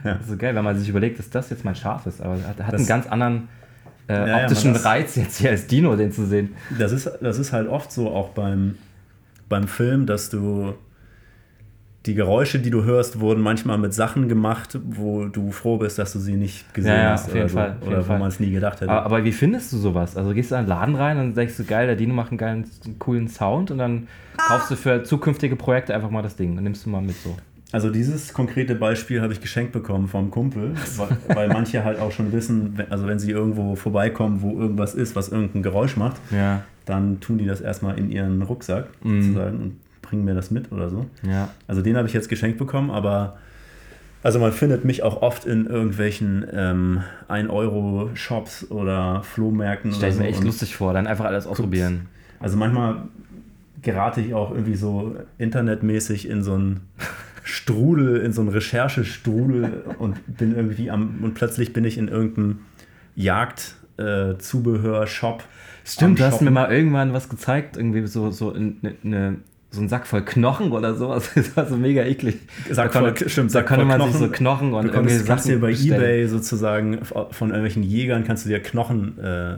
Das 0.05 0.21
ist 0.21 0.29
so 0.29 0.37
geil, 0.37 0.55
wenn 0.55 0.65
man 0.65 0.79
sich 0.79 0.89
überlegt, 0.89 1.19
dass 1.19 1.29
das 1.29 1.51
jetzt 1.51 1.65
mein 1.65 1.75
Schaf 1.75 2.07
ist. 2.07 2.23
Aber 2.23 2.37
er 2.37 2.49
hat, 2.49 2.63
hat 2.63 2.75
einen 2.75 2.87
ganz 2.87 3.07
anderen 3.07 3.49
äh, 4.09 4.29
ja, 4.29 4.37
optischen 4.43 4.73
das- 4.73 4.85
Reiz 4.85 5.17
jetzt 5.17 5.39
hier 5.39 5.51
als 5.51 5.67
Dino, 5.67 5.95
den 5.97 6.13
zu 6.13 6.27
sehen. 6.27 6.55
Das 6.79 6.93
ist, 6.93 7.11
das 7.21 7.39
ist 7.39 7.53
halt 7.53 7.69
oft 7.69 7.93
so 7.93 8.11
auch 8.11 8.31
beim, 8.31 8.77
beim 9.49 9.69
Film, 9.69 10.07
dass 10.07 10.31
du 10.31 10.75
die 12.07 12.15
Geräusche, 12.15 12.59
die 12.59 12.71
du 12.71 12.85
hörst, 12.85 13.21
wurden 13.21 13.43
manchmal 13.43 13.77
mit 13.77 13.93
Sachen 13.93 14.29
gemacht, 14.29 14.79
wo 14.89 15.27
du 15.27 15.51
froh 15.51 15.77
bist, 15.77 15.99
dass 15.99 16.13
du 16.15 16.21
sie 16.21 16.37
nicht 16.37 16.73
gesehen 16.73 16.93
Ja, 16.93 17.03
ja, 17.03 17.11
hast. 17.11 17.27
auf 17.27 17.35
jeden 17.35 17.41
oder 17.41 17.49
so. 17.51 17.59
Fall, 17.59 17.77
auf 17.83 17.87
Oder 17.87 18.09
wo 18.09 18.13
man 18.15 18.29
es 18.29 18.41
nie 18.41 18.51
gedacht 18.51 18.81
hätte. 18.81 18.91
Aber, 18.91 19.03
aber 19.05 19.25
wie 19.25 19.33
findest 19.33 19.73
du 19.73 19.77
sowas? 19.77 20.17
Also 20.17 20.33
gehst 20.33 20.51
du 20.51 20.55
in 20.55 20.61
einen 20.61 20.69
Laden 20.69 20.95
rein 20.95 21.19
und 21.19 21.37
denkst 21.37 21.57
du, 21.59 21.65
geil, 21.65 21.87
der 21.87 21.97
Dino 21.97 22.15
macht 22.15 22.31
einen 22.31 22.39
geilen, 22.39 22.65
einen 22.85 22.99
coolen 22.99 23.29
Sound 23.29 23.71
und 23.73 23.79
dann 23.79 24.09
kaufst 24.39 24.71
du 24.71 24.77
für 24.77 25.03
zukünftige 25.03 25.57
Projekte 25.57 25.95
einfach 25.95 26.09
mal 26.11 26.23
das 26.23 26.37
Ding 26.37 26.57
und 26.57 26.63
nimmst 26.63 26.87
du 26.87 26.91
mal 26.91 27.03
mit 27.03 27.17
so. 27.17 27.37
Also 27.71 27.91
dieses 27.91 28.33
konkrete 28.33 28.75
Beispiel 28.75 29.21
habe 29.21 29.33
ich 29.35 29.41
geschenkt 29.43 29.73
bekommen 29.73 30.09
vom 30.09 30.31
Kumpel, 30.31 30.73
weil, 30.97 31.09
weil 31.37 31.49
manche 31.49 31.85
halt 31.85 31.99
auch 32.01 32.11
schon 32.13 32.33
wissen, 32.33 32.79
also 32.89 33.07
wenn 33.07 33.19
sie 33.19 33.31
irgendwo 33.31 33.75
vorbeikommen, 33.77 34.41
wo 34.41 34.59
irgendwas 34.59 34.95
ist, 34.95 35.15
was 35.17 35.29
irgendein 35.29 35.63
Geräusch 35.63 35.97
macht, 35.97 36.17
Ja, 36.31 36.63
dann 36.87 37.21
tun 37.21 37.37
die 37.37 37.45
das 37.45 37.61
erstmal 37.61 37.99
in 37.99 38.11
ihren 38.11 38.41
Rucksack 38.41 38.87
Mhm. 39.03 39.23
sozusagen 39.23 39.59
und 39.61 39.77
bringen 40.01 40.25
mir 40.25 40.35
das 40.35 40.51
mit 40.51 40.73
oder 40.73 40.89
so. 40.89 41.05
ja. 41.23 41.51
Also 41.67 41.83
den 41.83 41.97
habe 41.99 42.09
ich 42.09 42.15
jetzt 42.15 42.31
geschenkt 42.31 42.57
bekommen, 42.57 42.91
aber 42.91 43.37
also 44.23 44.39
man 44.39 44.53
findet 44.53 44.87
mich 44.87 45.03
auch 45.03 45.21
oft 45.21 45.45
in 45.45 45.67
irgendwelchen 45.67 46.47
ähm, 46.51 47.03
1-Euro-Shops 47.29 48.71
oder 48.71 49.23
Flohmärkten 49.23 49.93
Stell 49.93 50.09
ich 50.09 50.15
so. 50.17 50.23
mir 50.23 50.29
echt 50.29 50.43
lustig 50.45 50.75
vor, 50.77 50.93
dann 50.95 51.07
einfach 51.07 51.27
alles 51.27 51.47
ausprobieren. 51.47 52.07
Also 52.41 52.57
manchmal 52.57 53.03
gerate 53.83 54.21
ich 54.21 54.35
auch 54.35 54.51
irgendwie 54.51 54.75
so 54.75 55.15
internetmäßig 55.39 56.29
in 56.29 56.43
so 56.43 56.55
einen 56.55 56.81
Strudel, 57.49 58.19
in 58.19 58.33
so 58.33 58.41
einen 58.43 58.51
Recherchestrudel 58.51 59.85
und 59.99 60.17
bin 60.37 60.55
irgendwie 60.55 60.91
am 60.91 61.19
und 61.23 61.35
plötzlich 61.35 61.73
bin 61.73 61.85
ich 61.85 61.99
in 61.99 62.09
irgendeinem 62.09 62.61
Jagdzubehör-Shop. 63.17 65.43
Stimmt, 65.85 66.21
du 66.21 66.25
hast 66.25 66.43
mir 66.43 66.51
mal 66.51 66.71
irgendwann 66.71 67.13
was 67.13 67.29
gezeigt, 67.29 67.77
irgendwie 67.77 68.07
so, 68.07 68.31
so, 68.31 68.51
in, 68.51 68.77
ne, 69.03 69.37
so 69.71 69.81
ein 69.81 69.89
Sack 69.89 70.07
voll 70.07 70.23
Knochen 70.23 70.73
oder 70.73 70.95
sowas. 70.95 71.31
Das 71.35 71.57
war 71.57 71.67
so 71.67 71.77
mega 71.77 72.03
eklig. 72.05 72.37
Sack 72.71 72.93
da 72.93 73.01
voll- 73.01 73.09
konnte, 73.09 73.29
stimmt, 73.31 73.51
da 73.51 73.61
Sack 73.61 73.67
konnte 73.69 73.87
voll 73.87 73.99
man 73.99 74.09
sich 74.09 74.17
Knochen. 74.19 74.29
so 74.29 74.33
Knochen 74.37 74.75
und 74.75 74.87
Du 74.89 74.93
irgendwie 74.93 75.25
kannst 75.25 75.49
dir 75.49 75.61
bei 75.61 75.69
bestellen. 75.69 76.03
Ebay 76.03 76.27
sozusagen 76.29 76.99
von 77.05 77.49
irgendwelchen 77.49 77.83
Jägern 77.83 78.25
kannst 78.25 78.45
du 78.45 78.51
dir 78.51 78.61
Knochen 78.61 79.19
äh, 79.19 79.57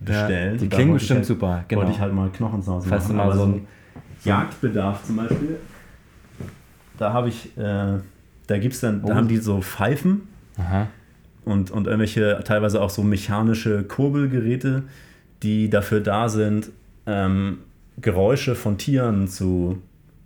bestellen. 0.00 0.58
die 0.58 0.64
Und 0.64 0.72
da 0.72 0.76
klingen 0.76 0.94
bestimmt 0.94 1.18
halt, 1.18 1.26
super, 1.26 1.64
genau. 1.68 1.82
Wollte 1.82 1.92
ich 1.94 2.00
halt 2.00 2.12
mal 2.12 2.28
Knochen 2.30 2.62
zu 2.62 2.72
Hause 2.72 2.88
Falls 2.88 3.06
du 3.06 3.12
machen. 3.14 3.28
mal 3.28 3.32
so 3.36 3.40
so 3.40 3.46
ein- 3.46 3.52
ein 3.54 3.66
Jagdbedarf 4.24 5.04
zum 5.04 5.16
Beispiel, 5.16 5.56
da 6.98 7.12
habe 7.12 7.28
ich, 7.28 7.56
äh, 7.56 7.98
da 8.46 8.58
gibt's 8.58 8.80
dann, 8.80 9.02
da 9.02 9.12
Oh. 9.12 9.14
haben 9.14 9.28
die 9.28 9.38
so 9.38 9.60
Pfeifen 9.60 10.22
Aha. 10.58 10.88
und, 11.44 11.70
und 11.70 11.86
irgendwelche 11.86 12.40
teilweise 12.44 12.80
auch 12.80 12.90
so 12.90 13.02
mechanische 13.02 13.82
Kurbelgeräte, 13.84 14.82
die 15.42 15.70
dafür 15.70 16.00
da 16.00 16.28
sind, 16.28 16.70
ähm, 17.06 17.58
Geräusche 18.00 18.54
von 18.54 18.78
Tieren 18.78 19.28
zu, 19.28 19.80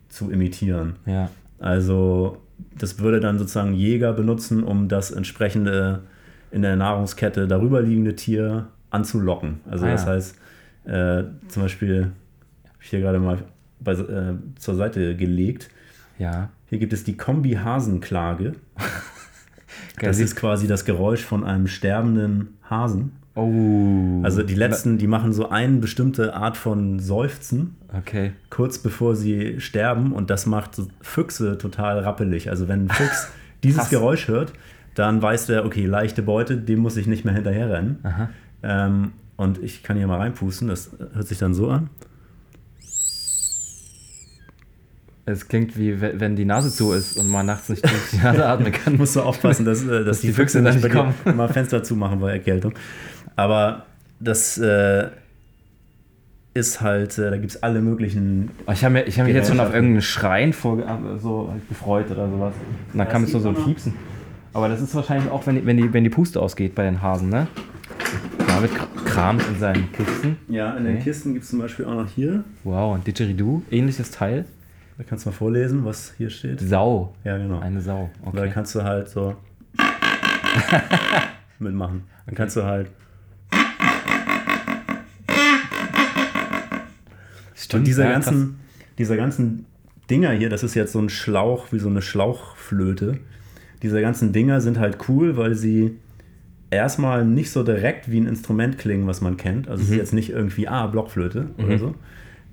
zu 0.08 0.30
imitieren. 0.30 0.94
Ja. 1.06 1.30
Also 1.58 2.38
das 2.78 2.98
würde 2.98 3.20
dann 3.20 3.38
sozusagen 3.38 3.74
Jäger 3.74 4.12
benutzen, 4.12 4.62
um 4.62 4.88
das 4.88 5.10
entsprechende 5.10 6.00
in 6.50 6.62
der 6.62 6.76
Nahrungskette 6.76 7.46
darüber 7.48 7.80
liegende 7.80 8.14
Tier 8.14 8.66
anzulocken. 8.90 9.60
Also 9.70 9.86
Ah, 9.86 9.90
das 9.92 10.04
ja. 10.04 10.10
heißt, 10.12 10.36
äh, 10.84 11.24
zum 11.48 11.62
Beispiel, 11.62 12.12
hab 12.68 12.82
ich 12.82 12.90
hier 12.90 13.00
gerade 13.00 13.18
mal 13.18 13.38
bei, 13.80 13.92
äh, 13.92 14.34
zur 14.58 14.74
Seite 14.74 15.16
gelegt, 15.16 15.70
Ja. 16.18 16.50
hier 16.68 16.78
gibt 16.78 16.92
es 16.92 17.04
die 17.04 17.16
Kombi-Hasenklage. 17.16 18.52
Das 20.00 20.18
ist 20.18 20.36
quasi 20.36 20.66
das 20.66 20.84
Geräusch 20.84 21.22
von 21.24 21.44
einem 21.44 21.66
sterbenden 21.66 22.56
Hasen. 22.68 23.12
Oh. 23.34 24.20
Also 24.22 24.42
die 24.42 24.54
letzten, 24.54 24.98
die 24.98 25.06
machen 25.06 25.32
so 25.32 25.48
eine 25.48 25.78
bestimmte 25.78 26.34
Art 26.34 26.56
von 26.56 26.98
Seufzen, 26.98 27.76
Okay. 27.92 28.32
kurz 28.50 28.78
bevor 28.78 29.14
sie 29.16 29.60
sterben 29.60 30.12
und 30.12 30.28
das 30.30 30.46
macht 30.46 30.80
Füchse 31.00 31.56
total 31.56 32.00
rappelig. 32.00 32.50
Also 32.50 32.68
wenn 32.68 32.86
ein 32.86 32.88
Fuchs 32.90 33.28
dieses. 33.62 33.90
Geräusch 33.90 34.28
hört, 34.28 34.52
dann 34.94 35.22
weiß 35.22 35.46
der, 35.46 35.64
okay, 35.64 35.86
leichte 35.86 36.22
Beute, 36.22 36.56
dem 36.56 36.80
muss 36.80 36.96
ich 36.96 37.06
nicht 37.06 37.24
mehr 37.24 37.34
hinterher 37.34 37.70
rennen. 37.70 37.98
Aha. 38.02 38.28
Ähm, 38.62 39.12
und 39.36 39.62
ich 39.62 39.82
kann 39.82 39.96
hier 39.96 40.06
mal 40.06 40.18
reinpusten, 40.18 40.68
das 40.68 40.90
hört 41.14 41.26
sich 41.28 41.38
dann 41.38 41.54
so 41.54 41.70
an. 41.70 41.90
Es 45.24 45.46
klingt 45.46 45.78
wie 45.78 46.00
we- 46.00 46.14
wenn 46.18 46.34
die 46.34 46.44
Nase 46.44 46.70
zu 46.72 46.92
ist 46.92 47.16
und 47.16 47.28
man 47.28 47.46
nachts 47.46 47.68
nicht 47.68 47.84
durch 47.84 48.10
die 48.12 48.16
Nase 48.18 48.44
atmen 48.46 48.72
kann. 48.72 48.96
Musst 48.96 49.14
du 49.16 49.20
aufpassen, 49.22 49.64
dass, 49.64 49.86
äh, 49.86 50.04
dass, 50.04 50.20
die 50.20 50.32
Füchse 50.32 50.62
da 50.62 50.72
nicht 50.72 50.90
kommen. 50.90 51.14
mal 51.36 51.48
Fenster 51.48 51.82
zumachen 51.84 52.18
bei 52.20 52.32
Erkältung. 52.32 52.72
Aber 53.36 53.86
das 54.18 54.58
äh, 54.58 55.08
ist 56.54 56.80
halt, 56.80 57.16
äh, 57.18 57.30
da 57.30 57.36
gibt 57.36 57.52
es 57.52 57.62
alle 57.62 57.80
möglichen. 57.80 58.50
Ich 58.72 58.84
habe 58.84 58.98
hab 58.98 59.06
mich 59.26 59.34
jetzt 59.34 59.48
schon 59.48 59.60
auf 59.60 59.72
irgendeinen 59.72 60.02
Schreien 60.02 60.52
vor, 60.52 60.78
äh, 60.80 61.18
so 61.18 61.48
halt 61.50 61.68
gefreut 61.68 62.10
oder 62.10 62.28
sowas. 62.28 62.54
Und 62.92 62.98
dann 62.98 63.06
Ja, 63.06 63.12
kam 63.12 63.22
jetzt 63.22 63.32
nur 63.32 63.42
so 63.42 63.48
ein. 63.50 63.54
Piepsen. 63.54 63.94
Aber 64.52 64.68
das 64.68 64.82
ist 64.82 64.94
wahrscheinlich 64.94 65.30
auch, 65.30 65.46
wenn 65.46 65.54
die, 65.54 65.64
wenn 65.64 65.76
die, 65.78 65.92
wenn 65.94 66.04
die 66.04 66.10
Puste 66.10 66.40
ausgeht 66.42 66.74
bei 66.74 66.82
den 66.84 67.00
Hasen, 67.00 67.30
ne? 67.30 67.46
David 68.46 68.70
kr- 68.72 69.04
kramt 69.06 69.42
in 69.48 69.58
seinen 69.58 69.90
Kisten. 69.92 70.36
Ja, 70.48 70.72
in 70.76 70.84
den 70.84 70.94
Okay. 70.96 71.04
Kisten 71.04 71.32
gibt 71.32 71.44
es 71.44 71.50
zum 71.50 71.60
Beispiel 71.60 71.86
auch 71.86 71.94
noch 71.94 72.08
hier. 72.08 72.44
Wow, 72.64 72.96
ein 72.96 73.04
Didgeridoo, 73.04 73.62
ähnliches 73.70 74.10
Teil. 74.10 74.44
Da 75.02 75.08
kannst 75.08 75.26
du 75.26 75.30
mal 75.30 75.34
vorlesen, 75.34 75.84
was 75.84 76.14
hier 76.16 76.30
steht. 76.30 76.60
Sau. 76.60 77.12
Ja, 77.24 77.36
genau. 77.36 77.58
Eine 77.58 77.80
Sau. 77.80 78.08
Und 78.22 78.36
da 78.36 78.42
Okay. 78.42 78.52
kannst 78.54 78.72
du 78.76 78.84
halt 78.84 79.08
so 79.08 79.34
mitmachen. 81.58 82.04
Dann 82.26 82.36
kannst 82.36 82.54
du 82.56 82.62
halt. 82.62 82.88
Stimmt, 87.56 87.80
Und 87.80 87.86
diese 87.88 88.04
ja, 88.04 88.12
ganzen, 88.12 88.60
dieser 88.96 89.16
ganzen 89.16 89.66
Dinger 90.08 90.30
hier, 90.30 90.48
das 90.50 90.62
ist 90.62 90.74
jetzt 90.76 90.92
so 90.92 91.00
ein 91.00 91.08
Schlauch, 91.08 91.72
wie 91.72 91.80
so 91.80 91.88
eine 91.88 92.00
Schlauchflöte. 92.00 93.18
Diese 93.82 94.00
ganzen 94.00 94.32
Dinger 94.32 94.60
sind 94.60 94.78
halt 94.78 94.98
cool, 95.08 95.36
weil 95.36 95.56
sie 95.56 95.98
erstmal 96.70 97.24
nicht 97.24 97.50
so 97.50 97.64
direkt 97.64 98.08
wie 98.08 98.20
ein 98.20 98.26
Instrument 98.26 98.78
klingen, 98.78 99.08
was 99.08 99.20
man 99.20 99.36
kennt. 99.36 99.66
Also 99.66 99.82
es 99.82 99.88
Mhm. 99.88 99.94
ist 99.94 99.98
jetzt 99.98 100.12
nicht 100.12 100.30
irgendwie, 100.30 100.68
ah, 100.68 100.86
Blockflöte 100.86 101.50
oder 101.58 101.78
so. 101.78 101.94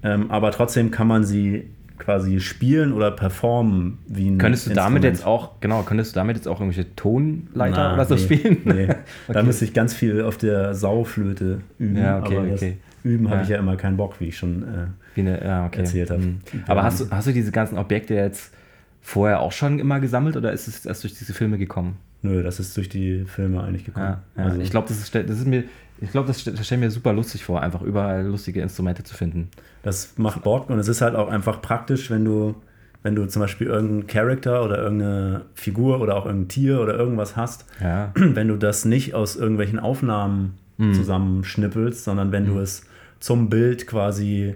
Ähm, 0.02 0.32
aber 0.32 0.50
trotzdem 0.50 0.90
kann 0.90 1.08
man 1.08 1.24
sie 1.24 1.70
quasi 2.00 2.40
spielen 2.40 2.94
oder 2.94 3.12
performen 3.12 4.00
wie 4.08 4.30
ein 4.30 4.38
Könntest 4.38 4.66
du 4.68 4.74
damit 4.74 5.04
Instrument. 5.04 5.18
jetzt 5.18 5.26
auch, 5.26 5.60
genau, 5.62 5.84
könntest 5.84 6.16
du 6.16 6.20
damit 6.20 6.36
jetzt 6.38 6.48
auch 6.48 6.60
irgendwelche 6.60 6.96
Tonleiter 6.96 7.76
Na, 7.90 7.94
oder 7.94 8.06
so 8.06 8.16
nee, 8.16 8.22
spielen? 8.22 8.58
Nee. 8.66 8.88
Da 9.28 9.34
Okay. 9.36 9.44
müsste 9.44 9.66
ich 9.66 9.74
ganz 9.74 9.94
viel 9.94 10.22
auf 10.24 10.38
der 10.38 10.74
Sauflöte 10.74 11.62
üben. 11.78 11.98
Ja, 11.98 12.20
okay, 12.20 12.38
aber 12.38 12.52
okay. 12.54 12.78
Üben 13.04 13.28
habe 13.30 13.38
Ja. 13.38 13.44
ich 13.44 13.50
ja 13.50 13.58
immer 13.60 13.76
keinen 13.78 13.98
Bock, 13.98 14.20
wie 14.20 14.26
ich 14.26 14.38
schon. 14.38 14.64
Äh, 14.64 14.88
Wie 15.16 15.22
eine, 15.22 15.44
ja, 15.44 15.66
okay. 15.66 15.80
erzählt 15.80 16.10
hab. 16.12 16.20
Mhm. 16.20 16.40
Aber 16.68 16.84
hast 16.84 17.00
du, 17.02 17.06
hast 17.12 17.28
du 17.28 17.32
diese 17.32 17.52
ganzen 17.52 17.78
Objekte 17.78 18.14
jetzt 18.16 18.54
vorher 19.02 19.40
auch 19.40 19.52
schon 19.54 19.80
immer 19.80 20.00
gesammelt 20.00 20.36
oder 20.36 20.52
ist 20.52 20.68
es 20.68 20.86
erst 20.86 21.04
durch 21.04 21.14
diese 21.14 21.34
Filme 21.34 21.58
gekommen? 21.58 21.98
Nö, 22.22 22.44
das 22.44 22.60
ist 22.60 22.76
durch 22.78 22.90
die 22.90 23.26
Filme 23.26 23.64
eigentlich 23.64 23.86
gekommen. 23.86 24.18
Ja, 24.36 24.44
ja. 24.44 24.50
Also, 24.50 24.60
ich 24.62 24.70
glaube, 24.72 24.88
das 24.88 24.98
ist, 25.00 25.14
das 25.16 25.30
ist 25.40 25.48
mir, 25.48 25.64
ich 26.02 26.12
glaube, 26.12 26.28
das, 26.28 26.44
das 26.44 26.66
stelle 26.66 26.82
mir 26.82 26.92
super 26.92 27.14
lustig 27.14 27.44
vor, 27.44 27.62
einfach 27.62 27.82
überall 27.82 28.26
lustige 28.26 28.62
Instrumente 28.62 29.04
zu 29.04 29.16
finden. 29.16 29.50
das 29.84 30.14
macht 30.18 30.44
Bock 30.44 30.70
und 30.70 30.80
es 30.80 30.88
ist 30.88 31.02
halt 31.02 31.16
auch 31.16 31.30
einfach 31.30 31.62
praktisch, 31.62 32.10
wenn 32.10 32.26
du, 32.26 32.56
wenn 33.04 33.16
du 33.16 33.26
zum 33.28 33.42
Beispiel 33.42 33.68
irgendeinen 33.68 34.08
Charakter 34.08 34.64
oder 34.64 34.78
irgendeine 34.82 35.42
Figur 35.56 36.02
oder 36.02 36.16
auch 36.18 36.26
irgendein 36.26 36.50
Tier 36.50 36.82
oder 36.82 36.96
irgendwas 36.96 37.36
hast, 37.38 37.66
Ja. 37.82 38.12
wenn 38.16 38.48
du 38.50 38.58
das 38.58 38.86
nicht 38.86 39.14
aus 39.14 39.36
irgendwelchen 39.36 39.80
Aufnahmen 39.80 40.56
Mhm. 40.82 40.94
zusammenschnippelst, 40.94 42.06
sondern 42.06 42.32
wenn 42.32 42.46
du 42.46 42.58
es 42.60 42.84
zum 43.20 43.50
Bild 43.50 43.86
quasi 43.86 44.56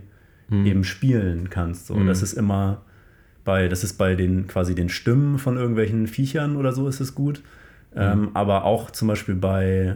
Mhm. 0.49 0.65
eben 0.65 0.83
spielen 0.85 1.49
kannst. 1.49 1.87
So. 1.87 2.01
Das 2.03 2.21
ist 2.21 2.31
immer 2.33 2.81
bei, 3.45 3.67
das 3.67 3.83
ist 3.83 3.97
bei 3.97 4.15
den 4.15 4.47
quasi 4.47 4.75
den 4.75 4.89
Stimmen 4.89 5.37
von 5.37 5.57
irgendwelchen 5.57 6.07
Viechern 6.07 6.55
oder 6.55 6.71
so 6.73 6.87
ist 6.87 6.99
es 7.01 7.13
gut. 7.15 7.41
Mhm. 7.93 8.01
Ähm, 8.01 8.29
aber 8.33 8.63
auch 8.65 8.89
zum 8.91 9.07
Beispiel 9.07 9.35
bei, 9.35 9.95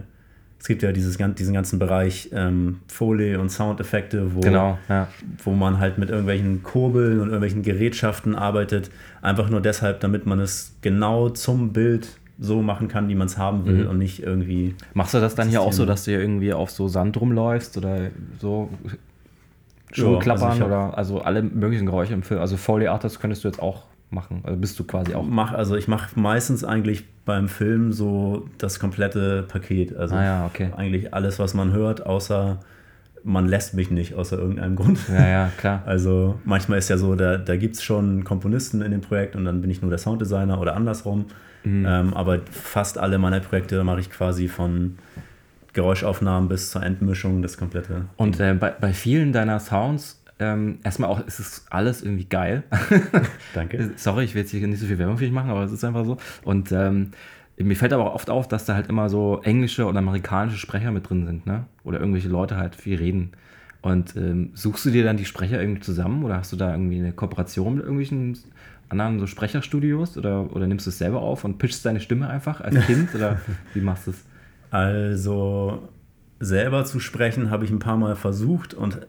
es 0.60 0.68
gibt 0.68 0.84
ja 0.84 0.92
dieses, 0.92 1.18
diesen 1.18 1.54
ganzen 1.54 1.80
Bereich 1.80 2.30
ähm, 2.34 2.80
Foley 2.88 3.36
und 3.38 3.50
Soundeffekte, 3.50 4.36
wo, 4.36 4.42
Genau, 4.42 4.78
ja. 4.90 5.08
wo 5.44 5.52
man 5.52 5.80
halt 5.80 5.98
mit 5.98 6.10
irgendwelchen 6.10 6.64
Kurbeln 6.64 7.20
und 7.20 7.28
irgendwelchen 7.28 7.64
Gerätschaften 7.64 8.36
arbeitet. 8.36 8.90
Einfach 9.22 9.50
nur 9.50 9.62
deshalb, 9.62 10.00
damit 10.02 10.26
man 10.26 10.40
es 10.40 10.76
genau 10.82 11.30
zum 11.30 11.74
Bild 11.74 12.08
so 12.40 12.62
machen 12.62 12.88
kann, 12.88 13.10
wie 13.10 13.16
man 13.16 13.26
es 13.28 13.38
haben 13.40 13.66
will 13.66 13.86
Mhm. 13.86 13.90
und 13.90 13.98
nicht 13.98 14.22
irgendwie. 14.22 14.76
Machst 14.94 15.16
du 15.16 15.20
das 15.20 15.34
dann 15.34 15.50
hier 15.50 15.62
auch 15.62 15.74
so, 15.74 15.86
dass 15.88 16.04
du 16.06 16.12
hier 16.12 16.20
irgendwie 16.22 16.54
auf 16.54 16.70
so 16.70 16.88
Sand 16.88 17.20
rumläufst 17.20 17.78
oder 17.78 18.12
so 18.40 18.70
Schuhe 19.92 20.08
also 20.08 20.20
klappern 20.20 20.60
hab- 20.60 20.68
oder 20.68 20.98
also 20.98 21.22
alle 21.22 21.42
möglichen 21.44 21.86
Geräusche 21.86 22.14
im 22.14 22.24
Film? 22.24 22.40
Also 22.40 22.58
Foley 22.58 22.88
Artist 22.88 23.20
könntest 23.20 23.44
du 23.44 23.48
jetzt 23.48 23.62
auch 23.62 23.84
machen. 24.10 24.42
Also 24.44 24.58
bist 24.60 24.80
du 24.80 24.84
quasi 24.84 25.16
auch. 25.16 25.24
Mach, 25.24 25.54
also 25.54 25.76
ich 25.76 25.88
mache 25.88 26.20
meistens 26.20 26.64
eigentlich 26.64 27.06
beim 27.26 27.48
Film 27.48 27.92
so 27.92 28.48
das 28.58 28.80
komplette 28.80 29.44
Paket. 29.44 29.96
Also 29.96 30.16
Ah 30.16 30.24
ja, 30.24 30.46
okay. 30.46 30.70
eigentlich 30.76 31.14
alles, 31.14 31.40
was 31.40 31.54
man 31.54 31.72
hört, 31.74 32.06
außer 32.06 32.60
man 33.24 33.48
lässt 33.48 33.74
mich 33.74 33.92
nicht, 33.92 34.14
außer 34.14 34.38
irgendeinem 34.38 34.76
Grund. 34.76 35.00
Ja, 35.10 35.28
ja, 35.28 35.52
klar. 35.58 35.84
Also 35.86 36.40
manchmal 36.46 36.80
ist 36.80 36.90
ja 36.90 36.98
so, 36.98 37.16
da, 37.16 37.38
da 37.38 37.58
gibt 37.58 37.76
es 37.76 37.84
schon 37.84 38.24
Komponisten 38.24 38.82
in 38.82 38.92
dem 38.92 39.02
Projekt 39.02 39.36
und 39.36 39.44
dann 39.46 39.62
bin 39.62 39.70
ich 39.70 39.82
nur 39.82 39.90
der 39.90 40.00
Sounddesigner 40.00 40.60
oder 40.62 40.76
andersrum. 40.76 41.26
Mhm. 41.64 41.86
Ähm, 41.88 42.14
aber 42.14 42.40
fast 42.50 42.98
alle 42.98 43.18
meiner 43.18 43.40
Projekte 43.42 43.84
mache 43.84 44.00
ich 44.00 44.10
quasi 44.10 44.48
von 44.48 44.98
Geräuschaufnahmen 45.78 46.50
bis 46.50 46.72
zur 46.72 46.82
Endmischung 46.82 47.44
das 47.44 47.56
komplette. 47.56 48.06
Und 48.18 48.40
äh, 48.40 48.56
bei, 48.56 48.72
bei 48.72 48.94
vielen 48.94 49.32
deiner 49.32 49.60
Sounds, 49.60 50.20
ähm, 50.40 50.80
erstmal 50.84 51.08
auch, 51.08 51.26
ist 51.28 51.38
es 51.40 51.68
alles 51.70 52.02
irgendwie 52.02 52.26
geil. 52.26 52.64
Danke. 53.54 53.92
Sorry, 53.96 54.24
ich 54.24 54.34
will 54.34 54.42
jetzt 54.42 54.50
hier 54.50 54.68
nicht 54.68 54.80
so 54.80 54.88
viel 54.88 54.98
Werbung 54.98 55.20
für 55.20 55.26
dich 55.26 55.34
machen, 55.34 55.52
aber 55.52 55.62
es 55.62 55.72
ist 55.72 55.84
einfach 55.84 56.04
so. 56.04 56.18
Und 56.44 56.72
ähm, 56.72 57.12
mir 57.58 57.76
fällt 57.76 57.94
aber 57.94 58.10
auch 58.10 58.16
oft 58.16 58.32
auf, 58.32 58.48
dass 58.48 58.66
da 58.66 58.74
halt 58.74 58.90
immer 58.90 59.08
so 59.08 59.40
englische 59.44 59.86
oder 59.86 60.00
amerikanische 60.00 60.58
Sprecher 60.58 60.90
mit 60.90 61.08
drin 61.08 61.28
sind, 61.28 61.46
ne? 61.46 61.66
Oder 61.84 62.00
irgendwelche 62.00 62.30
Leute 62.30 62.58
halt 62.58 62.76
viel 62.76 62.98
reden. 62.98 63.34
Und 63.84 64.16
ähm, 64.16 64.50
suchst 64.56 64.84
du 64.84 64.90
dir 64.90 65.04
dann 65.04 65.18
die 65.18 65.26
Sprecher 65.26 65.62
irgendwie 65.62 65.82
zusammen 65.82 66.24
oder 66.24 66.38
hast 66.38 66.52
du 66.52 66.56
da 66.56 66.72
irgendwie 66.72 66.98
eine 66.98 67.12
Kooperation 67.12 67.76
mit 67.76 67.84
irgendwelchen 67.84 68.36
anderen 68.90 69.20
so 69.20 69.28
Sprecherstudios 69.28 70.18
oder, 70.18 70.52
oder 70.56 70.66
nimmst 70.66 70.88
du 70.88 70.90
es 70.90 70.98
selber 70.98 71.22
auf 71.22 71.44
und 71.44 71.60
pitchst 71.60 71.86
deine 71.86 72.00
Stimme 72.00 72.28
einfach 72.30 72.62
als 72.62 72.84
Kind 72.88 73.10
oder 73.16 73.40
wie 73.76 73.82
machst 73.82 74.08
du 74.08 74.12
es? 74.12 74.24
Also 74.70 75.88
selber 76.40 76.86
zu 76.86 77.00
sprechen 77.00 77.50
habe 77.50 77.66
ich 77.66 77.72
ein 77.72 77.80
paar 77.80 77.98
Mal 77.98 78.16
versucht 78.16 78.74
und 78.74 79.00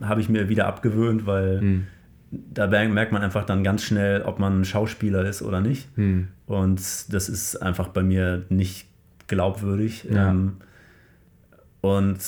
habe 0.00 0.20
ich 0.20 0.28
mir 0.28 0.48
wieder 0.48 0.66
abgewöhnt, 0.66 1.26
weil 1.26 1.60
Hm. 1.60 1.86
da 2.30 2.66
merkt 2.66 3.12
man 3.12 3.22
einfach 3.22 3.44
dann 3.44 3.64
ganz 3.64 3.82
schnell, 3.82 4.22
ob 4.22 4.38
man 4.38 4.60
ein 4.60 4.64
Schauspieler 4.64 5.24
ist 5.24 5.42
oder 5.42 5.60
nicht. 5.60 5.88
Hm. 5.96 6.28
Und 6.46 6.80
das 7.12 7.28
ist 7.28 7.56
einfach 7.62 7.88
bei 7.88 8.02
mir 8.02 8.44
nicht 8.50 8.88
glaubwürdig. 9.26 10.04
Ja. 10.10 10.30
Ähm, 10.30 10.58
und 11.80 12.18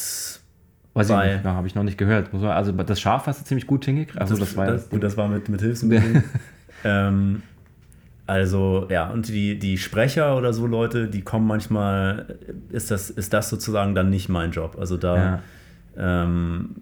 Weiß 0.94 1.10
ich 1.10 1.14
Bei- 1.14 1.34
nicht, 1.34 1.44
habe 1.44 1.66
ich 1.68 1.74
noch 1.76 1.84
nicht 1.84 1.98
gehört. 1.98 2.34
Also 2.34 2.72
das 2.72 3.00
Schaf 3.00 3.26
hast 3.28 3.40
du 3.40 3.44
ziemlich 3.44 3.66
gut 3.68 3.84
hingekriegt. 3.84 4.20
Also 4.20 4.36
das, 4.36 4.56
war 4.56 4.66
ja 4.66 4.72
das 4.72 4.88
gut, 4.88 5.02
das 5.02 5.16
war 5.16 5.28
mit, 5.28 5.48
mit 5.48 5.60
Hilfsmitteln. 5.60 6.24
ähm, 6.84 7.42
also, 8.28 8.86
ja, 8.90 9.08
und 9.08 9.26
die, 9.28 9.58
die 9.58 9.78
Sprecher 9.78 10.36
oder 10.36 10.52
so 10.52 10.66
Leute, 10.66 11.08
die 11.08 11.22
kommen 11.22 11.46
manchmal, 11.46 12.36
ist 12.70 12.90
das, 12.90 13.08
ist 13.08 13.32
das 13.32 13.48
sozusagen 13.48 13.94
dann 13.94 14.10
nicht 14.10 14.28
mein 14.28 14.50
Job. 14.50 14.76
Also 14.78 14.98
da 14.98 15.16
Ja. 15.16 15.42
ähm, 16.24 16.76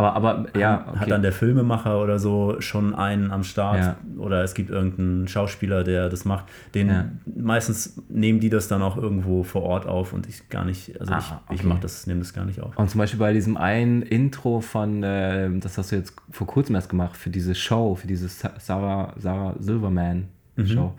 Aber, 0.00 0.14
aber 0.14 0.58
ja, 0.58 0.86
okay. 0.88 0.98
hat 1.00 1.10
dann 1.10 1.22
der 1.22 1.32
Filmemacher 1.32 2.00
oder 2.02 2.18
so 2.18 2.56
schon 2.60 2.94
einen 2.94 3.30
am 3.30 3.42
Start. 3.44 3.78
Ja. 3.78 3.96
Oder 4.18 4.42
es 4.42 4.54
gibt 4.54 4.70
irgendeinen 4.70 5.28
Schauspieler, 5.28 5.84
der 5.84 6.08
das 6.08 6.24
macht. 6.24 6.46
Den 6.74 6.88
Ja. 6.88 7.04
meistens 7.36 8.00
nehmen 8.08 8.40
die 8.40 8.50
das 8.50 8.68
dann 8.68 8.82
auch 8.82 8.96
irgendwo 8.96 9.42
vor 9.42 9.62
Ort 9.62 9.86
auf 9.86 10.12
und 10.12 10.28
ich 10.28 10.48
gar 10.48 10.64
nicht, 10.64 10.98
also 11.00 11.12
Ah, 11.12 11.18
ich, 11.18 11.54
ich 11.56 11.60
okay. 11.60 11.68
mach 11.68 11.78
das, 11.80 12.06
nehme 12.06 12.20
das 12.20 12.32
gar 12.32 12.44
nicht 12.44 12.60
auf. 12.60 12.76
Und 12.78 12.88
zum 12.90 12.98
Beispiel 12.98 13.18
bei 13.18 13.32
diesem 13.32 13.56
einen 13.56 14.02
Intro 14.02 14.60
von, 14.60 15.02
äh, 15.02 15.50
das 15.60 15.76
hast 15.78 15.92
du 15.92 15.96
jetzt 15.96 16.14
vor 16.30 16.46
kurzem 16.46 16.74
erst 16.74 16.88
gemacht, 16.88 17.16
für 17.16 17.30
diese 17.30 17.54
Show, 17.54 17.94
für 17.94 18.06
diese 18.06 18.28
Sa- 18.28 18.52
Sarah, 18.58 19.12
Sarah 19.18 19.54
Silverman 19.58 20.28
Show. 20.64 20.86
Mhm. 20.86 20.92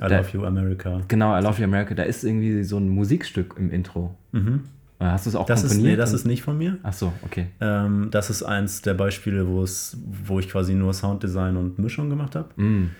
I 0.00 0.08
Da- 0.08 0.18
love 0.18 0.28
you, 0.32 0.44
America. 0.44 1.00
Genau, 1.08 1.36
I 1.36 1.42
Love 1.42 1.58
You 1.58 1.64
America, 1.64 1.92
da 1.94 2.04
ist 2.04 2.22
irgendwie 2.22 2.62
so 2.62 2.76
ein 2.78 2.88
Musikstück 2.88 3.56
im 3.58 3.70
Intro. 3.72 4.14
Oder 4.32 4.60
Hast 5.00 5.26
du 5.26 5.30
es 5.30 5.36
auch. 5.36 5.46
Das 5.46 5.62
ist, 5.62 5.70
komponiert? 5.70 5.92
nee, 5.92 5.96
das 5.96 6.12
ist 6.12 6.24
nicht 6.24 6.42
von 6.42 6.58
mir. 6.58 6.78
Ach 6.82 6.92
so, 6.92 7.12
okay. 7.24 7.46
Ähm, 7.60 8.08
das 8.10 8.30
ist 8.30 8.42
eins 8.42 8.82
der 8.82 8.94
Beispiele, 8.94 9.46
wo 9.46 9.62
es, 9.62 9.96
wo 10.24 10.40
ich 10.40 10.48
quasi 10.48 10.74
nur 10.74 10.92
Sounddesign 10.92 11.56
und 11.56 11.78
Mischung 11.78 12.10
gemacht 12.10 12.34
habe. 12.34 12.48
Mm. 12.60 12.90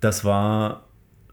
Das 0.00 0.24
war 0.24 0.82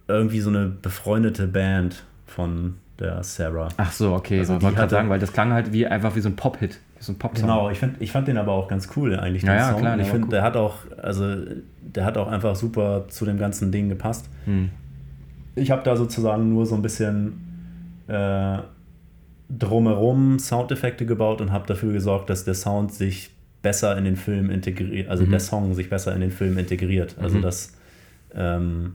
irgendwie 0.07 0.41
so 0.41 0.49
eine 0.49 0.67
befreundete 0.67 1.47
Band 1.47 2.03
von 2.27 2.75
der 2.99 3.23
Sarah. 3.23 3.69
Ach 3.77 3.91
so, 3.91 4.13
okay. 4.13 4.39
Also 4.39 4.57
ich 4.57 4.61
wollte 4.61 4.77
gerade 4.77 4.91
sagen, 4.91 5.09
weil 5.09 5.19
das 5.19 5.33
klang 5.33 5.51
halt 5.53 5.73
wie 5.73 5.87
einfach 5.87 6.15
wie 6.15 6.21
so 6.21 6.29
ein 6.29 6.35
Pop-Hit, 6.35 6.79
so 6.99 7.13
ein 7.13 7.17
Pop-Song. 7.17 7.47
Genau, 7.47 7.69
ich, 7.71 7.79
find, 7.79 7.99
ich 7.99 8.11
fand 8.11 8.27
den 8.27 8.37
aber 8.37 8.51
auch 8.51 8.67
ganz 8.67 8.89
cool 8.95 9.19
eigentlich, 9.19 9.41
den 9.41 9.49
Ja, 9.49 9.55
ja, 9.55 9.71
Song. 9.71 9.81
klar, 9.81 9.99
ich 9.99 10.07
finde, 10.07 10.25
cool. 10.25 10.29
der 10.29 10.43
hat 10.43 10.55
auch, 10.55 10.77
also 11.01 11.35
der 11.81 12.05
hat 12.05 12.17
auch 12.17 12.27
einfach 12.27 12.55
super 12.55 13.05
zu 13.07 13.25
dem 13.25 13.39
ganzen 13.39 13.71
Ding 13.71 13.89
gepasst. 13.89 14.29
Hm. 14.45 14.69
Ich 15.55 15.71
habe 15.71 15.81
da 15.83 15.95
sozusagen 15.97 16.49
nur 16.49 16.65
so 16.67 16.75
ein 16.75 16.81
bisschen 16.83 18.03
äh, 18.07 18.59
drumherum 19.57 20.39
Soundeffekte 20.39 21.05
gebaut 21.05 21.41
und 21.41 21.51
habe 21.51 21.67
dafür 21.67 21.93
gesorgt, 21.93 22.29
dass 22.29 22.43
der 22.45 22.53
Sound 22.53 22.93
sich 22.93 23.31
besser 23.61 23.97
in 23.97 24.05
den 24.05 24.15
Film 24.15 24.49
integriert, 24.49 25.07
also 25.09 25.23
Mhm. 25.25 25.31
der 25.31 25.39
Song 25.39 25.73
sich 25.73 25.89
besser 25.89 26.13
in 26.15 26.21
den 26.21 26.31
Film 26.31 26.57
integriert. 26.57 27.15
Also 27.19 27.37
Mhm. 27.37 27.41
dass 27.41 27.73
ähm, 28.33 28.93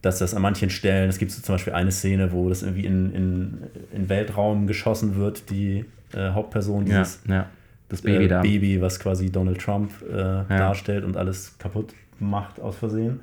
dass 0.00 0.18
das 0.18 0.34
an 0.34 0.42
manchen 0.42 0.68
Stellen, 0.70 1.08
es 1.08 1.16
gibt 1.18 1.30
so 1.30 1.40
zum 1.40 1.54
Beispiel 1.54 1.72
eine 1.72 1.90
Szene, 1.90 2.30
wo 2.32 2.48
das 2.50 2.62
irgendwie 2.62 2.84
in, 2.84 3.14
in, 3.14 3.58
in 3.92 4.08
Weltraum 4.10 4.66
geschossen 4.66 5.16
wird, 5.16 5.48
die 5.50 5.84
äh, 6.14 6.30
Hauptperson, 6.30 6.86
Ja, 6.86 6.98
dieses 7.00 7.20
ja. 7.26 7.46
Das 7.88 8.02
Baby 8.02 8.24
äh. 8.26 8.40
Baby, 8.42 8.80
was 8.82 8.98
quasi 9.00 9.30
Donald 9.30 9.60
Trump 9.60 9.90
äh, 10.02 10.14
darstellt 10.48 11.04
und 11.04 11.16
alles 11.16 11.56
kaputt 11.58 11.94
macht 12.18 12.60
aus 12.60 12.76
Versehen. 12.76 13.20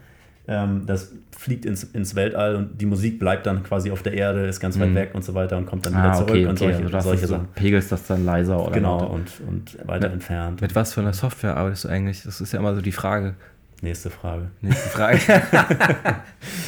Ähm, 0.47 0.83
das 0.87 1.11
fliegt 1.37 1.65
ins, 1.65 1.83
ins 1.83 2.15
Weltall 2.15 2.55
und 2.55 2.81
die 2.81 2.85
Musik 2.87 3.19
bleibt 3.19 3.45
dann 3.45 3.63
quasi 3.63 3.91
auf 3.91 4.01
der 4.03 4.13
Erde, 4.13 4.47
ist 4.47 4.59
ganz 4.59 4.79
weit 4.79 4.89
Mhm. 4.89 4.95
weg 4.95 5.11
und 5.13 5.23
so 5.23 5.33
weiter 5.33 5.55
und 5.57 5.65
kommt 5.67 5.85
dann 5.85 5.93
wieder 5.93 6.11
Ah, 6.11 6.13
zurück 6.13 6.29
okay, 6.31 6.45
und 6.47 6.57
solche, 6.59 6.83
also 6.83 6.99
solche 6.99 7.23
ist 7.23 7.29
so, 7.29 7.35
Sachen. 7.35 7.47
pegelst 7.55 7.91
das 7.91 8.05
dann 8.07 8.25
leiser 8.25 8.59
oder 8.61 8.71
Genau, 8.73 8.99
lauter. 8.99 9.11
und, 9.11 9.31
und 9.47 9.77
weiter 9.87 10.07
Mit- 10.07 10.13
entfernt. 10.13 10.61
Mit 10.61 10.73
was 10.75 10.93
für 10.93 11.01
einer 11.01 11.13
Software 11.13 11.55
arbeitest 11.57 11.85
du 11.85 11.89
eigentlich? 11.89 12.23
Das 12.23 12.41
ist 12.41 12.51
ja 12.53 12.59
immer 12.59 12.73
so 12.75 12.81
die 12.81 12.91
Frage. 12.91 13.35
Nächste 13.83 14.09
Frage. 14.09 14.49
Nächste 14.61 14.89
Frage. 14.89 15.19
ja, 15.31 16.15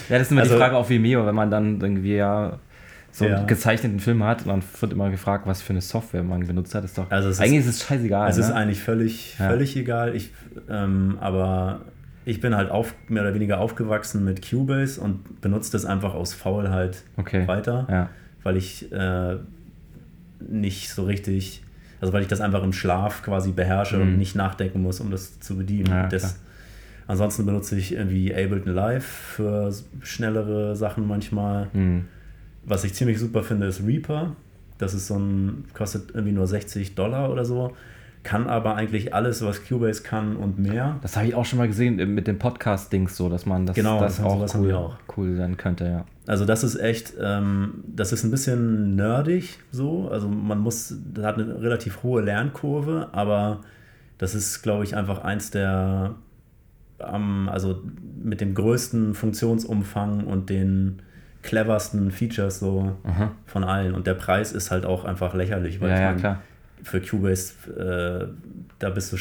das 0.09 0.21
ist 0.23 0.31
immer 0.31 0.41
Also- 0.41 0.53
die 0.53 0.59
Frage 0.59 0.75
auf 0.77 0.89
Vimeo, 0.89 1.25
wenn 1.25 1.35
man 1.35 1.49
dann 1.51 1.79
irgendwie 1.81 2.15
ja 2.15 2.59
so 3.11 3.25
Ja. 3.25 3.37
einen 3.37 3.47
gezeichneten 3.47 3.99
Film 3.99 4.23
hat 4.23 4.41
und 4.43 4.47
dann 4.47 4.63
wird 4.79 4.91
immer 4.93 5.09
gefragt, 5.11 5.45
was 5.45 5.61
für 5.61 5.71
eine 5.73 5.81
Software 5.81 6.23
man 6.23 6.47
benutzt 6.47 6.73
hat. 6.73 6.83
Ist 6.83 6.97
doch, 6.97 7.09
Also 7.11 7.29
es 7.29 7.35
ist- 7.35 7.41
eigentlich 7.41 7.59
ist 7.59 7.67
es 7.67 7.83
scheißegal. 7.87 8.29
Es 8.29 8.37
ne? 8.37 8.43
ist 8.43 8.51
eigentlich 8.51 8.81
völlig, 8.81 9.37
Ja. 9.39 9.49
völlig 9.49 9.75
egal. 9.77 10.15
Ich, 10.15 10.31
ähm, 10.69 11.17
aber 11.21 11.81
ich 12.25 12.39
bin 12.41 12.55
halt 12.55 12.69
auf, 12.71 12.93
mehr 13.09 13.23
oder 13.23 13.33
weniger 13.33 13.59
aufgewachsen 13.59 14.23
mit 14.23 14.47
Cubase 14.47 14.99
und 15.01 15.41
benutze 15.41 15.71
das 15.71 15.85
einfach 15.85 16.13
aus 16.13 16.33
Faulheit 16.33 17.03
okay. 17.17 17.47
weiter, 17.47 17.87
Ja. 17.89 18.09
weil 18.43 18.57
ich 18.57 18.91
äh, 18.91 19.37
nicht 20.39 20.89
so 20.89 21.03
richtig, 21.03 21.63
also 22.01 22.13
weil 22.13 22.21
ich 22.21 22.27
das 22.27 22.41
einfach 22.41 22.63
im 22.63 22.73
Schlaf 22.73 23.23
quasi 23.23 23.51
beherrsche 23.51 23.97
Mhm. 23.97 24.01
und 24.03 24.17
nicht 24.17 24.35
nachdenken 24.35 24.81
muss, 24.81 24.99
um 24.99 25.11
das 25.11 25.39
zu 25.39 25.57
bedienen. 25.57 25.87
Ja, 25.89 26.07
das, 26.07 26.39
ansonsten 27.07 27.45
benutze 27.45 27.77
ich 27.77 27.93
irgendwie 27.93 28.33
Ableton 28.33 28.73
Live 28.73 29.05
für 29.05 29.73
schnellere 30.01 30.75
Sachen 30.75 31.07
manchmal. 31.07 31.67
Hm. 31.73 32.05
Was 32.65 32.83
ich 32.85 32.93
ziemlich 32.93 33.19
super 33.19 33.43
finde, 33.43 33.67
ist 33.67 33.85
Reaper. 33.85 34.35
Das 34.77 34.93
ist 34.93 35.07
so 35.07 35.17
ein, 35.17 35.65
kostet 35.73 36.11
irgendwie 36.11 36.31
nur 36.33 36.47
60 36.47 36.95
Dollar 36.95 37.29
oder 37.31 37.45
so. 37.45 37.75
Kann 38.23 38.47
aber 38.47 38.75
eigentlich 38.75 39.13
alles, 39.13 39.43
was 39.43 39.65
Cubase 39.67 40.01
kann 40.01 40.37
und 40.37 40.57
mehr. 40.57 40.97
Das 41.01 41.17
habe 41.17 41.27
ich 41.27 41.35
auch 41.35 41.43
schon 41.43 41.59
mal 41.59 41.67
gesehen 41.67 41.99
äh, 41.99 42.05
mit 42.05 42.25
dem 42.25 42.39
Podcast-Dings 42.39 43.17
so, 43.17 43.27
dass 43.27 43.45
man 43.45 43.65
das, 43.65 43.75
Genau, 43.75 43.99
das 43.99 44.17
das- 44.17 44.25
auch 44.25 44.55
cool, 44.55 44.73
auch. 44.73 44.95
cool 45.17 45.35
sein 45.35 45.57
könnte, 45.57 45.85
ja. 45.85 46.05
Also 46.25 46.45
das 46.45 46.63
ist 46.63 46.77
echt, 46.79 47.13
ähm, 47.21 47.83
das 47.85 48.13
ist 48.13 48.23
ein 48.23 48.31
bisschen 48.31 48.95
nerdig 48.95 49.59
so. 49.71 50.07
Also 50.09 50.29
man 50.29 50.59
muss, 50.59 50.95
das 51.13 51.25
hat 51.25 51.35
eine 51.37 51.61
relativ 51.61 52.01
hohe 52.03 52.21
Lernkurve, 52.21 53.09
aber 53.11 53.59
das 54.19 54.35
ist, 54.35 54.61
glaube 54.63 54.85
ich, 54.85 54.95
einfach 54.95 55.21
eins 55.25 55.51
der, 55.51 56.15
am 56.99 57.49
also 57.49 57.81
mit 58.23 58.39
dem 58.39 58.53
größten 58.55 59.15
Funktionsumfang 59.15 60.23
und 60.23 60.49
den 60.49 61.01
cleversten 61.41 62.09
Features 62.11 62.59
so 62.59 62.95
Aha. 63.03 63.31
von 63.45 63.65
allen. 63.65 63.93
Und 63.93 64.07
der 64.07 64.13
Preis 64.13 64.53
ist 64.53 64.71
halt 64.71 64.85
auch 64.85 65.03
einfach 65.03 65.33
lächerlich, 65.33 65.81
weil 65.81 65.89
Ja, 65.89 65.95
ich 65.95 66.01
ja, 66.01 66.09
mein, 66.11 66.19
klar. 66.19 66.41
Für 66.83 67.01
Cubase, 67.01 67.53
äh, 67.71 68.27
da 68.79 68.89
bist 68.89 69.13
du, 69.13 69.17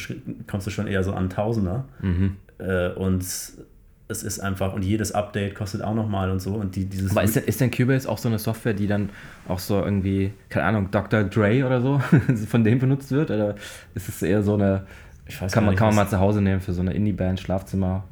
kommst 0.51 0.67
du 0.67 0.71
schon 0.71 0.87
eher 0.87 1.03
so 1.05 1.13
an 1.15 1.31
Tausender. 1.31 1.85
Mhm. 2.01 2.37
Äh, 2.59 2.91
und 2.91 3.23
es 3.23 4.23
ist 4.23 4.41
einfach, 4.41 4.75
und 4.75 4.83
jedes 4.83 5.13
Update 5.13 5.55
kostet 5.55 5.81
auch 5.83 5.95
nochmal 5.95 6.31
und 6.31 6.41
so. 6.41 6.55
Und 6.55 6.77
die, 6.77 6.85
dieses 6.85 7.13
Aber 7.13 7.23
ist, 7.23 7.37
denn- 7.37 7.45
ist 7.45 7.61
denn 7.61 7.71
Cubase 7.71 8.09
auch 8.09 8.19
so 8.19 8.29
eine 8.29 8.39
Software, 8.39 8.75
die 8.75 8.87
dann 8.87 9.09
auch 9.49 9.59
so 9.59 9.83
irgendwie, 9.83 10.33
keine 10.51 10.67
Ahnung, 10.67 10.91
Dr. 10.91 11.25
Dre 11.25 11.65
oder 11.65 11.81
so, 11.81 11.99
von 12.49 12.63
dem 12.65 12.79
benutzt 12.79 13.11
wird? 13.11 13.31
Oder 13.31 13.55
ist 13.95 14.09
es 14.09 14.21
eher 14.23 14.43
so 14.43 14.55
eine, 14.55 14.87
ich 15.27 15.41
weiß 15.41 15.51
kann 15.53 15.65
man, 15.65 15.73
nicht, 15.73 15.79
kann 15.79 15.89
man 15.89 15.97
mal 15.97 16.09
zu 16.09 16.19
Hause 16.19 16.43
nehmen 16.43 16.61
für 16.61 16.73
so 16.75 16.83
eine 16.83 16.93
Indie-Band, 16.93 17.41
Schlafzimmer, 17.41 18.05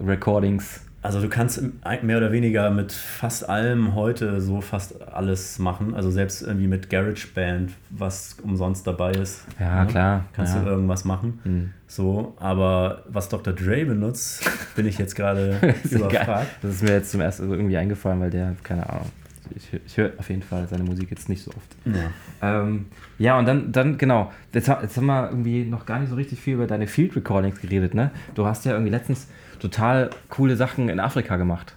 Recordings? 0.00 0.83
Also 1.04 1.20
du 1.20 1.28
kannst 1.28 1.62
mehr 2.02 2.16
oder 2.16 2.32
weniger 2.32 2.70
mit 2.70 2.90
fast 2.90 3.46
allem 3.46 3.94
heute 3.94 4.40
so 4.40 4.62
fast 4.62 5.06
alles 5.06 5.58
machen. 5.58 5.94
Also 5.94 6.10
selbst 6.10 6.40
irgendwie 6.40 6.66
mit 6.66 6.88
GarageBand, 6.88 7.72
was 7.90 8.38
umsonst 8.42 8.86
dabei 8.86 9.12
ist. 9.12 9.44
Ja, 9.60 9.84
ne? 9.84 9.90
klar. 9.90 10.24
Kannst 10.32 10.54
ja. 10.54 10.62
du 10.62 10.70
irgendwas 10.70 11.04
machen. 11.04 11.40
Hm. 11.42 11.70
So, 11.86 12.32
aber 12.38 13.02
was 13.06 13.28
Dr. 13.28 13.52
Dre 13.52 13.84
benutzt, 13.84 14.50
bin 14.76 14.86
ich 14.86 14.96
jetzt 14.96 15.14
gerade 15.14 15.74
überfragt. 15.90 16.48
das 16.62 16.76
ist 16.76 16.82
mir 16.82 16.92
jetzt 16.92 17.10
zum 17.10 17.20
ersten 17.20 17.48
so 17.48 17.54
irgendwie 17.54 17.76
eingefallen, 17.76 18.20
weil 18.20 18.30
der, 18.30 18.56
keine 18.62 18.88
Ahnung, 18.88 19.10
ich, 19.54 19.78
ich 19.84 19.96
höre 19.98 20.12
auf 20.16 20.30
jeden 20.30 20.42
Fall 20.42 20.66
seine 20.68 20.84
Musik 20.84 21.10
jetzt 21.10 21.28
nicht 21.28 21.42
so 21.42 21.50
oft. 21.50 21.76
Ja. 21.84 22.62
Ähm, 22.62 22.86
ja, 23.18 23.38
und 23.38 23.44
dann, 23.44 23.72
dann 23.72 23.98
genau, 23.98 24.32
jetzt, 24.54 24.68
jetzt 24.68 24.96
haben 24.96 25.04
wir 25.04 25.28
irgendwie 25.28 25.66
noch 25.66 25.84
gar 25.84 25.98
nicht 25.98 26.08
so 26.08 26.14
richtig 26.14 26.40
viel 26.40 26.54
über 26.54 26.66
deine 26.66 26.86
Field 26.86 27.14
Recordings 27.14 27.60
geredet, 27.60 27.92
ne? 27.92 28.10
Du 28.34 28.46
hast 28.46 28.64
ja 28.64 28.72
irgendwie 28.72 28.90
letztens 28.90 29.28
total 29.58 30.10
coole 30.28 30.56
Sachen 30.56 30.88
in 30.88 31.00
Afrika 31.00 31.36
gemacht. 31.36 31.76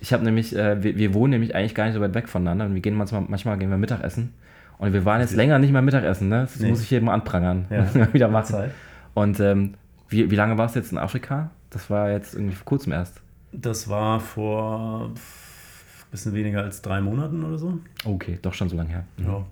Ich 0.00 0.12
habe 0.12 0.24
nämlich, 0.24 0.54
äh, 0.54 0.82
wir, 0.82 0.96
wir 0.96 1.14
wohnen 1.14 1.30
nämlich 1.32 1.54
eigentlich 1.54 1.74
gar 1.74 1.84
nicht 1.86 1.94
so 1.94 2.00
weit 2.00 2.14
weg 2.14 2.28
voneinander 2.28 2.66
und 2.66 2.74
wir 2.74 2.80
gehen 2.80 2.94
manchmal, 2.94 3.22
manchmal 3.28 3.58
gehen 3.58 3.70
wir 3.70 3.78
Mittagessen. 3.78 4.32
Und 4.78 4.92
wir 4.92 5.04
waren 5.04 5.20
jetzt 5.20 5.34
länger 5.34 5.58
nicht 5.58 5.72
mehr 5.72 5.82
Mittagessen, 5.82 6.28
ne? 6.28 6.42
Das 6.42 6.58
Nee. 6.60 6.70
muss 6.70 6.82
ich 6.82 6.88
hier 6.88 7.00
mal 7.02 7.14
anprangern. 7.14 7.66
Ja. 7.68 7.86
wieder 8.12 8.28
machen. 8.28 8.46
Zeit. 8.46 8.70
Und 9.14 9.40
ähm, 9.40 9.74
wie, 10.08 10.30
wie 10.30 10.36
lange 10.36 10.56
warst 10.56 10.76
du 10.76 10.80
jetzt 10.80 10.92
in 10.92 10.98
Afrika? 10.98 11.50
Das 11.70 11.90
war 11.90 12.10
jetzt 12.10 12.34
irgendwie 12.34 12.54
vor 12.54 12.64
kurzem 12.64 12.92
erst. 12.92 13.20
Das 13.50 13.88
war 13.88 14.20
vor 14.20 15.10
pff, 15.16 16.06
bisschen 16.12 16.32
weniger 16.34 16.62
als 16.62 16.80
drei 16.80 17.00
Monaten 17.00 17.42
oder 17.44 17.58
so. 17.58 17.80
Okay, 18.04 18.38
doch 18.40 18.54
schon 18.54 18.68
so 18.68 18.76
lange 18.76 18.90
her. 18.90 19.04
Ja. 19.16 19.44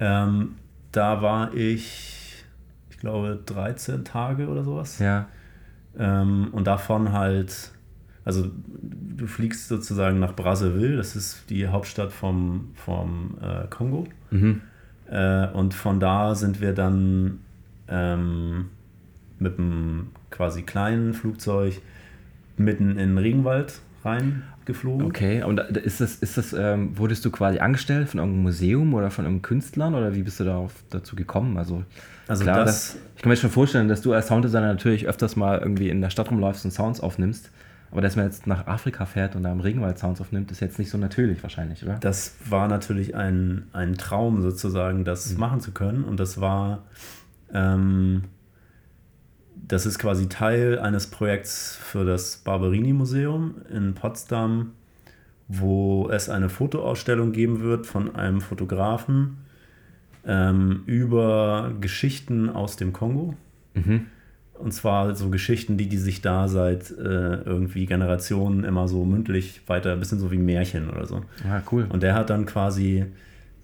Ähm, 0.00 0.54
da 0.92 1.20
war 1.20 1.52
ich, 1.54 2.44
ich 2.88 2.96
glaube, 2.98 3.38
13 3.44 4.04
Tage 4.04 4.48
oder 4.48 4.64
sowas. 4.64 4.98
Ja. 4.98 5.26
Ähm, 5.98 6.48
und 6.52 6.66
davon 6.66 7.12
halt, 7.12 7.72
also 8.24 8.50
du 8.82 9.26
fliegst 9.26 9.68
sozusagen 9.68 10.18
nach 10.18 10.34
Brazzaville, 10.34 10.96
das 10.96 11.16
ist 11.16 11.48
die 11.48 11.68
Hauptstadt 11.68 12.12
vom, 12.12 12.70
vom 12.74 13.38
äh, 13.40 13.66
Kongo. 13.68 14.06
Mhm. 14.30 14.60
Äh, 15.10 15.48
und 15.48 15.74
von 15.74 16.00
da 16.00 16.34
sind 16.34 16.60
wir 16.60 16.72
dann 16.72 17.40
ähm, 17.88 18.66
mit 19.38 19.58
einem 19.58 20.08
quasi 20.30 20.62
kleinen 20.62 21.14
Flugzeug 21.14 21.80
mitten 22.56 22.90
in 22.90 23.10
den 23.10 23.18
Regenwald 23.18 23.80
reingeflogen. 24.04 25.06
Okay, 25.06 25.42
und 25.42 25.60
ist 25.60 26.00
das, 26.00 26.16
ist 26.16 26.38
das 26.38 26.52
ähm, 26.52 26.96
wurdest 26.98 27.24
du 27.24 27.30
quasi 27.30 27.58
angestellt 27.58 28.08
von 28.08 28.18
irgendeinem 28.18 28.42
Museum 28.42 28.94
oder 28.94 29.10
von 29.10 29.24
irgendeinem 29.24 29.42
Künstlern 29.42 29.94
oder 29.94 30.14
wie 30.14 30.22
bist 30.22 30.40
du 30.40 30.44
darauf, 30.44 30.72
dazu 30.90 31.16
gekommen? 31.16 31.58
Also, 31.58 31.84
Also 32.28 32.44
klar, 32.44 32.64
das, 32.64 32.92
das, 32.92 32.96
ich 33.16 33.22
kann 33.22 33.30
mir 33.30 33.36
schon 33.36 33.50
vorstellen, 33.50 33.88
dass 33.88 34.02
du 34.02 34.12
als 34.12 34.26
Sounddesigner 34.28 34.66
natürlich 34.68 35.06
öfters 35.06 35.36
mal 35.36 35.58
irgendwie 35.58 35.88
in 35.88 36.00
der 36.00 36.10
Stadt 36.10 36.30
rumläufst 36.30 36.64
und 36.64 36.70
Sounds 36.72 37.00
aufnimmst, 37.00 37.50
aber 37.92 38.00
dass 38.00 38.16
man 38.16 38.24
jetzt 38.24 38.46
nach 38.46 38.66
Afrika 38.66 39.06
fährt 39.06 39.36
und 39.36 39.44
da 39.44 39.52
im 39.52 39.60
Regenwald 39.60 39.98
Sounds 39.98 40.20
aufnimmt, 40.20 40.50
ist 40.50 40.60
jetzt 40.60 40.78
nicht 40.78 40.90
so 40.90 40.98
natürlich 40.98 41.42
wahrscheinlich, 41.42 41.84
oder? 41.84 41.94
das 42.00 42.34
war 42.48 42.66
natürlich 42.68 43.14
ein, 43.14 43.68
ein 43.72 43.94
Traum 43.96 44.42
sozusagen, 44.42 45.04
das 45.04 45.32
Mhm. 45.32 45.40
machen 45.40 45.60
zu 45.60 45.70
können. 45.70 46.04
Und 46.04 46.18
das 46.18 46.40
war, 46.40 46.82
ähm, 47.52 48.24
das 49.54 49.86
ist 49.86 49.98
quasi 49.98 50.28
Teil 50.28 50.78
eines 50.78 51.06
Projekts 51.08 51.78
für 51.80 52.04
das 52.04 52.38
Barberini-Museum 52.38 53.54
in 53.72 53.94
Potsdam, 53.94 54.72
wo 55.48 56.08
es 56.10 56.28
eine 56.28 56.48
Fotoausstellung 56.48 57.30
geben 57.32 57.60
wird 57.62 57.86
von 57.86 58.16
einem 58.16 58.40
Fotografen 58.40 59.38
ähm, 60.26 60.82
über 60.86 61.72
Geschichten 61.80 62.50
aus 62.50 62.76
dem 62.76 62.92
Kongo. 62.92 63.34
Mhm. 63.74 64.06
Und 64.58 64.72
zwar 64.72 65.14
so 65.14 65.28
Geschichten, 65.28 65.76
die 65.76 65.88
die 65.88 65.98
sich 65.98 66.22
da 66.22 66.48
seit 66.48 66.90
äh, 66.90 66.94
irgendwie 66.94 67.86
Generationen 67.86 68.64
immer 68.64 68.88
so 68.88 69.04
mündlich 69.04 69.60
weiter, 69.66 69.92
ein 69.92 69.98
bisschen 69.98 70.18
so 70.18 70.30
wie 70.30 70.38
Märchen 70.38 70.88
oder 70.88 71.06
so. 71.06 71.22
Ja, 71.44 71.62
cool. 71.70 71.86
Und 71.88 72.02
der 72.02 72.14
hat 72.14 72.30
dann 72.30 72.46
quasi 72.46 73.04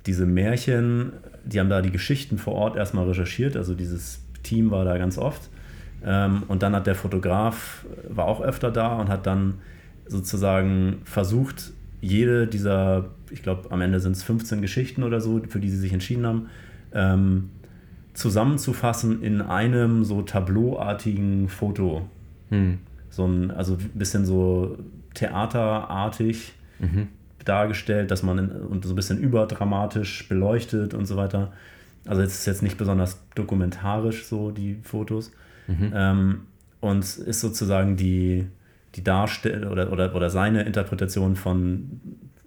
diese 0.06 0.26
Märchen, 0.26 1.12
die 1.44 1.60
haben 1.60 1.70
da 1.70 1.80
die 1.80 1.90
Geschichten 1.90 2.36
vor 2.38 2.54
Ort 2.54 2.76
erstmal 2.76 3.06
recherchiert, 3.06 3.56
also 3.56 3.74
dieses 3.74 4.20
Team 4.42 4.70
war 4.70 4.84
da 4.84 4.98
ganz 4.98 5.16
oft. 5.16 5.48
Ähm, 6.04 6.42
und 6.48 6.62
dann 6.62 6.74
hat 6.74 6.86
der 6.86 6.94
Fotograf, 6.94 7.86
war 8.08 8.26
auch 8.26 8.40
öfter 8.40 8.70
da 8.70 8.96
und 8.96 9.08
hat 9.08 9.26
dann 9.26 9.54
sozusagen 10.06 11.00
versucht, 11.04 11.72
jede 12.00 12.46
dieser, 12.46 13.10
ich 13.33 13.43
glaube, 13.43 13.70
am 13.70 13.80
Ende 13.80 14.01
sind 14.01 14.12
es 14.12 14.22
15 14.22 14.61
Geschichten 14.61 15.03
oder 15.03 15.20
so, 15.20 15.41
für 15.49 15.61
die 15.61 15.70
sie 15.70 15.78
sich 15.78 15.93
entschieden 15.93 16.26
haben, 16.26 16.47
ähm, 16.95 17.51
zusammenzufassen 18.14 19.22
in 19.22 19.41
einem 19.41 20.05
so 20.05 20.22
tableauartigen 20.22 21.49
Foto. 21.49 22.09
Hm. 22.51 22.78
So 23.11 23.26
ein, 23.26 23.51
also 23.51 23.74
ein 23.74 23.91
bisschen 23.95 24.24
so 24.24 24.78
theaterartig 25.14 26.53
Mhm. 26.83 27.09
dargestellt, 27.45 28.11
dass 28.11 28.22
man 28.22 28.39
in, 28.39 28.51
und 28.51 28.85
so 28.85 28.93
ein 28.93 28.97
bisschen 28.97 29.18
überdramatisch 29.18 30.28
beleuchtet 30.28 30.95
und 30.95 31.07
so 31.07 31.16
weiter. 31.16 31.53
Also 32.07 32.22
es 32.22 32.41
ist 32.41 32.47
jetzt 32.47 32.62
nicht 32.62 32.76
besonders 32.76 33.22
dokumentarisch 33.35 34.24
so 34.26 34.51
die 34.51 34.78
Fotos. 34.83 35.30
Mhm. 35.68 35.93
Ähm, 35.95 36.41
und 36.80 37.05
ist 37.05 37.41
sozusagen 37.41 37.97
die, 37.97 38.47
die 38.97 39.05
Darstellung 39.05 39.70
oder, 39.70 39.93
oder, 39.93 40.14
oder 40.14 40.28
seine 40.28 40.62
Interpretation 40.62 41.37
von, 41.37 42.01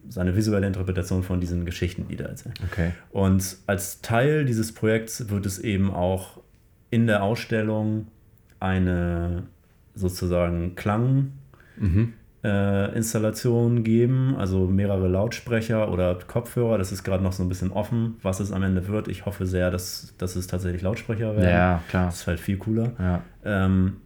seine 0.10 0.36
visuelle 0.36 0.68
Interpretation 0.68 1.24
von 1.24 1.40
diesen 1.40 1.66
Geschichten, 1.66 2.08
die 2.10 2.16
da 2.16 2.26
erzählen. 2.26 2.56
Okay. 2.72 2.92
Und 3.12 3.58
als 3.68 4.02
Teil 4.02 4.46
dieses 4.46 4.74
Projekts 4.74 5.30
wird 5.30 5.46
es 5.46 5.60
eben 5.60 5.92
auch 5.92 6.42
in 6.90 7.08
der 7.08 7.24
Ausstellung 7.24 8.08
eine 8.60 9.44
sozusagen 9.94 10.76
Klang, 10.76 11.32
Mhm. 11.78 12.14
äh, 12.44 13.82
geben, 13.84 14.36
also 14.38 14.68
mehrere 14.68 15.08
Lautsprecher 15.08 15.92
oder 15.92 16.16
Kopfhörer. 16.28 16.78
Das 16.78 16.92
ist 16.92 17.04
gerade 17.04 17.24
noch 17.24 17.34
so 17.34 17.44
ein 17.44 17.50
bisschen 17.50 17.72
offen, 17.72 18.16
was 18.22 18.40
es 18.40 18.52
am 18.52 18.64
Ende 18.64 18.88
wird. 18.88 19.08
Ich 19.08 19.26
hoffe 19.26 19.46
sehr, 19.46 19.72
dass, 19.72 20.14
dass 20.18 20.36
es 20.36 20.48
tatsächlich 20.48 20.82
Lautsprecher 20.82 21.36
werden. 21.36 21.50
Ja, 21.50 21.82
klar. 21.90 22.06
Das 22.06 22.22
ist 22.22 22.28
halt 22.28 22.40
viel 22.40 22.58
cooler. 22.58 22.92
Ja. 23.00 23.22
Ähm, 23.44 23.98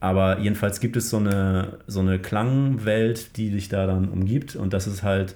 aber 0.00 0.40
jedenfalls 0.40 0.80
gibt 0.80 0.96
es 0.96 1.08
so 1.08 1.16
eine, 1.16 1.78
so 1.86 2.00
eine 2.00 2.18
Klangwelt, 2.18 3.36
die 3.38 3.50
dich 3.50 3.68
da 3.70 3.86
dann 3.86 4.08
umgibt. 4.08 4.54
Und 4.56 4.72
das 4.74 4.86
ist 4.86 5.02
halt, 5.02 5.34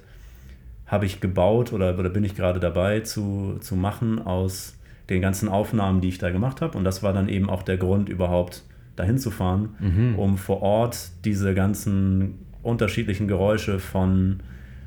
habe 0.89 1.07
ich 1.07 1.21
gebaut 1.21 1.73
oder, 1.73 1.97
oder 1.99 2.09
bin 2.11 2.25
ich 2.25 2.35
gerade 2.35 2.59
dabei 2.61 3.01
zu, 3.01 3.59
zu 3.61 3.77
machen 3.77 4.19
aus 4.19 4.75
den 5.09 5.23
ganzen 5.23 5.49
Aufnahmen, 5.49 6.01
die 6.01 6.09
ich 6.09 6.19
da 6.19 6.31
gemacht 6.31 6.61
habe. 6.61 6.77
Und 6.77 6.85
das 6.85 7.03
war 7.03 7.13
dann 7.13 7.29
eben 7.29 7.49
auch 7.49 7.63
der 7.63 7.77
Grund, 7.77 8.09
überhaupt 8.09 8.65
dahin 8.97 9.19
zu 9.19 9.31
fahren, 9.31 9.71
Mhm. 9.79 10.19
um 10.19 10.37
vor 10.39 10.61
Ort 10.63 11.11
diese 11.25 11.55
ganzen 11.55 12.35
unterschiedlichen 12.63 13.29
Geräusche 13.29 13.79
von 13.79 14.41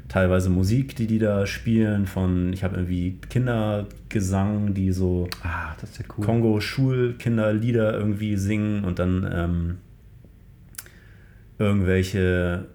teilweise 0.09 0.49
Musik, 0.49 0.95
die 0.97 1.07
die 1.07 1.19
da 1.19 1.45
spielen, 1.45 2.05
von, 2.05 2.51
ich 2.51 2.63
habe 2.65 2.75
irgendwie 2.75 3.17
Kindergesang, 3.29 4.73
die 4.73 4.91
so 4.91 5.29
Ah, 5.43 5.73
das 5.79 5.91
ist 5.91 5.99
ja 5.99 6.05
cool. 6.17 6.25
Kongo-Schulkinderlieder 6.25 7.93
irgendwie 7.97 8.35
singen 8.35 8.83
und 8.83 8.99
dann 8.99 9.27
ähm, 9.33 9.77
irgendwelche 11.57 12.65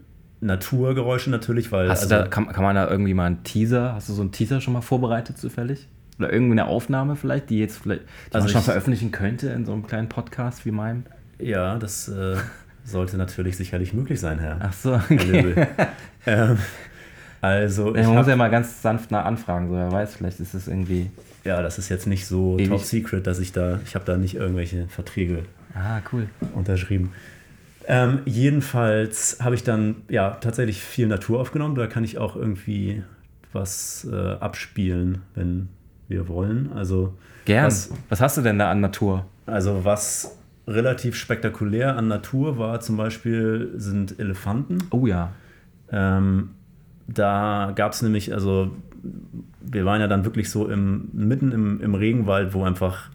Naturgeräusche 0.46 1.30
natürlich, 1.30 1.70
weil 1.72 1.88
Hast 1.88 2.02
also, 2.04 2.14
du 2.16 2.20
da, 2.22 2.28
kann, 2.28 2.48
kann 2.48 2.62
man 2.64 2.74
da 2.76 2.88
irgendwie 2.88 3.14
mal 3.14 3.26
einen 3.26 3.42
Teaser, 3.44 3.94
hast 3.94 4.08
du 4.08 4.12
so 4.14 4.22
einen 4.22 4.32
Teaser 4.32 4.60
schon 4.60 4.72
mal 4.72 4.80
vorbereitet 4.80 5.38
zufällig? 5.38 5.88
Oder 6.18 6.32
irgendwie 6.32 6.52
eine 6.52 6.66
Aufnahme 6.66 7.14
vielleicht, 7.16 7.50
die 7.50 7.58
jetzt 7.58 7.78
vielleicht 7.78 8.02
die 8.02 8.34
Also 8.34 8.44
man 8.46 8.52
schon 8.52 8.58
ich- 8.60 8.64
veröffentlichen 8.64 9.10
könnte 9.12 9.48
in 9.50 9.66
so 9.66 9.72
einem 9.72 9.86
kleinen 9.86 10.08
Podcast 10.08 10.64
wie 10.64 10.70
meinem? 10.70 11.04
ja, 11.38 11.76
das 11.78 12.08
äh, 12.08 12.36
sollte 12.84 13.18
natürlich 13.18 13.56
sicherlich 13.58 13.92
möglich 13.92 14.18
sein, 14.20 14.38
Herr. 14.38 14.58
Ach 14.62 14.72
so, 14.72 14.94
okay. 14.94 15.66
Ähm, 16.26 16.56
also 17.40 17.94
ich 17.94 18.00
Ja, 18.02 18.08
man 18.08 18.16
muss 18.16 18.26
ja 18.26 18.34
mal 18.36 18.50
ganz 18.50 18.82
sanft 18.82 19.10
nach 19.10 19.24
anfragen, 19.26 19.68
so 19.68 19.74
wer 19.74 19.92
weiß, 19.92 20.14
vielleicht 20.16 20.40
ist 20.40 20.54
es 20.54 20.66
irgendwie. 20.68 21.10
ja, 21.44 21.62
das 21.62 21.78
ist 21.78 21.88
jetzt 21.88 22.06
nicht 22.06 22.26
so 22.26 22.54
Ewig. 22.56 22.68
top 22.70 22.80
secret, 22.80 23.26
dass 23.26 23.38
ich 23.38 23.52
da, 23.52 23.78
ich 23.84 23.94
habe 23.94 24.04
da 24.04 24.16
nicht 24.16 24.34
irgendwelche 24.36 24.88
Verträge 24.88 25.44
Ah, 25.74 26.00
cool. 26.12 26.26
unterschrieben. 26.54 27.12
Ähm, 27.88 28.20
jedenfalls 28.24 29.38
habe 29.40 29.54
ich 29.54 29.62
dann 29.62 29.96
ja 30.08 30.30
tatsächlich 30.30 30.80
viel 30.82 31.06
Natur 31.06 31.40
aufgenommen. 31.40 31.74
Da 31.76 31.86
kann 31.86 32.04
ich 32.04 32.18
auch 32.18 32.34
irgendwie 32.36 33.02
was 33.52 34.06
äh, 34.10 34.32
abspielen, 34.40 35.22
wenn 35.34 35.68
wir 36.08 36.28
wollen. 36.28 36.72
Also 36.74 37.14
Gern. 37.44 37.66
Was- 37.66 37.90
Was, 38.08 38.20
hast 38.20 38.36
du 38.36 38.42
denn 38.42 38.58
da 38.58 38.70
an 38.70 38.80
Natur? 38.80 39.24
Also 39.46 39.84
was 39.84 40.36
relativ 40.66 41.14
spektakulär 41.14 41.96
an 41.96 42.08
Natur 42.08 42.58
war 42.58 42.80
zum 42.80 42.96
Beispiel, 42.96 43.70
sind 43.76 44.18
Elefanten. 44.18 44.78
Oh 44.90 45.06
ja. 45.06 45.32
Ähm, 45.92 46.50
da 47.06 47.72
gab 47.76 47.92
es 47.92 48.02
nämlich, 48.02 48.32
also 48.34 48.72
wir 49.60 49.84
waren 49.84 50.00
ja 50.00 50.08
dann 50.08 50.24
wirklich 50.24 50.50
so 50.50 50.68
im, 50.68 51.08
mitten 51.12 51.52
im, 51.52 51.80
im 51.80 51.94
Regenwald, 51.94 52.52
wo 52.52 52.64
einfach 52.64 53.10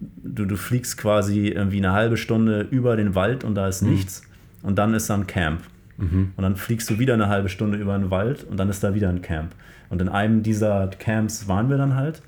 du, 0.00 0.44
du 0.44 0.56
fliegst 0.56 0.96
quasi 0.98 1.48
irgendwie 1.48 1.78
eine 1.78 1.92
halbe 1.92 2.16
Stunde 2.16 2.62
über 2.70 2.96
den 2.96 3.14
Wald 3.14 3.44
und 3.44 3.54
da 3.54 3.68
ist 3.68 3.82
nichts 3.82 4.22
und 4.62 4.78
dann 4.78 4.94
ist 4.94 5.08
da 5.10 5.14
ein 5.14 5.26
Camp. 5.26 5.60
Und 6.00 6.32
dann 6.36 6.54
fliegst 6.54 6.88
du 6.90 7.00
wieder 7.00 7.14
eine 7.14 7.26
halbe 7.28 7.48
Stunde 7.48 7.76
über 7.76 7.98
den 7.98 8.08
Wald 8.12 8.44
und 8.44 8.56
dann 8.56 8.68
ist 8.68 8.84
da 8.84 8.94
wieder 8.94 9.08
ein 9.08 9.20
Camp. 9.20 9.52
Und 9.88 10.00
in 10.00 10.08
einem 10.08 10.44
dieser 10.44 10.86
Camps 10.88 11.48
waren 11.48 11.68
wir 11.70 11.76
dann 11.76 11.96
halt. 11.96 12.22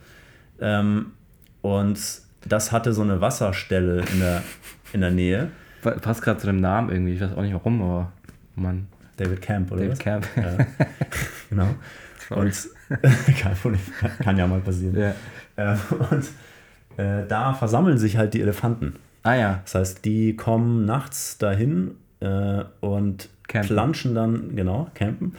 Ähm, 0.61 1.13
und 1.63 2.01
das 2.49 2.73
hatte 2.73 2.93
so 2.93 3.03
eine 3.03 3.21
Wasserstelle 3.21 4.03
in 4.13 4.19
der, 4.19 4.43
in 4.93 5.03
der 5.03 5.13
Nähe. 5.13 5.51
Pa- 5.83 5.93
Passt 5.93 6.23
gerade 6.23 6.41
zu 6.41 6.47
dem 6.49 6.57
Namen 6.61 6.91
irgendwie, 6.91 7.13
ich 7.15 7.21
weiß 7.21 7.33
auch 7.37 7.43
nicht 7.43 7.53
warum, 7.55 7.81
aber 7.81 8.13
Mann, 8.57 8.89
David 9.17 9.41
Camp, 9.41 9.71
oder 9.71 9.83
David 9.83 9.93
was? 9.93 9.99
Camp. 10.01 10.27
Ja, 10.37 10.67
genau. 11.51 11.69
Und 12.31 12.53
kein 13.41 13.55
Problem, 13.55 13.81
kann, 14.01 14.11
kann 14.21 14.37
ja 14.37 14.47
mal 14.49 14.61
passieren. 14.61 14.97
Ja. 14.99 15.15
Äh, 15.75 15.77
und 16.11 16.25
äh, 17.01 17.27
da 17.27 17.55
versammeln 17.55 17.99
sich 17.99 18.17
halt 18.17 18.35
die 18.35 18.41
Elefanten. 18.41 18.97
Ah 19.23 19.35
ja. 19.35 19.61
Das 19.65 19.75
heißt, 19.75 20.05
die 20.05 20.37
kommen 20.37 20.85
nachts 20.85 21.39
dahin 21.39 21.93
äh, 22.21 22.65
und 22.81 23.29
Campen. 23.49 23.75
planschen 23.75 24.15
dann, 24.15 24.57
genau, 24.57 24.89
campen, 24.95 25.35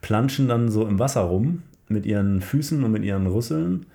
planschen 0.00 0.48
dann 0.48 0.70
so 0.70 0.86
im 0.86 0.98
Wasser 0.98 1.22
rum 1.22 1.62
mit 1.88 2.06
ihren 2.06 2.40
Füßen 2.40 2.82
und 2.82 2.90
mit 2.90 3.04
ihren 3.04 3.26
Rüsseln 3.26 3.86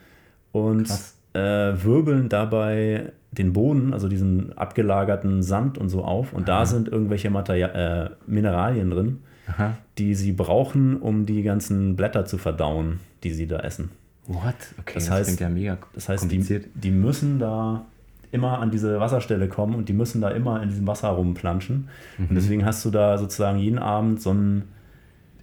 und 0.51 0.89
äh, 1.33 1.39
wirbeln 1.39 2.29
dabei 2.29 3.11
den 3.31 3.53
Boden, 3.53 3.93
also 3.93 4.07
diesen 4.07 4.57
abgelagerten 4.57 5.43
Sand 5.43 5.77
und 5.77 5.89
so 5.89 6.03
auf. 6.03 6.33
Und 6.33 6.47
da 6.47 6.65
sind 6.65 6.87
irgendwelche 6.87 7.29
Materia 7.29 8.05
äh, 8.05 8.09
Mineralien 8.25 8.89
drin, 8.89 9.19
Aha. 9.47 9.77
die 9.97 10.15
sie 10.15 10.31
brauchen, 10.31 10.97
um 10.97 11.25
die 11.25 11.43
ganzen 11.43 11.95
Blätter 11.95 12.25
zu 12.25 12.37
verdauen, 12.37 12.99
die 13.23 13.31
sie 13.31 13.47
da 13.47 13.59
essen. 13.59 13.91
What? 14.27 14.55
Okay, 14.79 14.93
Das 14.95 15.05
das, 15.05 15.11
heißt- 15.19 15.23
klingt 15.25 15.39
ja 15.39 15.49
mega 15.49 15.77
Das 15.93 16.09
heißt, 16.09 16.23
die, 16.25 16.27
kompliziert. 16.37 16.65
die 16.75 16.91
müssen 16.91 17.39
da 17.39 17.85
immer 18.31 18.59
an 18.59 18.71
diese 18.71 18.99
Wasserstelle 18.99 19.47
kommen 19.47 19.73
und 19.75 19.87
die 19.87 19.93
müssen 19.93 20.19
da 20.21 20.29
immer 20.29 20.61
in 20.61 20.69
diesem 20.69 20.85
Wasser 20.85 21.09
rumplanschen. 21.09 21.87
Mhm. 22.17 22.25
Und 22.29 22.35
deswegen 22.35 22.65
hast 22.65 22.83
du 22.83 22.89
da 22.91 23.17
sozusagen 23.17 23.57
jeden 23.57 23.79
Abend 23.79 24.21
so 24.21 24.31
einen 24.31 24.63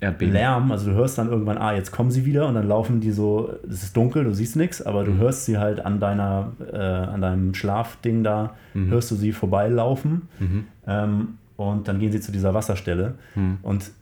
Erdbeben. 0.00 0.34
Lärm. 0.34 0.70
Also 0.70 0.90
du 0.90 0.96
hörst 0.96 1.16
dann 1.16 1.28
irgendwann, 1.30 1.56
ah, 1.56 1.72
jetzt 1.74 1.92
kommen 1.92 2.10
sie 2.10 2.26
wieder 2.26 2.46
und 2.46 2.54
dann 2.56 2.68
laufen 2.68 3.00
die 3.00 3.10
so, 3.10 3.54
es 3.66 3.84
ist 3.84 3.96
dunkel, 3.96 4.24
du 4.24 4.34
siehst 4.34 4.54
nichts, 4.56 4.82
aber 4.82 5.02
du 5.04 5.12
Mhm. 5.12 5.18
hörst 5.18 5.46
sie 5.46 5.56
halt 5.56 5.80
an 5.84 5.98
deiner, 5.98 6.52
äh, 6.70 6.76
an 6.76 7.22
deinem 7.22 7.54
Schlafding 7.54 8.22
da, 8.22 8.54
Mhm. 8.74 8.88
hörst 8.90 9.10
du 9.10 9.14
sie 9.14 9.32
vorbeilaufen 9.32 10.28
ähm, 10.86 11.38
und 11.56 11.88
dann 11.88 12.00
gehen 12.00 12.12
sie 12.12 12.20
zu 12.20 12.32
dieser 12.32 12.52
Wasserstelle. 12.52 13.14
Mhm. 13.34 13.58
Und 13.62 13.92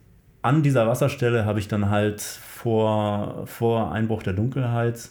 an 0.41 0.61
dieser 0.61 0.87
Wasserstelle 0.87 1.45
habe 1.45 1.59
ich 1.59 1.69
dann 1.69 1.89
halt 1.89 2.19
vor, 2.63 3.43
vor 3.45 3.91
Einbruch 3.91 4.23
der 4.23 4.31
Dunkelheit 4.31 5.09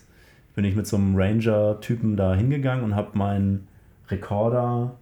bin 0.54 0.64
ich 0.64 0.74
mit 0.74 0.86
so 0.86 0.96
einem 0.96 1.14
Ranger-Typen 1.16 2.16
da 2.16 2.34
hingegangen 2.34 2.82
und 2.82 2.96
habe 2.96 3.10
meinen 3.18 3.68
Rekorder, 4.08 4.94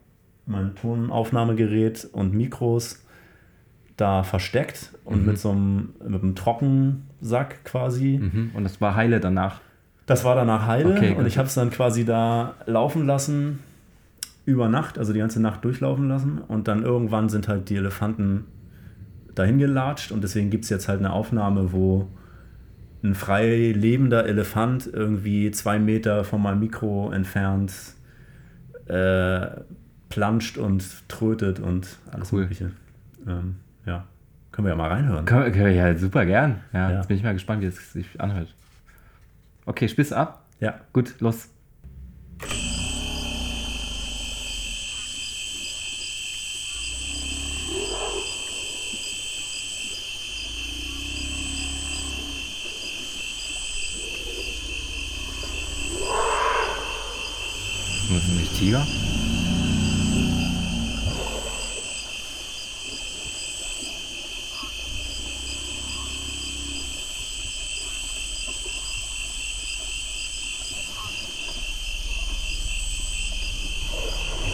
mein 0.46 0.74
Tonaufnahmegerät 0.74 2.08
und 2.12 2.34
Mikros 2.34 3.06
da 3.96 4.24
versteckt 4.24 4.94
und 5.04 5.26
mit 5.26 5.38
so 5.38 5.50
einem, 5.50 5.90
mit 6.04 6.22
einem 6.22 6.34
Trockensack 6.34 7.64
quasi. 7.64 8.18
Mhm. 8.20 8.50
Und 8.54 8.64
das 8.64 8.80
war 8.80 8.96
heile 8.96 9.20
danach. 9.20 9.60
Das 10.06 10.24
war 10.24 10.34
danach 10.34 10.66
heile 10.66 10.96
Okay, 10.96 11.14
und 11.14 11.26
ich 11.26 11.38
habe 11.38 11.46
es 11.46 11.54
dann 11.54 11.70
quasi 11.70 12.04
da 12.04 12.54
laufen 12.66 13.06
lassen 13.06 13.60
über 14.44 14.68
Nacht, 14.68 14.98
also 14.98 15.12
die 15.12 15.20
ganze 15.20 15.40
Nacht 15.40 15.64
durchlaufen 15.64 16.08
lassen 16.08 16.38
und 16.38 16.66
dann 16.66 16.82
irgendwann 16.82 17.28
sind 17.28 17.46
halt 17.46 17.70
die 17.70 17.76
Elefanten 17.76 18.46
dahin 19.36 19.58
gelatscht 19.58 20.10
und 20.10 20.24
deswegen 20.24 20.50
gibt 20.50 20.64
es 20.64 20.70
jetzt 20.70 20.88
halt 20.88 20.98
eine 20.98 21.12
Aufnahme, 21.12 21.72
wo 21.72 22.08
ein 23.02 23.14
frei 23.14 23.72
lebender 23.74 24.26
Elefant 24.26 24.86
irgendwie 24.92 25.50
zwei 25.52 25.78
Meter 25.78 26.24
von 26.24 26.42
meinem 26.42 26.60
Mikro 26.60 27.10
entfernt 27.10 27.72
äh, 28.86 29.46
planscht 30.08 30.58
und 30.58 30.84
trötet 31.08 31.60
und 31.60 31.98
alles 32.10 32.32
Cool. 32.32 32.40
Mögliche. 32.42 32.72
Ähm, 33.26 33.56
ja, 33.86 34.06
können 34.52 34.66
wir 34.66 34.70
ja 34.70 34.76
mal 34.76 34.88
reinhören. 34.88 35.24
Können 35.24 35.44
wir- 35.44 35.52
können 35.52 35.74
Ja, 35.76 35.96
super 35.96 36.26
gern. 36.26 36.60
Ja, 36.72 36.90
Ja. 36.90 36.96
Jetzt 36.98 37.08
bin 37.08 37.16
ich 37.16 37.22
mal 37.22 37.32
gespannt, 37.32 37.62
wie 37.62 37.66
es 37.66 37.92
sich 37.92 38.20
anhört. 38.20 38.54
Okay, 39.66 39.88
spielst 39.88 40.12
ab? 40.12 40.44
Ja. 40.58 40.80
Gut, 40.92 41.14
los. 41.20 41.48
Das 58.12 58.24
sind 58.26 58.36
nicht 58.40 58.49
Tiger? 58.60 58.86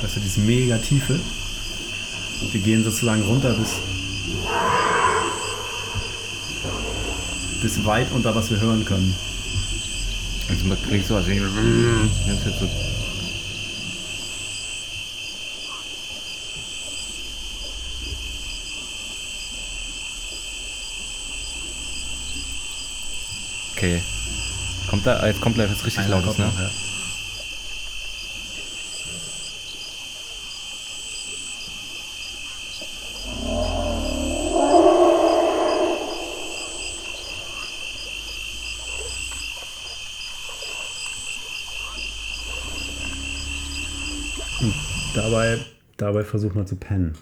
Weißt 0.02 0.16
du, 0.16 0.20
dieses 0.20 0.36
mega 0.36 0.78
Tiefe. 0.78 1.18
Wir 2.52 2.60
gehen 2.60 2.84
sozusagen 2.84 3.22
runter 3.22 3.54
bis, 3.54 3.70
bis 7.60 7.84
weit 7.84 8.12
unter 8.12 8.36
was 8.36 8.50
wir 8.50 8.60
hören 8.60 8.84
können. 8.84 9.16
Jetzt 10.48 10.88
kriegst 10.88 11.10
du 11.10 11.16
also 11.16 11.28
jetzt 11.28 12.46
jetzt 12.46 12.95
Okay. 23.76 24.00
Kommt 24.88 25.06
da, 25.06 25.26
jetzt 25.26 25.42
kommt 25.42 25.56
gleich 25.56 25.70
was 25.70 25.84
richtig 25.84 26.04
Einer 26.04 26.16
Lautes, 26.16 26.38
ne? 26.38 26.46
Noch, 26.46 26.58
ja. 26.58 26.70
Hm. 44.58 44.72
dabei, 45.14 45.58
dabei 45.98 46.24
versucht 46.24 46.54
man 46.54 46.66
zu 46.66 46.76
pennen. 46.76 47.14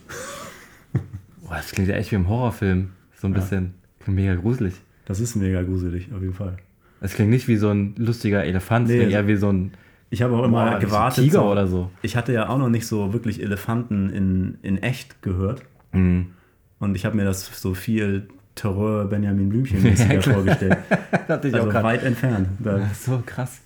Boah, 1.42 1.56
das 1.56 1.72
klingt 1.72 1.88
ja 1.88 1.96
echt 1.96 2.12
wie 2.12 2.14
im 2.14 2.28
Horrorfilm. 2.28 2.92
So 3.20 3.26
ein 3.26 3.34
ja. 3.34 3.40
bisschen 3.40 3.74
mega 4.06 4.36
gruselig. 4.36 4.74
Das 5.06 5.20
ist 5.20 5.36
mega 5.36 5.62
gruselig, 5.62 6.08
auf 6.14 6.20
jeden 6.20 6.34
Fall. 6.34 6.56
Es 7.00 7.14
klingt 7.14 7.30
nicht 7.30 7.48
wie 7.48 7.56
so 7.56 7.68
ein 7.70 7.94
lustiger 7.96 8.44
Elefant, 8.44 8.86
es 8.86 8.92
Nee, 8.92 8.98
klingt 8.98 9.12
eher 9.12 9.26
wie 9.26 9.36
so 9.36 9.50
ein 9.52 9.72
Ich 10.10 10.22
habe 10.22 10.34
auch 10.36 10.44
immer 10.44 10.64
Boah, 10.70 10.80
so 10.80 10.86
gewartet. 10.86 11.24
Tiger 11.24 11.40
so- 11.40 11.50
oder 11.50 11.66
so. 11.66 11.90
Ich 12.02 12.16
hatte 12.16 12.32
ja 12.32 12.48
auch 12.48 12.58
noch 12.58 12.68
nicht 12.70 12.86
so 12.86 13.12
wirklich 13.12 13.42
Elefanten 13.42 14.08
in, 14.10 14.58
in 14.62 14.78
echt 14.82 15.20
gehört. 15.22 15.62
Mhm. 15.92 16.28
Und 16.78 16.94
ich 16.96 17.04
habe 17.04 17.16
mir 17.16 17.24
das 17.24 17.60
so 17.60 17.74
viel 17.74 18.28
Terror 18.54 19.06
Benjamin 19.06 19.50
Blümchen-mäßiger 19.50 20.14
Ja, 20.14 20.20
vorgestellt. 20.22 20.76
Hatte 21.28 21.48
ich 21.48 21.54
Also 21.54 21.66
auch 21.66 21.72
gerade. 21.72 21.84
weit 21.84 22.02
entfernt. 22.04 22.48
So 22.94 23.22
krass. 23.26 23.60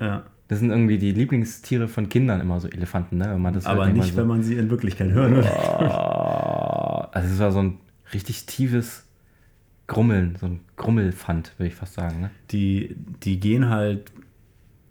ja. 0.00 0.24
Das 0.48 0.58
sind 0.58 0.68
irgendwie 0.70 0.98
die 0.98 1.12
Lieblingstiere 1.12 1.88
von 1.88 2.10
Kindern 2.10 2.42
immer 2.42 2.60
so 2.60 2.68
Elefanten, 2.68 3.16
ne? 3.16 3.30
Wenn 3.30 3.40
man 3.40 3.54
das 3.54 3.64
hört, 3.64 3.74
Aber 3.74 3.86
nicht, 3.86 4.08
man 4.14 4.16
wenn 4.16 4.26
man 4.26 4.42
sie 4.42 4.54
in 4.56 4.68
Wirklichkeit 4.68 5.10
so, 5.14 5.20
oh, 5.20 7.06
Also 7.12 7.32
es 7.34 7.38
war 7.38 7.52
so 7.52 7.60
ein 7.62 7.78
richtig 8.12 8.44
tiefes 8.46 9.04
Grummeln, 9.92 10.36
so 10.40 10.46
ein 10.46 10.60
Grummelfand, 10.76 11.52
würde 11.58 11.68
ich 11.68 11.74
fast 11.74 11.94
sagen, 11.94 12.20
ne? 12.20 12.30
Die, 12.50 12.96
die 13.22 13.38
gehen 13.40 13.68
halt 13.68 14.10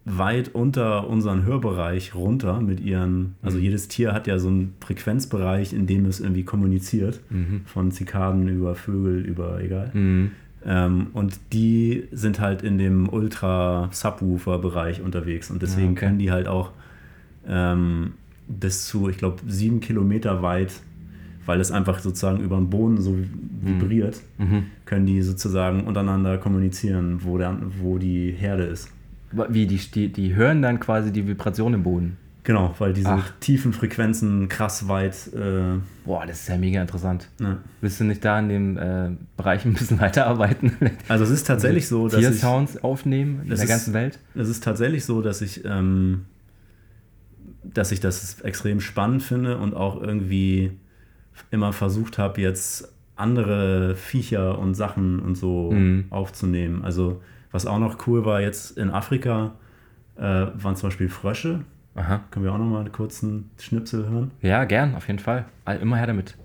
weit 0.05 0.49
unter 0.55 1.07
unseren 1.07 1.43
Hörbereich 1.45 2.15
runter 2.15 2.59
mit 2.59 2.79
ihren, 2.79 3.35
also 3.43 3.57
Mhm. 3.57 3.63
jedes 3.63 3.87
Tier 3.87 4.13
hat 4.13 4.25
ja 4.27 4.39
so 4.39 4.47
einen 4.47 4.73
Frequenzbereich, 4.79 5.73
in 5.73 5.85
dem 5.85 6.05
es 6.05 6.19
irgendwie 6.19 6.43
kommuniziert. 6.43 7.19
Von 7.65 7.91
Zikaden 7.91 8.47
über 8.47 8.73
Vögel, 8.75 9.21
über 9.25 9.61
egal. 9.61 9.91
Mhm. 9.93 10.31
Ähm, 10.65 11.07
und 11.13 11.39
die 11.53 12.07
sind 12.11 12.39
halt 12.39 12.61
in 12.63 12.77
dem 12.79 13.09
Ultra-Subwoofer-Bereich 13.91 15.01
unterwegs 15.01 15.49
und 15.51 15.61
deswegen 15.61 15.89
Ah, 15.89 15.91
okay. 15.91 15.99
können 16.05 16.19
die 16.19 16.31
halt 16.31 16.47
auch 16.47 16.71
ähm, 17.47 18.13
bis 18.47 18.85
zu, 18.87 19.09
ich 19.09 19.17
glaube, 19.17 19.37
sieben 19.47 19.79
Kilometer 19.79 20.41
weit, 20.41 20.73
weil 21.51 21.59
es 21.59 21.69
einfach 21.69 21.99
sozusagen 21.99 22.39
über 22.39 22.55
den 22.55 22.69
Boden 22.69 23.01
so 23.01 23.13
vibriert, 23.61 24.21
Mhm. 24.37 24.67
können 24.85 25.05
die 25.05 25.21
sozusagen 25.21 25.83
untereinander 25.83 26.37
kommunizieren, 26.37 27.19
wo, 27.25 27.37
der, 27.37 27.57
wo 27.81 27.97
die 27.97 28.31
Herde 28.31 28.63
ist. 28.63 28.87
Wie, 29.49 29.67
die, 29.67 29.75
die, 29.77 30.07
die 30.07 30.33
hören 30.33 30.61
dann 30.61 30.79
quasi 30.79 31.11
die 31.11 31.27
Vibration 31.27 31.73
im 31.73 31.83
Boden. 31.83 32.15
Genau, 32.45 32.73
weil 32.79 32.93
diese 32.93 33.09
Ach. 33.09 33.31
tiefen 33.41 33.73
Frequenzen 33.73 34.47
krass 34.47 34.87
weit. 34.87 35.15
Äh, 35.33 35.79
Boah, 36.05 36.25
das 36.25 36.39
ist 36.43 36.47
ja 36.47 36.57
mega 36.57 36.81
interessant. 36.81 37.27
ne. 37.37 37.57
Willst 37.81 37.99
du 37.99 38.05
nicht 38.05 38.23
da 38.23 38.39
in 38.39 38.47
dem 38.47 38.77
äh, 38.77 39.09
Bereich 39.35 39.65
ein 39.65 39.73
bisschen 39.73 39.99
weiterarbeiten? 40.05 40.71
Also 41.09 41.25
es 41.25 41.31
ist 41.31 41.47
tatsächlich 41.47 41.85
so, 41.87 42.07
dass 42.07 42.19
ich, 42.21 42.25
Tiersounds 42.27 42.81
aufnehmen 42.81 43.41
in 43.43 43.49
der 43.49 43.57
ist- 43.57 43.67
ganzen 43.67 43.93
Welt? 43.93 44.19
Es 44.35 44.47
ist 44.47 44.63
tatsächlich 44.63 45.03
so, 45.03 45.21
dass 45.21 45.41
ich, 45.41 45.65
ähm, 45.65 46.21
dass 47.63 47.91
ich 47.91 47.99
das 47.99 48.39
extrem 48.41 48.79
spannend 48.79 49.21
finde 49.21 49.57
und 49.57 49.75
auch 49.75 50.01
irgendwie 50.01 50.71
immer 51.51 51.73
versucht 51.73 52.17
habe, 52.17 52.41
jetzt 52.41 52.93
andere 53.15 53.95
Viecher 53.95 54.57
und 54.59 54.73
Sachen 54.73 55.19
und 55.19 55.35
so 55.35 55.71
Mhm. 55.71 56.05
aufzunehmen. 56.09 56.83
Also 56.83 57.21
was 57.51 57.65
auch 57.65 57.79
noch 57.79 58.07
cool 58.07 58.25
war 58.25 58.41
jetzt 58.41 58.77
in 58.77 58.89
Afrika, 58.89 59.51
äh, 60.15 60.21
waren 60.21 60.75
zum 60.75 60.89
Beispiel 60.89 61.09
Frösche. 61.09 61.61
Aha. 61.93 62.21
Können 62.31 62.45
wir 62.45 62.53
auch 62.53 62.57
noch 62.57 62.65
mal 62.65 62.79
einen 62.79 62.91
kurzen 62.93 63.49
Schnipsel 63.59 64.07
hören? 64.09 64.31
Ja, 64.41 64.63
gern, 64.63 64.95
auf 64.95 65.07
jeden 65.07 65.19
Fall. 65.19 65.45
All- 65.65 65.79
Immer 65.79 65.97
her 65.97 66.07
damit. 66.07 66.37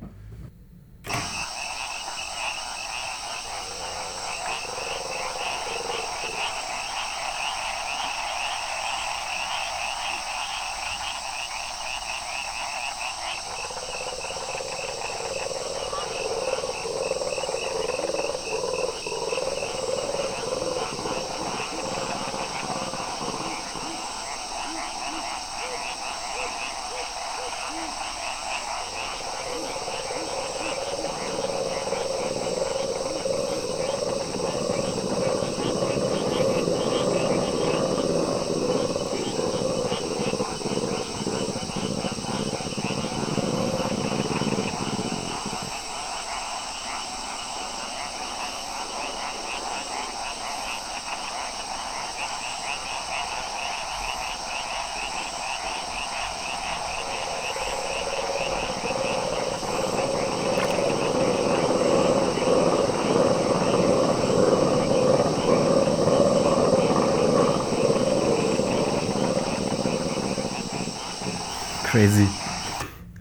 Crazy. 72.07 72.29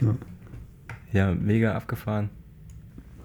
Ja. 0.02 0.16
Ja, 1.12 1.34
mega 1.34 1.74
abgefahren. 1.74 2.30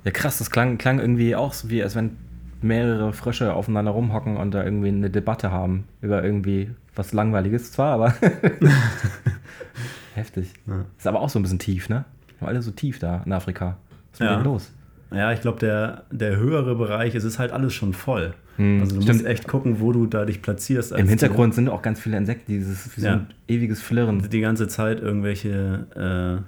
Ja, 0.04 0.10
krass, 0.10 0.38
das 0.38 0.50
klang, 0.50 0.78
klang 0.78 0.98
irgendwie 1.00 1.36
auch 1.36 1.52
so 1.52 1.68
wie, 1.68 1.82
als 1.82 1.94
wenn 1.94 2.16
mehrere 2.62 3.12
Frösche 3.12 3.52
aufeinander 3.52 3.90
rumhocken 3.90 4.38
und 4.38 4.52
da 4.52 4.64
irgendwie 4.64 4.88
eine 4.88 5.10
Debatte 5.10 5.50
haben 5.50 5.84
über 6.00 6.24
irgendwie 6.24 6.70
was 6.94 7.12
Langweiliges 7.12 7.72
zwar, 7.72 7.92
aber 7.94 8.14
heftig. 10.14 10.54
Ja. 10.66 10.84
Ist 10.96 11.06
aber 11.06 11.20
auch 11.20 11.28
so 11.28 11.38
ein 11.38 11.42
bisschen 11.42 11.58
tief, 11.58 11.88
ne? 11.90 12.04
Haben 12.40 12.48
alle 12.48 12.62
so 12.62 12.70
tief 12.70 12.98
da 12.98 13.22
in 13.26 13.32
Afrika. 13.32 13.76
Was 14.12 14.20
ist 14.20 14.24
Ja. 14.26 14.32
denen 14.34 14.44
los? 14.44 14.72
Ja, 15.12 15.32
ich 15.32 15.40
glaube, 15.42 15.58
der, 15.58 16.04
der 16.20 16.36
höhere 16.36 16.74
Bereich, 16.74 17.14
es 17.14 17.24
ist 17.24 17.38
halt 17.38 17.52
alles 17.52 17.72
schon 17.74 17.92
voll. 17.92 18.34
Hm, 18.56 18.80
also 18.80 18.96
du 18.96 19.02
stimmt. 19.02 19.18
musst 19.18 19.26
echt 19.28 19.48
gucken, 19.48 19.80
wo 19.80 19.92
du 19.92 20.06
da 20.06 20.24
dich 20.24 20.42
platzierst. 20.42 20.92
Im 20.92 21.08
Hintergrund 21.08 21.54
sind 21.54 21.68
auch 21.68 21.82
ganz 21.82 22.00
viele 22.00 22.16
Insekten, 22.16 22.52
dieses 22.52 22.96
wie 22.96 23.00
so 23.00 23.06
Ja. 23.06 23.12
ein 23.14 23.26
ewiges 23.48 23.80
Flirren. 23.80 24.28
Die 24.30 24.40
ganze 24.40 24.68
Zeit 24.68 25.00
irgendwelche, 25.00 26.42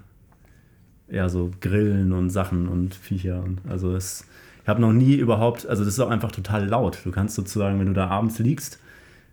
äh, 1.11 1.14
ja, 1.16 1.29
so 1.29 1.51
Grillen 1.61 2.12
und 2.12 2.31
Sachen 2.31 2.68
und 2.68 2.95
Viecher. 2.95 3.43
Und, 3.43 3.59
also 3.68 3.95
es, 3.95 4.27
ich 4.62 4.68
habe 4.68 4.81
noch 4.81 4.93
nie 4.93 5.14
überhaupt, 5.16 5.66
also 5.66 5.85
das 5.85 5.95
ist 5.95 6.01
auch 6.01 6.11
einfach 6.11 6.33
total 6.33 6.66
laut. 6.66 6.99
Du 7.05 7.11
kannst 7.11 7.35
sozusagen, 7.35 7.79
wenn 7.81 7.87
du 7.87 7.93
da 7.95 8.09
abends 8.09 8.39
liegst, 8.39 8.79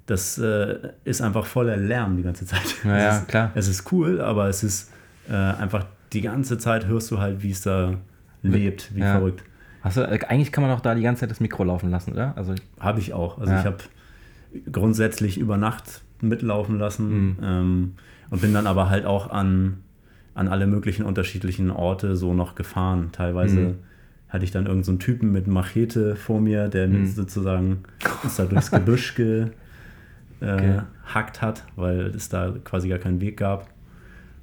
das 0.06 0.38
äh, 0.40 0.76
ist 1.04 1.22
einfach 1.22 1.46
voller 1.46 1.78
Lärm 1.78 2.18
die 2.18 2.24
ganze 2.24 2.46
Zeit. 2.46 2.76
Ja, 2.84 2.96
es 2.98 3.04
ja, 3.04 3.18
ist, 3.20 3.28
klar. 3.28 3.52
Es 3.56 3.68
ist 3.68 3.92
cool, 3.92 4.22
aber 4.22 4.48
es 4.50 4.64
ist 4.64 4.92
äh, 5.30 5.34
einfach 5.34 5.86
die 6.14 6.22
ganze 6.22 6.58
Zeit 6.58 6.88
hörst 6.88 7.12
du 7.12 7.20
halt, 7.20 7.44
wie 7.44 7.52
es 7.52 7.62
da 7.62 7.94
lebt, 8.42 8.96
wie 8.96 9.02
Ja. 9.02 9.14
verrückt. 9.14 9.44
Du, 9.84 10.02
äh, 10.02 10.20
eigentlich 10.28 10.52
kann 10.52 10.64
man 10.64 10.72
auch 10.72 10.82
da 10.82 10.94
die 10.96 11.02
ganze 11.02 11.22
Zeit 11.22 11.32
das 11.32 11.40
Mikro 11.40 11.64
laufen 11.64 11.90
lassen, 11.90 12.12
oder? 12.14 12.34
Also, 12.38 12.54
Habe 12.80 13.00
ich 13.00 13.14
auch. 13.14 13.40
Also 13.40 13.54
Ja. 13.54 13.60
ich 13.60 13.66
habe 13.66 13.78
grundsätzlich 14.72 15.38
über 15.38 15.58
Nacht 15.58 16.02
mitlaufen 16.22 16.78
lassen 16.80 17.10
Mhm. 17.10 17.38
ähm, 17.42 17.94
und 18.30 18.42
bin 18.42 18.54
dann 18.54 18.68
aber 18.68 18.90
halt 18.90 19.06
auch 19.06 19.30
an, 19.30 19.78
an 20.34 20.48
alle 20.48 20.68
möglichen 20.68 21.04
unterschiedlichen 21.06 21.72
Orte 21.72 22.16
so 22.16 22.34
noch 22.34 22.56
gefahren. 22.56 23.10
Teilweise 23.12 23.60
Mhm. 23.60 23.76
hatte 24.28 24.44
ich 24.46 24.52
dann 24.52 24.64
irgendeinen 24.66 24.84
so 24.84 24.92
einen 24.92 25.00
Typen 25.00 25.32
mit 25.32 25.48
Machete 25.48 26.16
vor 26.16 26.42
mir, 26.42 26.68
der 26.68 26.88
Mhm. 26.88 27.06
sozusagen 27.06 27.84
uns 28.24 28.36
da 28.36 28.46
durchs 28.46 28.72
Gebüsch 28.72 29.16
gehackt 29.16 29.54
äh, 30.42 30.54
Okay. 30.56 30.82
hat, 31.42 31.64
weil 31.76 32.02
es 32.08 32.30
da 32.30 32.54
quasi 32.64 32.90
gar 32.90 33.00
keinen 33.00 33.22
Weg 33.22 33.38
gab. 33.38 33.68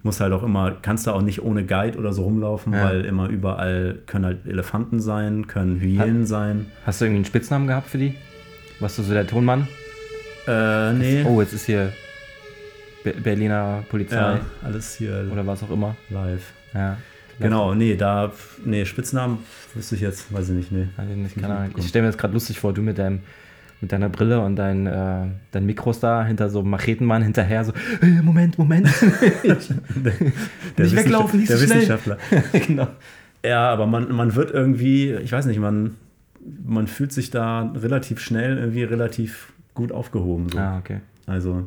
Muss 0.06 0.20
halt 0.20 0.32
auch 0.32 0.44
immer, 0.44 0.76
kannst 0.82 1.08
da 1.08 1.12
auch 1.14 1.20
nicht 1.20 1.42
ohne 1.42 1.64
Guide 1.66 1.98
oder 1.98 2.12
so 2.12 2.22
rumlaufen, 2.22 2.72
Ja. 2.72 2.84
weil 2.84 3.04
immer 3.04 3.26
überall 3.28 3.98
können 4.06 4.24
halt 4.24 4.46
Elefanten 4.46 5.00
sein, 5.00 5.48
können 5.48 5.80
Hyänen 5.80 6.26
sein. 6.26 6.66
hast 6.86 7.00
du 7.00 7.06
irgendwie 7.06 7.16
einen 7.16 7.24
Spitznamen 7.24 7.66
gehabt 7.66 7.88
für 7.90 7.98
die? 7.98 8.14
Warst 8.78 8.98
du 8.98 9.02
so 9.02 9.12
der 9.12 9.26
Tonmann? 9.26 9.66
Äh, 10.46 10.92
nee. 10.92 11.24
Oh, 11.24 11.40
jetzt 11.40 11.54
ist 11.54 11.66
hier 11.66 11.92
Be 13.02 13.14
Berliner 13.14 13.82
Polizei 13.88 14.14
Ja, 14.16 14.40
alles 14.62 14.94
hier 14.96 15.28
oder 15.32 15.44
was 15.44 15.64
auch 15.64 15.70
immer. 15.70 15.96
live. 16.08 16.52
Ja. 16.72 16.98
Genau, 17.40 17.74
nee, 17.74 17.96
da, 17.96 18.30
nee, 18.64 18.84
Spitznamen 18.84 19.38
wüsste 19.74 19.96
ich 19.96 20.02
jetzt, 20.02 20.32
weiß 20.32 20.50
ich 20.50 20.54
nicht, 20.54 20.70
nee. 20.72 20.86
Ich 21.10 21.16
nicht, 21.16 21.36
keine 21.40 21.54
Ahnung. 21.56 21.72
Ich 21.76 21.88
stelle 21.88 22.04
mir 22.04 22.10
das 22.12 22.16
gerade 22.18 22.32
lustig 22.32 22.60
vor, 22.60 22.72
du 22.72 22.80
mit 22.80 22.96
deinem 22.98 23.20
mit 23.80 23.92
deiner 23.92 24.08
Brille 24.08 24.40
und 24.40 24.56
dein, 24.56 24.86
äh, 24.86 25.26
dein 25.52 25.66
Mikros 25.66 26.00
da 26.00 26.24
hinter 26.24 26.48
so 26.48 26.60
einem 26.60 26.70
Machetenmann 26.70 27.22
hinterher 27.22 27.64
so, 27.64 27.72
äh, 28.02 28.22
Moment, 28.22 28.58
Moment. 28.58 28.86
Nicht 30.76 30.96
weglaufen, 30.96 31.40
nicht 31.40 31.50
der 31.50 31.56
so 31.58 31.66
schnell. 31.66 31.78
Wissenschaftler. 31.78 32.18
genau. 32.66 32.88
Ja, 33.44 33.70
aber 33.70 33.86
man, 33.86 34.12
man 34.12 34.34
wird 34.34 34.50
irgendwie, 34.50 35.12
ich 35.12 35.32
weiß 35.32 35.46
nicht, 35.46 35.60
man, 35.60 35.96
man 36.64 36.86
fühlt 36.86 37.12
sich 37.12 37.30
da 37.30 37.72
relativ 37.74 38.20
schnell 38.20 38.58
irgendwie 38.58 38.82
relativ 38.84 39.52
gut 39.74 39.92
aufgehoben. 39.92 40.48
So. 40.48 40.58
Ah, 40.58 40.78
okay. 40.78 41.00
Also, 41.26 41.66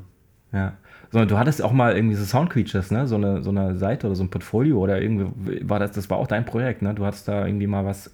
Ja. 0.51 0.73
So, 1.11 1.25
du 1.25 1.39
hattest 1.39 1.63
auch 1.63 1.71
mal 1.71 1.95
irgendwie 1.95 2.15
so 2.15 2.23
Sound 2.23 2.51
Creatures, 2.51 2.91
ne? 2.91 3.07
So 3.07 3.15
eine, 3.15 3.41
so 3.41 3.49
eine 3.49 3.75
Seite 3.77 4.05
oder 4.05 4.15
so 4.15 4.23
ein 4.23 4.29
Portfolio 4.29 4.77
oder 4.77 5.01
irgendwie 5.01 5.67
war 5.67 5.79
das, 5.79 5.91
das 5.93 6.07
war 6.09 6.17
auch 6.17 6.27
dein 6.27 6.45
Projekt, 6.45 6.83
ne? 6.83 6.93
Du 6.93 7.03
hattest 7.03 7.27
da 7.27 7.47
irgendwie 7.47 7.65
mal 7.65 7.83
was 7.83 8.13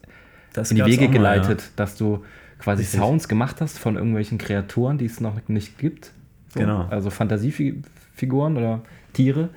Das 0.53 0.71
in 0.71 0.77
die 0.77 0.85
Wege 0.85 1.05
mal, 1.07 1.11
geleitet, 1.11 1.71
dass 1.75 1.97
du 1.97 2.23
quasi 2.59 2.83
Richtig. 2.83 2.99
Sounds 2.99 3.27
gemacht 3.27 3.61
hast 3.61 3.79
von 3.79 3.95
irgendwelchen 3.95 4.37
Kreaturen, 4.37 4.97
die 4.97 5.05
es 5.05 5.19
noch 5.19 5.35
nicht 5.47 5.77
gibt. 5.77 6.11
So, 6.53 6.59
Genau. 6.59 6.85
Also 6.89 7.09
Fantasiefiguren 7.09 8.57
oder 8.57 8.81
Tiere. 9.13 9.49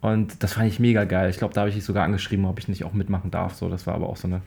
Und 0.00 0.42
das 0.42 0.52
fand 0.52 0.68
ich 0.68 0.78
mega 0.78 1.04
geil. 1.04 1.30
Ich 1.30 1.38
glaube, 1.38 1.54
da 1.54 1.62
habe 1.62 1.70
ich 1.70 1.76
dich 1.76 1.84
sogar 1.84 2.04
angeschrieben, 2.04 2.44
ob 2.44 2.58
ich 2.58 2.68
nicht 2.68 2.84
auch 2.84 2.92
mitmachen 2.92 3.30
darf. 3.30 3.54
So, 3.54 3.70
das 3.70 3.86
war 3.86 3.94
aber 3.94 4.08
auch 4.08 4.18
so 4.18 4.28
eine, 4.28 4.42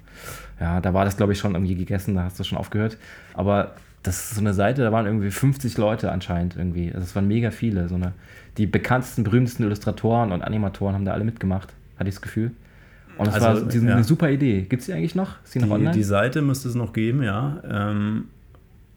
ja, 0.59 0.81
da 0.81 0.93
war 0.93 1.03
das, 1.03 1.17
glaube 1.17 1.33
ich, 1.33 1.39
schon 1.39 1.55
irgendwie 1.55 1.73
gegessen, 1.73 2.13
da 2.13 2.23
hast 2.25 2.39
du 2.39 2.43
schon 2.43 2.59
aufgehört. 2.59 2.97
Aber 3.33 3.73
das 4.03 4.19
ist 4.19 4.35
so 4.35 4.41
eine 4.41 4.53
Seite, 4.53 4.83
da 4.83 4.91
waren 4.91 5.07
irgendwie 5.07 5.31
50 5.31 5.77
Leute 5.77 6.11
anscheinend 6.11 6.55
irgendwie. 6.55 6.93
Also 6.93 7.05
es 7.05 7.15
waren 7.15 7.27
mega 7.27 7.49
viele. 7.49 7.87
So 7.87 7.95
eine, 7.95 8.13
die 8.57 8.67
bekanntesten, 8.67 9.23
berühmtesten 9.23 9.63
Illustratoren 9.63 10.31
und 10.31 10.43
Animatoren 10.43 10.93
haben 10.93 11.05
da 11.05 11.13
alle 11.13 11.23
mitgemacht, 11.23 11.73
hatte 11.97 12.09
ich 12.09 12.15
das 12.15 12.21
Gefühl. 12.21 12.51
Und 13.17 13.27
das 13.27 13.35
Also, 13.41 13.63
war 13.65 13.71
die, 13.71 13.77
ja. 13.79 13.93
eine 13.95 14.03
super 14.03 14.29
Idee. 14.29 14.61
Gibt 14.63 14.81
es 14.81 14.85
die 14.87 14.93
eigentlich 14.93 15.15
noch? 15.15 15.41
Ist 15.43 15.55
die 15.55 15.59
noch 15.59 15.67
Die, 15.67 15.73
online? 15.73 15.91
die 15.91 16.03
Seite 16.03 16.41
müsste 16.41 16.69
es 16.69 16.75
noch 16.75 16.93
geben, 16.93 17.23
ja. 17.23 17.61
Ähm, 17.69 18.25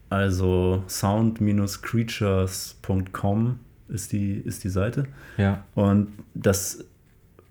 also 0.09 0.83
sound-creatures.com 0.87 3.59
ist 3.89 4.11
die, 4.11 4.33
ist 4.33 4.63
die 4.63 4.69
Seite. 4.69 5.05
ja. 5.37 5.63
Und 5.75 6.07
das 6.33 6.85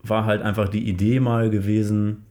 war 0.03 0.25
halt 0.25 0.43
einfach 0.43 0.69
die 0.69 0.89
Idee 0.89 1.21
mal 1.21 1.51
gewesen, 1.51 2.25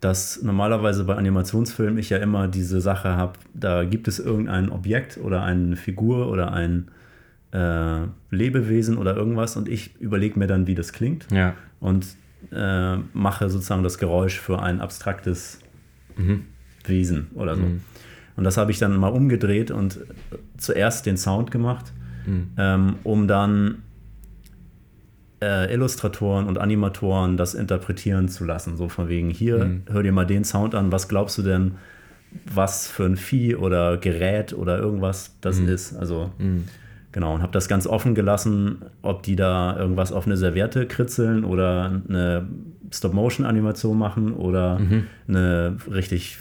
dass 0.00 0.42
normalerweise 0.42 1.04
bei 1.04 1.16
Animationsfilmen 1.16 1.98
ich 1.98 2.10
ja 2.10 2.18
immer 2.18 2.48
diese 2.48 2.80
Sache 2.80 3.16
habe, 3.16 3.32
da 3.52 3.84
gibt 3.84 4.08
es 4.08 4.18
irgendein 4.18 4.70
Objekt 4.70 5.18
oder 5.18 5.42
eine 5.42 5.76
Figur 5.76 6.30
oder 6.30 6.52
ein 6.52 6.88
äh, 7.52 8.00
Lebewesen 8.30 8.96
oder 8.96 9.16
irgendwas 9.16 9.56
und 9.56 9.68
ich 9.68 9.96
überlege 10.00 10.38
mir 10.38 10.46
dann, 10.46 10.66
wie 10.66 10.74
das 10.74 10.92
klingt 10.92 11.26
Ja. 11.32 11.54
und 11.80 12.06
äh, 12.52 12.96
mache 13.12 13.50
sozusagen 13.50 13.82
das 13.82 13.98
Geräusch 13.98 14.38
für 14.38 14.60
ein 14.62 14.80
abstraktes 14.80 15.60
Mhm. 16.16 16.44
Wesen 16.84 17.28
oder 17.34 17.54
so. 17.56 17.62
Mhm. 17.62 17.82
Und 18.36 18.44
das 18.44 18.56
habe 18.56 18.70
ich 18.70 18.78
dann 18.78 18.96
mal 18.96 19.08
umgedreht 19.08 19.70
und 19.70 19.98
zuerst 20.56 21.06
den 21.06 21.16
Sound 21.16 21.50
gemacht, 21.50 21.92
Mhm. 22.26 22.50
ähm, 22.56 22.94
um 23.04 23.28
dann 23.28 23.82
äh, 25.40 25.72
Illustratoren 25.72 26.46
und 26.46 26.58
Animatoren 26.58 27.36
das 27.36 27.54
interpretieren 27.54 28.28
zu 28.28 28.44
lassen. 28.44 28.76
So 28.76 28.88
von 28.88 29.08
wegen, 29.08 29.30
hier, 29.30 29.64
Mhm. 29.64 29.82
hör 29.90 30.02
dir 30.02 30.12
mal 30.12 30.26
den 30.26 30.44
Sound 30.44 30.74
an, 30.74 30.90
was 30.90 31.08
glaubst 31.08 31.38
du 31.38 31.42
denn, 31.42 31.72
was 32.52 32.88
für 32.88 33.04
ein 33.04 33.16
Vieh 33.16 33.54
oder 33.54 33.96
Gerät 33.98 34.52
oder 34.52 34.78
irgendwas 34.78 35.36
das 35.40 35.58
ist? 35.60 35.94
Also, 35.96 36.32
Mhm. 36.38 36.64
Genau, 37.12 37.34
und 37.34 37.42
habe 37.42 37.52
das 37.52 37.68
ganz 37.68 37.86
offen 37.86 38.14
gelassen, 38.14 38.82
ob 39.02 39.22
die 39.22 39.36
da 39.36 39.76
irgendwas 39.78 40.12
auf 40.12 40.26
eine 40.26 40.36
Serviette 40.36 40.86
kritzeln 40.86 41.44
oder 41.44 42.00
eine 42.08 42.46
Stop-Motion-Animation 42.90 43.98
machen 43.98 44.32
oder 44.34 44.80
eine 45.28 45.76
richtig 45.90 46.38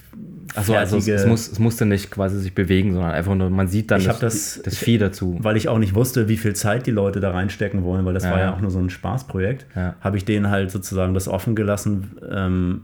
Achso, 0.55 0.73
also 0.73 0.97
es, 0.97 1.05
fertige- 1.05 1.15
es, 1.15 1.25
muss, 1.27 1.51
es 1.51 1.59
musste 1.59 1.85
nicht 1.85 2.09
quasi 2.09 2.39
sich 2.39 2.55
bewegen, 2.55 2.93
sondern 2.93 3.11
einfach 3.11 3.35
nur, 3.35 3.49
man 3.49 3.67
sieht 3.67 3.91
dann 3.91 3.99
Ich 3.99 4.07
das, 4.07 4.19
das- 4.19 4.61
das 4.63 4.77
Vieh 4.77 4.97
dazu. 4.97 5.37
weil 5.41 5.57
ich 5.57 5.67
auch 5.67 5.77
nicht 5.77 5.93
wusste, 5.93 6.29
wie 6.29 6.37
viel 6.37 6.55
Zeit 6.55 6.87
die 6.87 6.91
Leute 6.91 7.19
da 7.19 7.31
reinstecken 7.31 7.83
wollen, 7.83 8.05
weil 8.05 8.13
das 8.13 8.23
Ja, 8.23 8.31
war 8.31 8.39
ja 8.39 8.45
ja. 8.45 8.53
auch 8.53 8.61
nur 8.61 8.71
so 8.71 8.79
ein 8.79 8.89
Spaßprojekt, 8.89 9.65
Ja. 9.75 9.95
habe 9.99 10.15
ich 10.17 10.23
denen 10.25 10.49
halt 10.49 10.71
sozusagen 10.71 11.13
das 11.13 11.27
offen 11.27 11.53
gelassen, 11.55 12.17
ähm, 12.31 12.81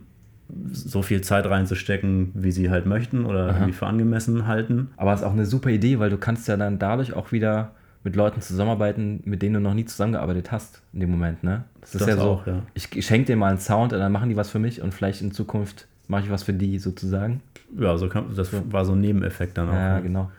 so 0.71 1.01
viel 1.01 1.21
Zeit 1.21 1.45
reinzustecken, 1.45 2.31
wie 2.35 2.51
sie 2.51 2.69
halt 2.69 2.85
möchten 2.85 3.25
oder 3.25 3.45
Aha. 3.45 3.53
irgendwie 3.53 3.73
für 3.73 3.87
angemessen 3.87 4.47
halten. 4.47 4.91
Aber 4.97 5.13
es 5.13 5.21
ist 5.21 5.25
auch 5.25 5.33
eine 5.33 5.45
super 5.45 5.69
Idee, 5.69 5.99
weil 5.99 6.09
du 6.09 6.17
kannst 6.17 6.47
ja 6.47 6.57
dann 6.57 6.79
dadurch 6.79 7.13
auch 7.13 7.31
wieder 7.31 7.71
mit 8.03 8.15
Leuten 8.15 8.41
zusammenarbeiten, 8.41 9.21
mit 9.25 9.41
denen 9.41 9.55
du 9.55 9.59
noch 9.61 9.73
nie 9.73 9.85
zusammengearbeitet 9.85 10.51
hast 10.51 10.81
in 10.91 10.99
dem 10.99 11.11
Moment, 11.11 11.43
ne? 11.43 11.63
Das 11.81 11.95
ist 11.95 12.01
Das 12.01 12.09
ja 12.09 12.15
so, 12.17 12.23
auch, 12.23 12.47
ja. 12.47 12.63
ich 12.73 13.05
schenke 13.05 13.27
dir 13.27 13.37
mal 13.37 13.49
einen 13.49 13.59
Sound 13.59 13.93
und 13.93 13.99
dann 13.99 14.11
machen 14.11 14.29
die 14.29 14.35
was 14.35 14.49
für 14.49 14.59
mich 14.59 14.81
und 14.81 14.93
vielleicht 14.93 15.21
in 15.21 15.31
Zukunft 15.31 15.87
mache 16.07 16.23
ich 16.23 16.29
was 16.29 16.43
für 16.43 16.53
die 16.53 16.79
sozusagen. 16.79 17.41
Ja, 17.77 17.97
so 17.97 18.09
kann, 18.09 18.25
das 18.35 18.49
war 18.71 18.85
so 18.85 18.93
ein 18.93 18.99
Nebeneffekt 19.01 19.57
dann 19.57 19.69
auch. 19.69 19.73
Ja, 19.73 19.95
ne? 19.95 20.03
genau. 20.03 20.31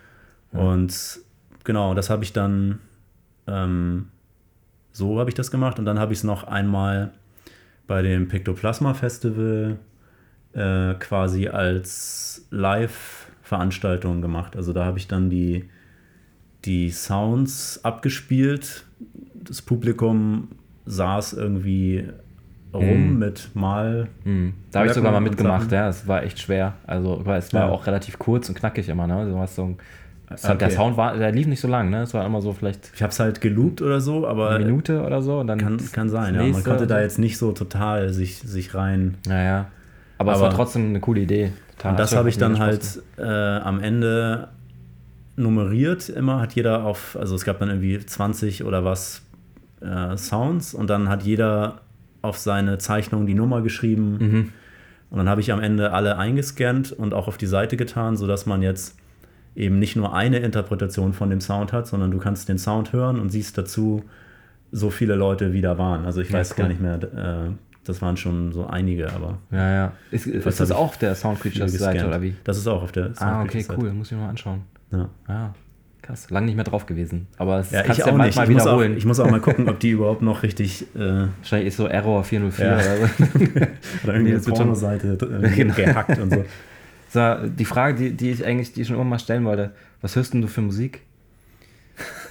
Und 0.52 1.20
genau, 1.64 1.94
das 1.94 2.10
habe 2.10 2.22
ich 2.22 2.32
dann, 2.32 2.78
ähm, 3.46 4.08
so 4.92 5.18
habe 5.18 5.30
ich 5.30 5.34
das 5.34 5.50
gemacht 5.50 5.78
und 5.78 5.84
dann 5.84 5.98
habe 5.98 6.12
ich 6.12 6.20
es 6.20 6.24
noch 6.24 6.44
einmal 6.44 7.12
bei 7.86 8.02
dem 8.02 8.28
Pictoplasma 8.28 8.94
Festival 8.94 9.78
äh, 10.54 10.94
quasi 10.94 11.48
als 11.48 12.46
Live-Veranstaltung 12.50 14.22
gemacht. 14.22 14.56
Also 14.56 14.72
da 14.72 14.84
habe 14.84 14.98
ich 14.98 15.08
dann 15.08 15.30
die, 15.30 15.68
die 16.64 16.90
Sounds 16.90 17.80
abgespielt. 17.82 18.84
Das 19.42 19.62
Publikum 19.62 20.48
saß 20.86 21.34
irgendwie 21.34 22.08
rum 22.72 23.12
Mhm. 23.12 23.18
mit 23.18 23.50
Mal. 23.54 24.08
Mhm. 24.24 24.54
Da 24.72 24.80
habe 24.80 24.88
ich 24.88 24.94
sogar 24.94 25.12
mal 25.12 25.20
mitgemacht, 25.20 25.70
ja. 25.72 25.88
Es 25.88 26.08
war 26.08 26.22
echt 26.24 26.38
schwer. 26.40 26.74
Also, 26.86 27.20
weil 27.24 27.38
es 27.38 27.52
war 27.52 27.66
Ja. 27.66 27.72
auch 27.72 27.86
relativ 27.86 28.18
kurz 28.18 28.48
und 28.48 28.56
knackig 28.56 28.88
immer, 28.88 29.06
ne? 29.06 29.26
Du 29.30 29.38
hast 29.38 29.54
so 29.56 29.64
ein, 29.66 29.76
es 30.28 30.48
hat- 30.48 30.60
Der 30.60 30.68
Okay. 30.68 30.76
Sound 30.76 30.96
war, 30.96 31.16
der 31.16 31.30
lief 31.30 31.46
nicht 31.46 31.60
so 31.60 31.68
lang, 31.68 31.90
ne? 31.90 32.02
Es 32.02 32.14
war 32.14 32.26
immer 32.26 32.40
so 32.40 32.52
vielleicht 32.52 32.90
Ich 32.94 33.02
habe 33.02 33.10
es 33.12 33.20
halt 33.20 33.40
geloopt 33.40 33.80
oder 33.82 34.00
so, 34.00 34.26
aber 34.26 34.50
eine 34.50 34.64
Minute 34.64 35.02
oder 35.02 35.22
so 35.22 35.38
und 35.40 35.46
dann 35.46 35.58
kann, 35.58 35.78
kann 35.92 36.08
sein. 36.08 36.34
Ja. 36.34 36.42
Man 36.42 36.64
konnte 36.64 36.86
da 36.88 37.00
jetzt 37.00 37.18
nicht 37.18 37.38
so 37.38 37.52
total 37.52 38.12
sich, 38.12 38.38
sich 38.38 38.74
rein 38.74 39.16
Naja. 39.28 39.66
Aber, 40.18 40.32
es 40.32 40.38
Aber- 40.38 40.48
war 40.48 40.54
trotzdem 40.54 40.86
eine 40.88 41.00
coole 41.00 41.20
Idee. 41.22 41.52
Total. 41.76 41.90
Und 41.92 41.98
das 42.00 42.14
habe 42.14 42.28
ich 42.28 42.38
dann 42.38 42.58
halt 42.58 43.02
äh, 43.18 43.22
am 43.22 43.80
Ende 43.80 44.48
nummeriert. 45.36 46.08
Immer 46.08 46.40
hat 46.40 46.54
jeder 46.54 46.84
auf, 46.84 47.16
also 47.18 47.34
es 47.34 47.44
gab 47.44 47.58
dann 47.58 47.68
irgendwie 47.68 47.98
20 47.98 48.64
oder 48.64 48.84
was 48.84 49.22
äh, 49.80 50.16
Sounds 50.16 50.74
und 50.74 50.88
dann 50.88 51.08
hat 51.08 51.22
jeder 51.24 51.80
auf 52.22 52.38
seine 52.38 52.78
Zeichnung 52.78 53.26
die 53.26 53.34
Nummer 53.34 53.60
geschrieben. 53.62 54.16
Mhm. 54.18 54.52
Und 55.10 55.18
dann 55.18 55.28
habe 55.28 55.40
ich 55.40 55.52
am 55.52 55.60
Ende 55.60 55.92
alle 55.92 56.16
eingescannt 56.18 56.92
und 56.92 57.14
auch 57.14 57.28
auf 57.28 57.36
die 57.36 57.46
Seite 57.46 57.76
getan, 57.76 58.16
sodass 58.16 58.46
man 58.46 58.62
jetzt 58.62 58.96
eben 59.54 59.78
nicht 59.78 59.94
nur 59.94 60.14
eine 60.14 60.38
Interpretation 60.38 61.12
von 61.12 61.30
dem 61.30 61.40
Sound 61.40 61.72
hat, 61.72 61.86
sondern 61.86 62.10
du 62.10 62.18
kannst 62.18 62.48
den 62.48 62.58
Sound 62.58 62.92
hören 62.92 63.20
und 63.20 63.30
siehst 63.30 63.56
dazu, 63.58 64.04
so 64.72 64.90
viele 64.90 65.14
Leute 65.14 65.52
wie 65.52 65.60
da 65.60 65.78
waren. 65.78 66.04
Also 66.04 66.20
ich 66.20 66.30
Ja, 66.30 66.38
weiß 66.38 66.52
cool. 66.52 66.56
gar 66.62 66.68
nicht 66.68 66.80
mehr, 66.80 66.94
äh, 66.96 67.50
das 67.84 68.00
waren 68.02 68.16
schon 68.16 68.52
so 68.52 68.66
einige, 68.66 69.12
aber 69.12 69.38
Ja, 69.50 69.72
ja. 69.72 69.92
Ist, 70.10 70.26
ist 70.26 70.60
das 70.60 70.70
ich 70.70 70.74
auch 70.76 70.88
auf 70.88 70.98
der 70.98 71.14
Sound 71.14 71.40
Creatures 71.40 71.72
Seite 71.72 72.06
oder 72.06 72.20
wie? 72.22 72.34
Das 72.44 72.56
ist 72.58 72.66
auch 72.66 72.82
auf 72.82 72.92
der 72.92 73.12
Ah, 73.18 73.42
okay, 73.42 73.64
cool. 73.76 73.92
Muss 73.92 74.08
ich 74.10 74.16
mir 74.16 74.22
mal 74.24 74.30
anschauen. 74.30 74.62
Ja. 74.90 75.08
Ja, 75.28 75.54
krass. 76.02 76.28
Lang 76.30 76.44
nicht 76.46 76.54
mehr 76.54 76.64
drauf 76.64 76.86
gewesen. 76.86 77.26
Aber 77.38 77.58
das 77.58 77.70
Ja, 77.70 77.82
kannst 77.82 77.98
ich 78.00 78.06
ja 78.06 78.12
auch 78.12 78.16
nicht. 78.16 78.36
manchmal 78.36 78.46
Ich 78.48 78.52
muss 78.54 78.62
auch, 78.62 78.66
wiederholen. 78.78 78.96
ich 78.96 79.04
muss 79.06 79.20
auch 79.20 79.30
mal 79.30 79.40
gucken, 79.48 79.68
ob 79.68 79.78
die 79.80 79.90
überhaupt 79.90 80.22
noch 80.22 80.42
richtig 80.42 80.86
äh, 80.94 81.26
Wahrscheinlich 81.38 81.68
ist 81.68 81.76
so 81.76 81.86
Error 81.86 82.22
404 82.24 82.66
Ja. 82.66 82.74
oder 82.76 82.84
so. 82.84 82.94
oder 84.04 84.18
Nee, 84.18 84.30
irgendwie 84.30 84.44
schon- 84.44 84.54
Pornoseite 84.54 85.18
äh, 85.42 85.48
Genau. 85.56 85.74
gehackt 85.74 86.18
und 86.18 86.32
so. 86.32 86.44
so. 87.10 87.34
Die 87.48 87.64
Frage, 87.64 87.96
die, 87.96 88.10
die 88.16 88.30
ich 88.30 88.44
eigentlich 88.44 88.72
die 88.72 88.84
schon 88.84 88.96
immer 88.96 89.04
mal 89.04 89.18
stellen 89.18 89.44
wollte, 89.44 89.72
was 90.00 90.16
hörst 90.16 90.34
denn 90.34 90.42
du 90.42 90.48
für 90.48 90.60
Musik? 90.60 91.02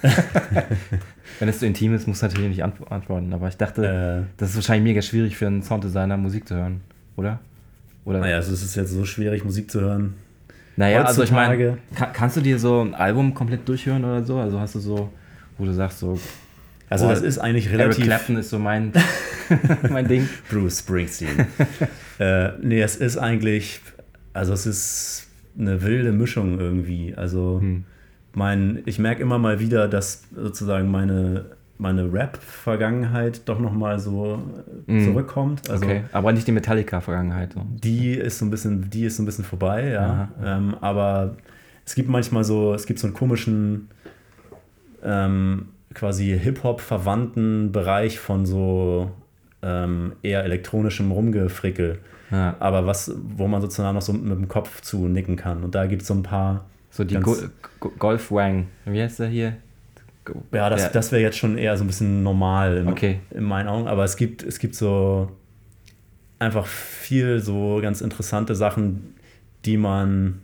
Wenn 1.39 1.49
es 1.49 1.59
so 1.59 1.65
intim 1.65 1.93
ist, 1.95 2.07
musst 2.07 2.21
du 2.21 2.27
natürlich 2.27 2.49
nicht 2.49 2.63
ant- 2.63 2.89
antworten. 2.91 3.33
Aber 3.33 3.47
ich 3.47 3.57
dachte, 3.57 4.25
Äh, 4.25 4.33
das 4.37 4.49
ist 4.51 4.55
wahrscheinlich 4.55 4.83
mega 4.83 5.01
schwierig 5.01 5.35
für 5.35 5.47
einen 5.47 5.63
Sounddesigner, 5.63 6.17
Musik 6.17 6.47
zu 6.47 6.55
hören, 6.55 6.81
oder? 7.15 7.39
Oder? 8.05 8.19
naja, 8.19 8.35
also 8.37 8.53
es 8.53 8.61
ist 8.63 8.75
jetzt 8.75 8.91
so 8.91 9.05
schwierig, 9.05 9.43
Musik 9.45 9.71
zu 9.71 9.81
hören. 9.81 10.13
Naja, 10.75 11.03
also 11.03 11.23
ich 11.23 11.31
meine, 11.31 11.53
Heutzutage- 11.53 11.77
kann, 11.95 12.13
kannst 12.13 12.37
du 12.37 12.41
dir 12.41 12.59
so 12.59 12.81
ein 12.81 12.93
Album 12.93 13.33
komplett 13.33 13.67
durchhören 13.67 14.03
oder 14.03 14.23
so? 14.23 14.37
Also 14.39 14.59
hast 14.59 14.75
du 14.75 14.79
so, 14.79 15.09
wo 15.57 15.65
du 15.65 15.73
sagst 15.73 15.99
so, 15.99 16.19
Also 16.89 17.05
Boah, 17.05 17.13
das 17.13 17.21
ist 17.23 17.37
eigentlich 17.39 17.67
Eric 17.67 17.79
relativ 17.79 18.05
Clapton 18.05 18.37
ist 18.37 18.49
so 18.49 18.59
mein, 18.59 18.91
mein 19.89 20.07
Ding. 20.07 20.27
Bruce 20.49 20.79
Springsteen. 20.79 21.45
äh, 22.19 22.49
nee, 22.61 22.81
es 22.81 22.95
ist 22.97 23.17
eigentlich, 23.17 23.79
also 24.33 24.53
es 24.53 24.65
ist 24.65 25.27
eine 25.57 25.81
wilde 25.81 26.11
Mischung 26.11 26.59
irgendwie. 26.59 27.13
Also 27.15 27.59
Hm. 27.61 27.85
Mein, 28.33 28.81
ich 28.85 28.99
merke 28.99 29.21
immer 29.21 29.37
mal 29.39 29.59
wieder, 29.59 29.87
dass 29.87 30.23
sozusagen 30.35 30.89
meine, 30.89 31.45
meine 31.77 32.11
Rap-Vergangenheit 32.11 33.41
doch 33.47 33.59
noch 33.59 33.73
mal 33.73 33.99
so 33.99 34.41
äh, 34.87 34.91
Mhm. 34.91 35.03
zurückkommt. 35.05 35.69
Also 35.69 35.85
okay, 35.85 36.03
aber 36.11 36.31
nicht 36.33 36.47
die 36.47 36.51
Metallica-Vergangenheit. 36.51 37.53
So. 37.53 37.61
die 37.69 38.13
ist 38.15 38.39
so 38.39 38.45
ein 38.45 38.51
bisschen, 38.51 38.89
die 38.89 39.05
ist 39.05 39.17
so 39.17 39.23
ein 39.23 39.25
bisschen 39.25 39.43
vorbei, 39.45 39.89
ja. 39.89 40.29
Ähm, 40.43 40.75
aber 40.81 41.35
es 41.85 41.95
gibt 41.95 42.09
manchmal 42.09 42.43
so, 42.43 42.73
es 42.73 42.85
gibt 42.85 42.99
so 42.99 43.07
einen 43.07 43.13
komischen 43.15 43.89
ähm, 45.03 45.67
quasi 45.93 46.37
Hip-Hop-verwandten 46.39 47.71
Bereich 47.71 48.19
von 48.19 48.45
so 48.45 49.11
ähm, 49.61 50.13
eher 50.23 50.43
elektronischem 50.43 51.11
Rumgefrickel. 51.11 51.99
Ja, 52.31 52.55
Aber 52.59 52.87
was, 52.87 53.13
wo 53.37 53.47
man 53.47 53.61
sozusagen 53.61 53.93
noch 53.95 54.01
so 54.01 54.11
mit 54.13 54.31
dem 54.37 54.47
Kopf 54.47 54.81
zu 54.81 55.07
nicken 55.07 55.35
kann. 55.35 55.63
Und 55.63 55.75
da 55.75 55.85
gibt 55.85 56.01
es 56.01 56.07
so 56.07 56.13
ein 56.15 56.23
paar. 56.23 56.65
So 56.93 57.03
die 57.03 57.15
Go 57.15 57.35
Go 57.79 57.89
Golf-Wang. 57.97 58.67
Wie 58.85 59.01
heißt 59.01 59.19
der 59.19 59.27
hier? 59.27 59.57
Go 60.25 60.43
Ja, 60.53 60.69
das, 60.69 60.91
das 60.91 61.11
wäre 61.11 61.21
jetzt 61.23 61.37
schon 61.37 61.57
eher 61.57 61.75
so 61.75 61.83
ein 61.83 61.87
bisschen 61.87 62.21
normal 62.23 62.77
in, 62.77 62.87
Okay. 62.87 63.19
in 63.31 63.43
meinen 63.43 63.67
Augen. 63.67 63.87
Aber 63.87 64.03
es 64.03 64.15
gibt, 64.15 64.43
es 64.43 64.59
gibt 64.59 64.75
so 64.75 65.31
einfach 66.39 66.67
viel 66.67 67.39
so 67.39 67.79
ganz 67.81 68.01
interessante 68.01 68.55
Sachen, 68.55 69.15
die 69.65 69.77
man 69.77 70.41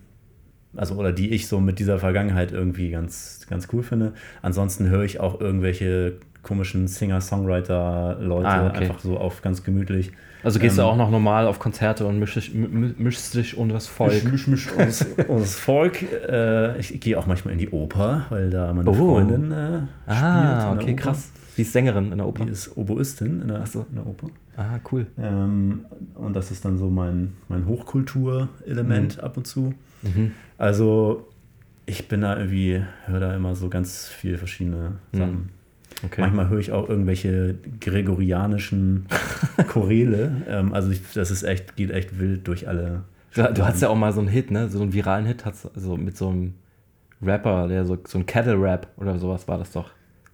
also 0.75 0.95
oder 0.95 1.11
die 1.11 1.31
ich 1.31 1.47
so 1.47 1.59
mit 1.59 1.79
dieser 1.79 1.99
Vergangenheit 1.99 2.51
irgendwie 2.51 2.91
ganz, 2.91 3.41
ganz 3.49 3.67
cool 3.73 3.83
finde. 3.83 4.13
Ansonsten 4.41 4.87
höre 4.89 5.03
ich 5.03 5.19
auch 5.19 5.39
irgendwelche 5.41 6.13
komischen 6.43 6.87
Singer-Songwriter-Leute 6.87 8.47
Ah, 8.47 8.67
okay. 8.67 8.77
einfach 8.85 8.99
so 8.99 9.17
auf 9.17 9.41
ganz 9.41 9.63
gemütlich. 9.63 10.11
Also 10.41 10.57
gehst 10.59 10.77
du 10.77 10.81
Ähm, 10.83 10.87
auch 10.87 10.95
noch 10.95 11.11
normal 11.11 11.47
auf 11.47 11.59
Konzerte 11.59 12.05
und 12.05 12.17
mischst 12.17 12.53
mischst 12.53 13.35
dich 13.35 13.57
unter 13.57 13.73
das 13.73 13.87
Volk. 13.87 14.13
Ich 14.13 14.23
misch 14.23 14.47
mich 14.47 14.73
uns, 14.73 15.05
uns 15.27 15.55
Volk. 15.55 16.01
Äh, 16.01 16.79
ich 16.79 16.97
gehe 17.01 17.19
auch 17.19 17.25
manchmal 17.27 17.53
in 17.53 17.59
die 17.59 17.69
Oper, 17.71 18.25
weil 18.29 18.49
da 18.49 18.71
meine 18.73 18.89
Oh. 18.89 18.93
Freundin 18.93 19.51
äh, 19.51 19.81
ah, 20.07 20.71
okay, 20.73 20.93
Oper. 20.93 21.01
krass. 21.01 21.31
Die 21.57 21.63
ist 21.63 21.73
Sängerin 21.73 22.13
in 22.13 22.19
der 22.19 22.27
Oper. 22.27 22.45
Die 22.45 22.51
ist 22.53 22.77
Oboistin 22.77 23.41
in 23.41 23.49
der, 23.49 23.65
so. 23.65 23.85
in 23.89 23.95
der 23.95 24.07
Oper. 24.07 24.27
Ah, 24.55 24.79
cool. 24.93 25.07
Ähm, 25.21 25.83
und 26.15 26.33
das 26.33 26.51
ist 26.51 26.63
dann 26.63 26.77
so 26.77 26.89
mein, 26.89 27.33
mein 27.49 27.65
Hochkulturelement 27.65 29.21
ab 29.21 29.35
und 29.35 29.45
zu. 29.45 29.73
Mhm. 30.01 30.33
Also 30.57 31.27
ich 31.85 32.07
bin 32.07 32.21
da 32.21 32.37
irgendwie, 32.37 32.83
höre 33.05 33.19
da 33.19 33.35
immer 33.35 33.55
so 33.55 33.69
ganz 33.69 34.07
viele 34.07 34.37
verschiedene 34.37 34.99
Sachen. 35.11 35.49
Okay. 36.05 36.21
Manchmal 36.21 36.49
höre 36.49 36.59
ich 36.59 36.71
auch 36.71 36.87
irgendwelche 36.87 37.55
gregorianischen 37.81 39.07
Choräle. 39.67 40.31
ähm, 40.47 40.73
also 40.73 40.91
ich, 40.91 41.01
das 41.13 41.31
ist 41.31 41.43
echt, 41.43 41.75
geht 41.75 41.91
echt 41.91 42.19
wild 42.19 42.47
durch 42.47 42.67
alle. 42.67 43.03
Du, 43.33 43.43
du 43.43 43.65
hast 43.65 43.81
ja 43.81 43.89
auch 43.89 43.97
mal 43.97 44.13
so 44.13 44.19
einen 44.19 44.29
Hit, 44.29 44.51
ne? 44.51 44.69
So 44.69 44.81
einen 44.81 44.93
viralen 44.93 45.25
Hit, 45.25 45.45
hast, 45.45 45.69
also 45.75 45.97
mit 45.97 46.15
so 46.15 46.29
einem 46.29 46.53
Rapper, 47.21 47.67
der 47.67 47.85
so, 47.85 47.97
so 48.07 48.17
ein 48.17 48.25
Cattle-Rap 48.25 48.87
oder 48.97 49.17
sowas 49.19 49.47
war 49.47 49.57
das 49.57 49.71
doch. 49.71 49.91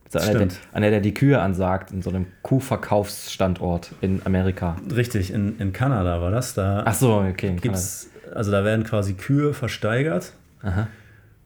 So 0.09 0.20
einer, 0.20 0.38
der, 0.38 0.47
einer, 0.72 0.89
der 0.91 1.01
die 1.01 1.13
Kühe 1.13 1.41
ansagt 1.41 1.91
in 1.91 2.01
so 2.03 2.11
einem 2.11 2.28
Kuhverkaufsstandort 2.43 3.91
in 4.01 4.22
Amerika. 4.24 4.76
Richtig, 4.95 5.32
in, 5.34 5.57
in 5.57 5.74
Kanada 5.74 6.22
war 6.22 6.32
das. 6.32 6.53
Da 6.53 6.84
Ach 6.86 6.93
so, 6.93 7.18
okay. 7.18 7.47
in 7.49 7.57
gibt's, 7.57 8.11
also 8.34 8.52
da 8.52 8.64
werden 8.64 8.84
quasi 8.84 9.14
Kühe 9.14 9.54
versteigert. 9.54 10.34
Aha. 10.62 10.88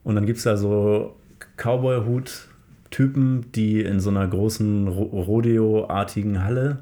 Und 0.04 0.14
dann 0.14 0.26
gibt 0.26 0.38
es 0.38 0.44
da 0.44 0.56
so 0.56 1.16
Cowboy-Hut-Typen, 1.56 3.52
die 3.54 3.80
in 3.82 4.00
so 4.00 4.10
einer 4.10 4.26
großen 4.26 4.88
Ro 4.88 5.02
Rodeo-artigen 5.04 6.42
Halle 6.44 6.78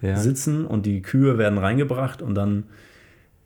Ja. 0.00 0.16
sitzen 0.16 0.64
und 0.66 0.86
die 0.86 1.02
Kühe 1.02 1.38
werden 1.38 1.58
reingebracht 1.58 2.22
und 2.22 2.34
dann 2.34 2.64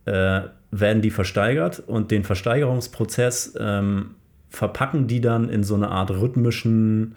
äh, 0.05 0.41
werden 0.71 1.03
die 1.03 1.11
versteigert 1.11 1.81
und 1.87 2.11
den 2.11 2.25
Versteigerungsprozess 2.25 3.55
ähm, 3.59 4.15
verpacken 4.51 5.07
die 5.07 5.21
dann 5.21 5.49
in 5.49 5.63
so 5.63 5.75
eine 5.75 5.89
Art 5.89 6.11
rhythmischen 6.11 7.15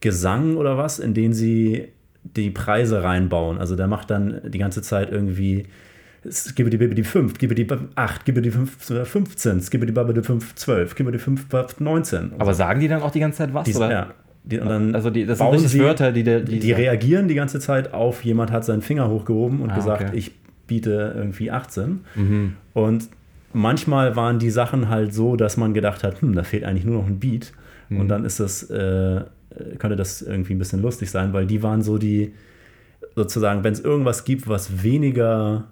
Gesang 0.00 0.56
oder 0.56 0.76
was, 0.76 0.98
in 0.98 1.14
den 1.14 1.32
sie 1.32 1.88
die 2.24 2.50
Preise 2.50 3.02
reinbauen. 3.02 3.58
Also 3.58 3.76
der 3.76 3.86
macht 3.86 4.10
dann 4.10 4.40
die 4.46 4.58
ganze 4.58 4.82
Zeit 4.82 5.10
irgendwie 5.10 5.66
gebe 6.54 6.70
die 6.70 6.76
Baby 6.76 6.94
die 6.94 7.04
5, 7.04 7.38
gebe 7.38 7.54
die 7.54 7.66
8, 7.94 8.24
gebe 8.24 8.42
die 8.42 8.50
5, 8.50 8.76
15, 9.04 9.60
gebe 9.70 9.86
die 9.86 9.92
Baby 9.92 10.14
die 10.14 10.22
5, 10.22 10.54
12, 10.54 10.94
gebe 10.94 11.12
die 11.12 11.18
5, 11.18 11.46
19. 11.78 12.30
Und 12.30 12.40
Aber 12.40 12.54
sagen 12.54 12.80
die 12.80 12.88
dann 12.88 13.02
auch 13.02 13.10
die 13.10 13.20
ganze 13.20 13.38
Zeit 13.38 13.54
was? 13.54 13.64
die, 13.64 13.74
oder? 13.74 13.90
ja, 13.90 14.06
die, 14.44 14.58
und 14.58 14.68
dann 14.68 14.94
Also 14.94 15.10
die, 15.10 15.26
das 15.26 15.38
sind 15.38 15.46
bauen 15.46 15.58
sie- 15.58 15.78
Wörter, 15.80 16.12
die 16.12 16.22
der. 16.22 16.40
die, 16.40 16.58
die 16.58 16.72
reagieren 16.72 17.28
die 17.28 17.34
ganze 17.34 17.60
Zeit 17.60 17.92
auf, 17.94 18.24
jemand 18.24 18.50
hat 18.52 18.64
seinen 18.64 18.82
Finger 18.82 19.08
hochgehoben 19.08 19.60
und 19.60 19.70
Ah, 19.70 19.74
gesagt, 19.76 20.02
okay. 20.08 20.16
ich 20.16 20.32
biete 20.66 21.14
irgendwie 21.16 21.50
18. 21.50 22.00
Mhm. 22.14 22.52
Und 22.74 23.08
manchmal 23.52 24.16
waren 24.16 24.38
die 24.38 24.50
Sachen 24.50 24.88
halt 24.88 25.14
so, 25.14 25.36
dass 25.36 25.56
man 25.56 25.74
gedacht 25.74 26.02
hat, 26.04 26.20
hm, 26.22 26.34
da 26.34 26.42
fehlt 26.42 26.64
eigentlich 26.64 26.84
nur 26.84 26.96
noch 26.98 27.06
ein 27.06 27.18
Beat. 27.20 27.52
Mhm. 27.88 28.00
Und 28.00 28.08
dann 28.08 28.24
ist 28.24 28.40
das, 28.40 28.68
äh, 28.70 29.22
könnte 29.78 29.96
das 29.96 30.22
irgendwie 30.22 30.54
ein 30.54 30.58
bisschen 30.58 30.82
lustig 30.82 31.10
sein, 31.10 31.32
weil 31.32 31.46
die 31.46 31.62
waren 31.62 31.82
so 31.82 31.98
die, 31.98 32.32
sozusagen, 33.14 33.64
wenn 33.64 33.72
es 33.72 33.80
irgendwas 33.80 34.24
gibt, 34.24 34.48
was 34.48 34.82
weniger 34.82 35.64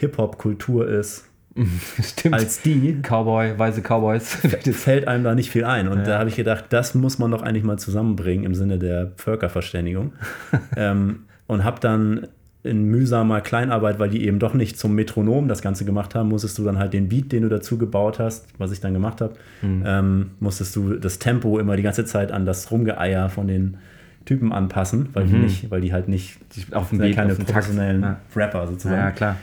Hip-Hop-Kultur 0.00 0.88
ist 0.88 1.26
Stimmt. 2.02 2.34
als 2.34 2.62
die, 2.62 3.00
Cowboy, 3.02 3.58
weiße 3.58 3.82
Cowboys. 3.82 4.34
fällt 4.72 5.08
einem 5.08 5.24
da 5.24 5.34
nicht 5.34 5.50
viel 5.50 5.64
ein. 5.64 5.88
Und 5.88 5.98
Ja. 5.98 6.04
da 6.04 6.18
habe 6.18 6.28
ich 6.28 6.36
gedacht, 6.36 6.66
das 6.70 6.94
muss 6.94 7.18
man 7.18 7.30
doch 7.30 7.42
eigentlich 7.42 7.64
mal 7.64 7.76
zusammenbringen 7.78 8.44
im 8.44 8.54
Sinne 8.54 8.78
der 8.78 9.12
Völkerverständigung. 9.16 10.12
ähm, 10.76 11.24
und 11.46 11.64
habe 11.64 11.80
dann 11.80 12.28
in 12.62 12.84
mühsamer 12.84 13.40
Kleinarbeit, 13.40 13.98
weil 13.98 14.10
die 14.10 14.24
eben 14.26 14.38
doch 14.38 14.52
nicht 14.54 14.78
zum 14.78 14.94
Metronom 14.94 15.48
das 15.48 15.62
Ganze 15.62 15.84
gemacht 15.86 16.14
haben, 16.14 16.28
musstest 16.28 16.58
du 16.58 16.64
dann 16.64 16.78
halt 16.78 16.92
den 16.92 17.08
Beat, 17.08 17.32
den 17.32 17.42
du 17.42 17.48
dazu 17.48 17.78
gebaut 17.78 18.18
hast, 18.18 18.46
was 18.58 18.70
ich 18.70 18.80
dann 18.80 18.92
gemacht 18.92 19.20
habe, 19.22 19.32
Mhm. 19.62 19.82
ähm, 19.86 20.30
musstest 20.40 20.76
du 20.76 20.94
das 20.96 21.18
Tempo 21.18 21.58
immer 21.58 21.76
die 21.76 21.82
ganze 21.82 22.04
Zeit 22.04 22.30
an 22.32 22.44
das 22.44 22.70
Rumgeeier 22.70 23.30
von 23.30 23.48
den 23.48 23.78
Typen 24.26 24.52
anpassen, 24.52 25.08
weil 25.14 25.24
die 25.26 25.32
Mhm. 25.34 25.40
nicht, 25.42 25.70
weil 25.70 25.80
die 25.80 25.92
halt 25.94 26.08
nicht 26.08 26.38
auf 26.72 26.90
dem 26.90 26.98
Beat, 26.98 27.16
keine 27.16 27.32
auf 27.32 27.38
professionellen 27.38 28.02
Ja. 28.02 28.20
Rapper 28.36 28.66
sozusagen. 28.66 28.94
ja, 29.00 29.10
klar. 29.10 29.36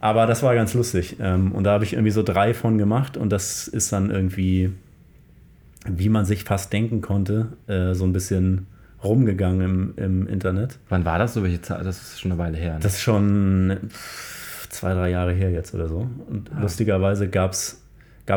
Aber 0.00 0.26
das 0.26 0.42
war 0.42 0.54
ganz 0.54 0.74
lustig. 0.74 1.16
Ähm, 1.20 1.52
und 1.52 1.64
da 1.64 1.72
habe 1.72 1.84
ich 1.84 1.94
irgendwie 1.94 2.10
so 2.10 2.22
drei 2.22 2.54
von 2.54 2.78
gemacht 2.78 3.16
und 3.16 3.30
das 3.30 3.68
ist 3.68 3.92
dann 3.92 4.10
irgendwie, 4.10 4.72
wie 5.86 6.08
man 6.08 6.24
sich 6.24 6.44
fast 6.44 6.72
denken 6.72 7.00
konnte, 7.00 7.48
äh, 7.66 7.94
so 7.94 8.04
ein 8.04 8.12
bisschen 8.12 8.66
rumgegangen 9.02 9.60
im, 9.60 9.92
im 9.96 10.26
Internet. 10.26 10.78
Wann 10.88 11.04
war 11.04 11.18
das 11.18 11.34
so? 11.34 11.42
Welche 11.42 11.62
Zeit? 11.62 11.84
Das 11.84 12.00
ist 12.00 12.20
schon 12.20 12.32
eine 12.32 12.38
Weile 12.38 12.56
her. 12.56 12.74
ne? 12.74 12.80
Das 12.80 12.94
ist 12.94 13.00
schon 13.00 13.76
zwei, 14.68 14.92
drei 14.94 15.10
Jahre 15.10 15.32
her 15.32 15.50
jetzt 15.50 15.74
oder 15.74 15.88
so. 15.88 16.08
Und 16.28 16.50
lustigerweise 16.60 17.28
gab 17.28 17.52
es 17.52 17.80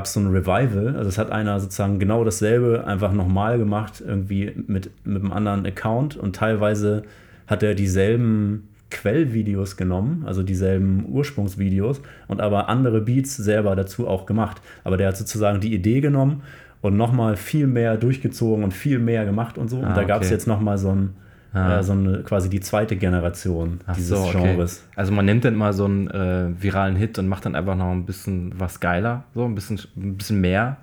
so 0.03 0.19
ein 0.19 0.27
Revival. 0.27 0.95
Also 0.95 1.09
es 1.09 1.17
hat 1.17 1.31
einer 1.31 1.59
sozusagen 1.59 1.99
genau 1.99 2.23
dasselbe 2.23 2.85
einfach 2.85 3.11
nochmal 3.11 3.57
gemacht, 3.57 4.01
irgendwie 4.05 4.53
mit, 4.67 4.91
mit 5.05 5.23
einem 5.23 5.31
anderen 5.31 5.65
Account 5.65 6.15
und 6.15 6.35
teilweise 6.35 7.03
hat 7.47 7.63
er 7.63 7.75
dieselben 7.75 8.69
Quellvideos 8.91 9.77
genommen, 9.77 10.23
also 10.25 10.43
dieselben 10.43 11.05
Ursprungsvideos 11.09 12.01
und 12.27 12.41
aber 12.41 12.69
andere 12.69 13.01
Beats 13.01 13.35
selber 13.37 13.75
dazu 13.75 14.07
auch 14.07 14.25
gemacht. 14.25 14.61
Aber 14.83 14.97
der 14.97 15.07
hat 15.07 15.17
sozusagen 15.17 15.59
die 15.59 15.73
Idee 15.73 16.01
genommen 16.01 16.43
und 16.81 16.97
nochmal 16.97 17.35
viel 17.37 17.67
mehr 17.67 17.97
durchgezogen 17.97 18.63
und 18.63 18.73
viel 18.73 18.99
mehr 18.99 19.25
gemacht 19.25 19.57
und 19.57 19.69
so. 19.69 19.77
Und 19.77 19.85
Ah, 19.85 19.93
da 19.93 20.03
gab 20.03 20.21
es 20.21 20.29
jetzt 20.29 20.47
nochmal 20.47 20.77
so 20.77 20.89
ein 20.91 21.09
Ah. 21.53 21.79
äh, 21.79 21.83
so 21.83 21.91
eine 21.91 22.19
quasi 22.23 22.49
die 22.49 22.61
zweite 22.61 22.95
Generation 22.95 23.81
Ach 23.85 23.93
dieses 23.93 24.09
so, 24.17 24.23
okay. 24.23 24.53
Genres. 24.53 24.85
Also 24.95 25.11
man 25.11 25.25
nimmt 25.25 25.43
dann 25.43 25.55
mal 25.55 25.73
so 25.73 25.83
einen 25.83 26.09
äh, 26.09 26.47
viralen 26.57 26.95
Hit 26.95 27.19
und 27.19 27.27
macht 27.27 27.45
dann 27.45 27.55
einfach 27.55 27.75
noch 27.75 27.91
ein 27.91 28.05
bisschen 28.05 28.53
was 28.57 28.79
geiler, 28.79 29.25
so 29.35 29.43
ein 29.43 29.53
bisschen, 29.53 29.77
ein 29.97 30.15
bisschen 30.15 30.39
mehr. 30.39 30.77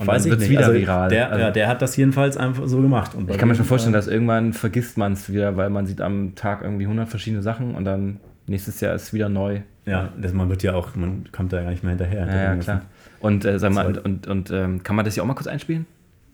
Und 0.00 0.06
Weiß 0.06 0.22
dann 0.22 0.30
wird's 0.30 0.44
nicht. 0.44 0.50
wieder 0.50 0.66
also 0.66 0.80
viral. 0.80 1.10
Der, 1.10 1.30
also, 1.30 1.44
ja, 1.44 1.50
der 1.50 1.68
hat 1.68 1.82
das 1.82 1.94
jedenfalls 1.94 2.38
einfach 2.38 2.66
so 2.66 2.80
gemacht. 2.80 3.12
Ich 3.28 3.36
kann 3.36 3.48
mir 3.48 3.54
schon 3.54 3.66
vorstellen, 3.66 3.92
dass 3.92 4.08
irgendwann 4.08 4.54
vergisst 4.54 4.96
man 4.96 5.12
es 5.12 5.30
wieder, 5.30 5.58
weil 5.58 5.68
man 5.68 5.84
sieht 5.84 6.00
am 6.00 6.34
Tag 6.34 6.62
irgendwie 6.62 6.84
100 6.84 7.06
verschiedene 7.06 7.42
Sachen 7.42 7.74
und 7.74 7.84
dann 7.84 8.18
nächstes 8.46 8.80
Jahr 8.80 8.94
ist 8.94 9.12
wieder 9.12 9.28
neu. 9.28 9.60
Ja, 9.84 10.08
das, 10.18 10.32
man 10.32 10.48
wird 10.48 10.62
ja 10.62 10.74
auch, 10.74 10.94
man 10.94 11.24
kommt 11.32 11.52
da 11.52 11.58
ja 11.58 11.64
gar 11.64 11.70
nicht 11.70 11.82
mehr 11.82 11.90
hinterher. 11.90 12.26
Ja, 12.26 12.54
ja 12.54 12.56
klar. 12.56 12.82
Und 13.20 13.44
äh, 13.44 13.58
sag 13.58 13.72
mal, 13.72 13.86
und, 13.86 13.98
und, 13.98 14.26
und 14.26 14.50
ähm, 14.50 14.82
kann 14.82 14.96
man 14.96 15.04
das 15.04 15.12
hier 15.12 15.22
auch 15.22 15.26
mal 15.26 15.34
kurz 15.34 15.48
einspielen? 15.48 15.84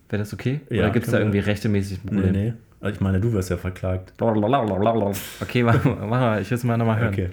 Wäre 0.07 0.21
das 0.21 0.33
okay? 0.33 0.61
Ja, 0.69 0.83
Oder 0.83 0.91
gibt 0.91 1.05
es 1.05 1.11
da 1.11 1.19
irgendwie 1.19 1.39
rechtemäßig 1.39 1.99
ein 2.05 2.15
Nee, 2.15 2.31
nee. 2.31 2.53
Also 2.79 2.95
ich 2.95 3.01
meine, 3.01 3.19
du 3.19 3.33
wirst 3.33 3.49
ja 3.49 3.57
verklagt. 3.57 4.13
Okay, 5.41 5.63
mach, 5.63 5.83
mach 5.83 6.07
mal, 6.07 6.41
ich 6.41 6.49
will 6.49 6.57
es 6.57 6.63
mal 6.63 6.77
nochmal 6.77 6.99
hören. 6.99 7.13
Okay. 7.13 7.29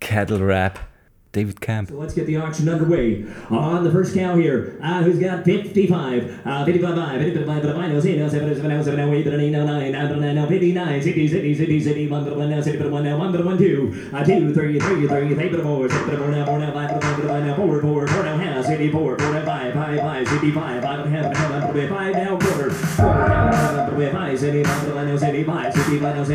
Cattle 0.00 0.44
Rap. 0.44 0.80
David 1.32 1.60
Camp. 1.60 1.90
So 1.90 1.94
let's 1.94 2.12
get 2.12 2.26
the 2.26 2.36
auction 2.38 2.68
underway. 2.68 3.24
On 3.50 3.84
the 3.84 3.92
first 3.92 4.14
cow 4.14 4.34
here, 4.34 4.76
uh, 4.82 5.02
who's 5.04 5.20
got 5.20 5.44
55, 5.44 6.40
uh, 6.44 6.64
55, 6.64 7.20
55, 7.20 7.62
55, 7.62 8.02
7, 8.02 8.30
7, 8.30 8.56
7, 8.56 8.84
7, 8.84 9.14
8, 9.14 9.26
9, 9.26 9.52
9, 9.52 9.92
9, 9.92 10.34
9, 10.34 10.48
59, 10.48 11.02
60, 11.02 11.28
60, 11.28 11.54
60, 11.54 11.80
60, 11.84 12.08
1, 12.08 12.24
1, 12.24 12.50
1, 12.50 12.62
60, 12.62 12.88
1, 12.88 13.18
1, 13.18 13.44
1, 13.44 13.58
2, 13.58 14.10
uh, 14.12 14.24
2, 14.24 14.54
3, 14.54 14.80
3, 14.80 15.06
3, 15.06 15.34
3, 15.34 15.62
4, 15.62 15.88
6, 15.88 16.02
4, 16.02 16.30
now, 16.32 16.46
4, 16.46 16.58
now, 16.58 16.72
5, 16.72 17.02
5, 17.02 17.02
5, 17.02 17.44
now, 17.44 17.54
4, 17.54 17.80
4, 17.80 18.06
4, 18.08 18.22
now, 18.24 18.36
half, 18.36 18.66
64, 18.66 19.18
4, 19.18 19.32
now, 19.32 19.44
5, 19.44 19.74
5, 19.74 20.00
5, 20.00 20.28
65, 20.28 20.82
5 20.82 20.98
and 20.98 21.14
a 21.14 21.16
half, 21.16 21.26
and 21.26 21.34
a 21.34 21.38
half, 21.38 21.88
5 21.90 22.12
now, 22.12 22.38
quarter, 22.38 22.70
quarter, 22.96 23.28
now, 23.28 24.12
5, 24.12 24.38
75, 24.40 24.94
now, 25.06 25.16
75, 25.16 25.72
75, 25.72 26.26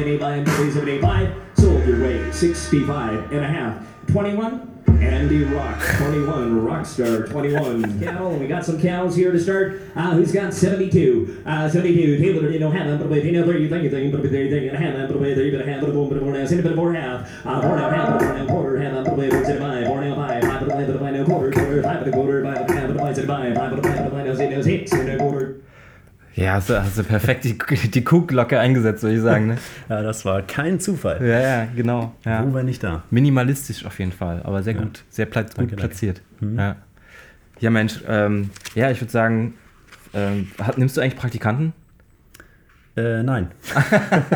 75, 0.71 1.35
sold 1.57 1.85
your 1.85 2.01
way, 2.01 2.31
65 2.31 3.31
and 3.33 3.43
a 3.43 3.47
half, 3.47 3.85
21, 4.07 4.74
Andy 5.05 5.43
Rock, 5.43 5.79
21, 5.97 6.61
Rockstar, 6.61 7.29
21. 7.29 7.99
Cattle, 7.99 8.31
and 8.31 8.41
we 8.41 8.47
got 8.47 8.65
some 8.65 8.81
cows 8.81 9.15
here 9.15 9.31
to 9.31 9.39
start. 9.39 9.81
Uh, 9.95 10.11
who's 10.11 10.31
got 10.31 10.53
72? 10.53 11.43
Uh, 11.45 11.69
72, 11.69 12.17
Taylor, 12.17 12.49
you 12.49 12.59
know, 12.59 12.71
have 12.71 12.87
them, 12.87 13.07
but 13.07 13.23
you 13.23 13.31
know, 13.31 13.45
there 13.45 13.57
you 13.57 13.69
think 13.69 13.83
you 13.83 13.89
think, 13.89 14.11
but 14.11 14.23
there 14.23 14.43
you 14.43 14.49
think, 14.49 14.71
and 14.71 14.83
have 14.83 14.93
them, 14.93 15.07
but 15.07 15.19
there 15.19 15.43
you 15.45 15.51
better 15.51 15.69
have 15.69 15.83
it, 15.83 15.93
boom, 15.93 16.09
but 16.09 16.21
more 16.21 16.33
now, 16.33 16.45
send 16.45 16.59
a 16.59 16.63
bit 16.63 16.75
more 16.75 16.93
half. 16.93 17.29
Uh, 17.45 17.61
born 17.61 17.79
out, 17.79 17.93
half, 17.93 18.19
born 18.19 18.37
out, 18.37 18.47
quarter, 18.47 18.77
half, 18.77 19.05
but 19.05 19.13
away, 19.13 19.29
what's 19.29 19.49
it 19.49 19.59
by? 19.59 19.83
Born 19.83 20.07
out, 20.07 20.17
five, 20.17 20.43
five, 20.43 20.59
but 20.61 20.73
away, 20.73 20.85
but 20.85 20.95
away, 20.95 21.11
no 21.11 21.25
quarter, 21.25 21.51
quarter, 21.51 21.83
five, 21.83 21.99
but 21.99 22.07
a 22.07 22.11
quarter, 22.11 22.43
five, 22.43 22.67
but 22.67 22.75
a 22.75 22.79
half, 22.79 22.87
but 22.87 22.99
away, 22.99 23.09
it's 23.11 23.19
a 23.19 23.27
by, 23.27 23.53
five, 23.53 23.71
but 23.71 23.85
away, 23.85 23.97
but 23.97 24.11
away, 24.11 24.23
no, 24.23 24.35
see, 24.35 24.49
no, 24.49 24.61
see, 24.61 24.85
no, 25.03 25.14
Ja, 26.35 26.53
hast 26.53 26.69
du, 26.69 26.81
hast 26.81 26.97
du 26.97 27.03
perfekt 27.03 27.45
die, 27.45 27.57
die 27.89 28.03
Kuhglocke 28.03 28.59
eingesetzt, 28.59 29.03
würde 29.03 29.15
ich 29.15 29.21
sagen. 29.21 29.47
Ne? 29.47 29.57
Ja, 29.89 30.01
das 30.01 30.25
war 30.25 30.41
kein 30.41 30.79
Zufall. 30.81 31.25
Ja, 31.25 31.39
ja, 31.39 31.65
genau. 31.73 32.13
Ja. 32.25 32.45
Wo, 32.45 32.53
wenn 32.53 32.65
nicht 32.65 32.83
da? 32.83 33.03
Minimalistisch 33.09 33.85
auf 33.85 33.97
jeden 33.99 34.11
Fall, 34.11 34.41
aber 34.43 34.61
sehr 34.61 34.73
gut, 34.73 35.03
sehr 35.09 35.27
pla 35.27 35.43
gut 35.43 35.57
danke. 35.57 35.75
platziert. 35.77 36.21
Ja. 36.41 36.75
ja, 37.59 37.69
Mensch, 37.69 38.01
ähm, 38.07 38.49
ja, 38.73 38.91
ich 38.91 38.99
würde 39.01 39.11
sagen, 39.11 39.53
ähm, 40.13 40.49
hat, 40.61 40.77
nimmst 40.77 40.97
du 40.97 41.01
eigentlich 41.01 41.15
Praktikanten? 41.15 41.73
Äh, 42.97 43.23
nein. 43.23 43.51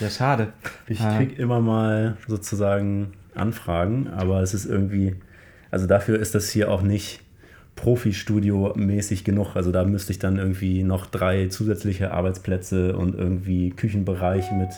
Ja, 0.00 0.10
schade. 0.10 0.52
Ich 0.88 1.00
Ah. 1.00 1.16
krieg 1.16 1.38
immer 1.38 1.60
mal 1.60 2.18
sozusagen 2.28 3.12
Anfragen, 3.34 4.08
aber 4.14 4.42
es 4.42 4.52
ist 4.52 4.66
irgendwie. 4.66 5.16
Also 5.70 5.86
dafür 5.86 6.18
ist 6.20 6.34
das 6.34 6.50
hier 6.50 6.70
auch 6.70 6.82
nicht 6.82 7.20
Profi-Studio-mäßig 7.76 9.22
genug. 9.24 9.54
Also 9.54 9.70
da 9.70 9.84
müsste 9.84 10.12
ich 10.12 10.18
dann 10.18 10.36
irgendwie 10.38 10.82
noch 10.82 11.06
drei 11.06 11.46
zusätzliche 11.48 12.10
Arbeitsplätze 12.12 12.96
und 12.96 13.14
irgendwie 13.14 13.70
Küchenbereich 13.70 14.50
mit, 14.52 14.68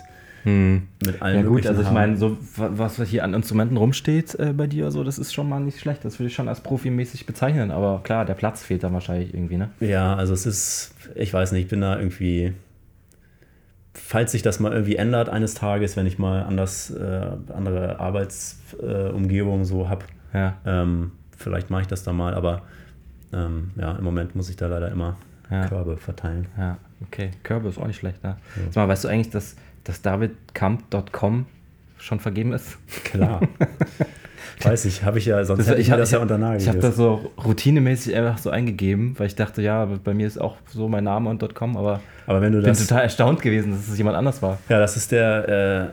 mit 0.44 1.20
allen 1.22 1.36
Ja 1.36 1.42
gut, 1.42 1.66
also 1.66 1.82
ich 1.82 1.90
meine, 1.90 2.16
so 2.16 2.36
wa- 2.56 2.70
was 2.72 3.00
hier 3.02 3.22
an 3.24 3.34
Instrumenten 3.34 3.76
rumsteht 3.76 4.34
äh, 4.38 4.52
bei 4.52 4.66
dir, 4.66 4.90
so, 4.90 5.04
das 5.04 5.18
ist 5.18 5.32
schon 5.34 5.48
mal 5.48 5.60
nicht 5.60 5.78
schlecht. 5.80 6.04
Das 6.04 6.18
würde 6.18 6.28
ich 6.28 6.34
schon 6.34 6.48
als 6.48 6.60
profimäßig 6.60 7.26
bezeichnen. 7.26 7.70
Aber 7.70 8.00
klar, 8.02 8.24
der 8.24 8.34
Platz 8.34 8.62
fehlt 8.62 8.82
dann 8.82 8.92
wahrscheinlich 8.94 9.32
irgendwie, 9.34 9.56
ne? 9.58 9.70
Ja, 9.80 10.14
also 10.16 10.32
es 10.34 10.46
ist, 10.46 10.94
ich 11.14 11.32
weiß 11.32 11.52
nicht, 11.52 11.62
ich 11.64 11.68
bin 11.68 11.80
da 11.82 11.96
irgendwie, 11.98 12.52
falls 13.94 14.32
sich 14.32 14.42
das 14.42 14.58
mal 14.60 14.72
irgendwie 14.72 14.96
ändert 14.96 15.28
eines 15.28 15.54
Tages, 15.54 15.96
wenn 15.96 16.06
ich 16.06 16.18
mal 16.18 16.42
anders, 16.42 16.90
äh, 16.90 17.30
andere 17.54 18.00
Arbeitsumgebung 18.00 19.60
äh, 19.62 19.64
so 19.64 19.88
habe, 19.88 20.04
Ja. 20.32 20.56
ähm, 20.64 21.12
vielleicht 21.36 21.70
mache 21.70 21.82
ich 21.82 21.88
das 21.88 22.02
da 22.04 22.12
mal, 22.12 22.34
aber 22.34 22.62
ähm, 23.32 23.70
ja, 23.76 23.92
im 23.92 24.04
Moment 24.04 24.34
muss 24.36 24.48
ich 24.50 24.56
da 24.56 24.66
leider 24.68 24.90
immer 24.90 25.16
Ja. 25.50 25.66
Körbe 25.66 25.96
verteilen. 25.96 26.46
Ja, 26.58 26.76
okay. 27.06 27.30
Körbe 27.42 27.68
ist 27.68 27.78
auch 27.78 27.86
nicht 27.86 27.98
schlecht, 27.98 28.22
ne? 28.22 28.36
Sag 28.70 28.76
mal, 28.76 28.88
weißt 28.88 29.04
du 29.04 29.08
eigentlich, 29.08 29.30
dass, 29.30 29.56
dass 29.84 30.02
davidkamp.com 30.02 31.46
schon 31.98 32.20
vergeben 32.20 32.52
ist? 32.52 32.78
Klar. 33.04 33.40
Weiß 34.62 34.86
ich, 34.86 35.04
habe 35.04 35.18
ich 35.18 35.26
ja, 35.26 35.44
sonst 35.44 35.60
Das, 35.60 35.68
hätte 35.68 35.80
ich, 35.80 35.90
hab- 35.92 35.98
das 35.98 36.10
ja 36.10 36.18
unter 36.18 36.36
Nagel 36.36 36.60
Ich 36.60 36.68
habe 36.68 36.78
das 36.80 36.96
so 36.96 37.30
routinemäßig 37.44 38.14
einfach 38.16 38.38
so 38.38 38.50
eingegeben, 38.50 39.14
weil 39.16 39.28
ich 39.28 39.36
dachte, 39.36 39.62
ja, 39.62 39.84
bei 40.02 40.14
mir 40.14 40.26
ist 40.26 40.40
auch 40.40 40.56
so 40.66 40.88
mein 40.88 41.04
Name 41.04 41.30
und 41.30 41.54
.com, 41.54 41.76
aber 41.76 42.00
Aber 42.26 42.40
wenn 42.40 42.52
du 42.52 42.58
ich 42.58 42.64
bin 42.64 42.72
das, 42.72 42.84
total 42.86 43.02
erstaunt 43.04 43.40
gewesen, 43.40 43.70
dass 43.70 43.86
es 43.88 43.96
jemand 43.98 44.16
anders 44.16 44.42
war. 44.42 44.58
ja, 44.68 44.80
das 44.80 44.96
ist 44.96 45.12
der, 45.12 45.92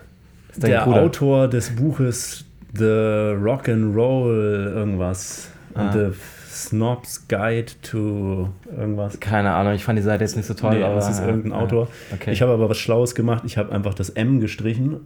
äh, 0.56 0.60
dein 0.60 0.72
der 0.72 0.82
Bruder. 0.82 1.02
Autor 1.04 1.48
des 1.48 1.76
Buches 1.76 2.44
The 2.76 3.36
Rock 3.40 3.70
and 3.70 3.96
Roll 3.96 4.72
irgendwas 4.76 5.50
Ah. 5.76 5.84
und 5.84 5.94
The 5.94 6.18
Snob's 6.56 7.28
Guide 7.28 7.72
to 7.82 8.50
irgendwas. 8.76 9.20
Keine 9.20 9.52
Ahnung, 9.54 9.74
ich 9.74 9.84
fand 9.84 10.00
die 10.00 10.04
Seite 10.04 10.24
jetzt 10.24 10.38
nicht 10.38 10.46
so 10.46 10.54
toll, 10.54 10.78
nee, 10.78 10.84
aber 10.84 10.96
das 10.96 11.10
ist 11.10 11.20
ja, 11.20 11.28
irgendein 11.28 11.52
ja. 11.52 11.58
Autor. 11.58 11.88
Okay. 12.14 12.32
Ich 12.32 12.42
habe 12.42 12.54
aber 12.54 12.70
was 12.70 12.78
Schlaues 12.78 13.14
gemacht. 13.14 13.44
Ich 13.46 13.58
habe 13.58 13.72
einfach 13.72 13.94
das 13.94 14.10
M 14.10 14.40
gestrichen 14.40 15.02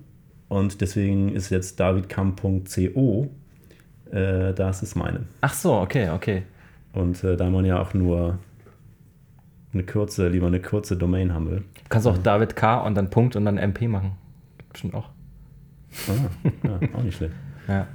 und 0.48 0.82
deswegen 0.82 1.34
ist 1.34 1.50
jetzt 1.50 1.80
davidkamp.co. 1.80 3.30
Äh, 4.12 4.54
das 4.54 4.84
ist 4.84 4.96
meine. 4.96 5.22
Ach 5.42 5.54
so, 5.54 5.74
okay, 5.74 6.10
okay. 6.10 6.44
Und 6.94 7.24
äh, 7.24 7.36
da 7.36 7.50
man 7.50 7.66
ja 7.66 7.82
auch 7.82 7.94
nur 7.94 8.38
eine 9.74 9.84
kurze, 9.84 10.28
lieber 10.28 10.48
eine 10.48 10.60
kurze 10.60 10.98
Domain 10.98 11.34
haben 11.34 11.50
will. 11.50 11.60
Du 11.60 11.90
kannst 11.90 12.08
auch 12.08 12.18
David 12.18 12.56
K. 12.56 12.82
und 12.82 12.96
dann 12.96 13.10
Punkt 13.10 13.36
und 13.36 13.46
dann 13.46 13.58
MP 13.58 13.88
machen. 13.88 14.12
Bestimmt 14.72 14.94
auch. 14.94 15.10
Ah, 16.08 16.68
ja, 16.68 16.80
auch 16.94 17.04
nicht 17.04 17.18
schlecht. 17.18 17.34
Ja. 17.68 17.86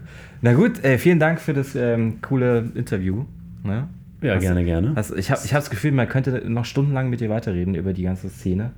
Na 0.41 0.53
gut, 0.53 0.85
äh, 0.85 0.99
vielen 0.99 1.19
Dank 1.19 1.41
für 1.41 1.53
das 1.53 1.75
ähm, 1.75 2.21
coole 2.23 2.71
Interview. 2.77 3.25
Ne? 3.65 3.89
Ja, 4.21 4.35
Hast- 4.37 4.43
gerne, 4.43 4.65
gerne. 4.65 4.93
Also 4.95 5.17
ich 5.17 5.31
habe 5.31 5.41
ich 5.45 5.53
hab 5.53 5.61
das 5.61 5.71
Gefühl, 5.71 5.91
man 5.93 6.09
könnte 6.09 6.49
noch 6.49 6.65
stundenlang 6.65 7.11
mit 7.11 7.21
dir 7.21 7.29
weiterreden 7.31 7.75
über 7.75 7.93
die 7.93 8.03
ganze 8.05 8.29
Szene, 8.29 8.71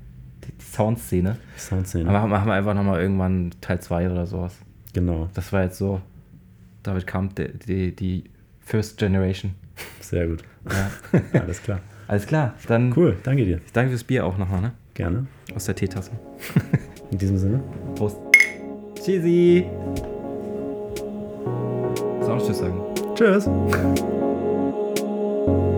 die, 0.45 0.53
die 0.53 0.65
Soundszene. 0.65 1.37
Soundszene. 1.59 2.09
Aber 2.09 2.27
machen 2.27 2.49
wir 2.49 2.55
einfach 2.55 2.75
nochmal 2.75 3.01
irgendwann 3.01 3.51
Teil 3.61 3.81
2 3.81 4.11
oder 4.11 4.27
sowas. 4.27 4.57
Genau, 4.95 5.29
Das 5.35 5.53
war 5.53 5.63
jetzt 5.65 5.77
so, 5.79 6.01
David 6.83 7.07
Kamp, 7.07 7.35
die, 7.37 7.49
die, 7.67 7.95
die 7.95 8.25
First 8.61 8.99
Generation. 8.99 9.53
sehr 10.01 10.27
gut. 10.29 10.43
Ja. 10.71 11.21
Alles 11.41 11.63
klar. 11.63 11.81
Alles 12.09 12.27
klar, 12.27 12.55
dann 12.69 12.93
Cool, 12.97 13.17
danke 13.25 13.45
dir. 13.45 13.61
ich 13.67 13.73
danke 13.73 13.91
fürs 13.91 14.05
Bier 14.05 14.25
auch 14.25 14.39
nochmal, 14.39 14.61
ne? 14.61 14.73
Gerne. 14.95 15.27
Aus 15.55 15.65
der 15.67 15.75
Teetasse. 15.75 16.13
In 17.11 17.19
diesem 17.19 17.37
Sinne. 17.37 17.61
Prost. 17.97 18.17
Tschüssi. 18.95 19.67
Soll 22.23 22.39
ich 22.39 22.45
Tschüss 22.45 22.59
sagen? 22.59 22.81
Tschüss. 23.15 23.49
you. 25.47 25.76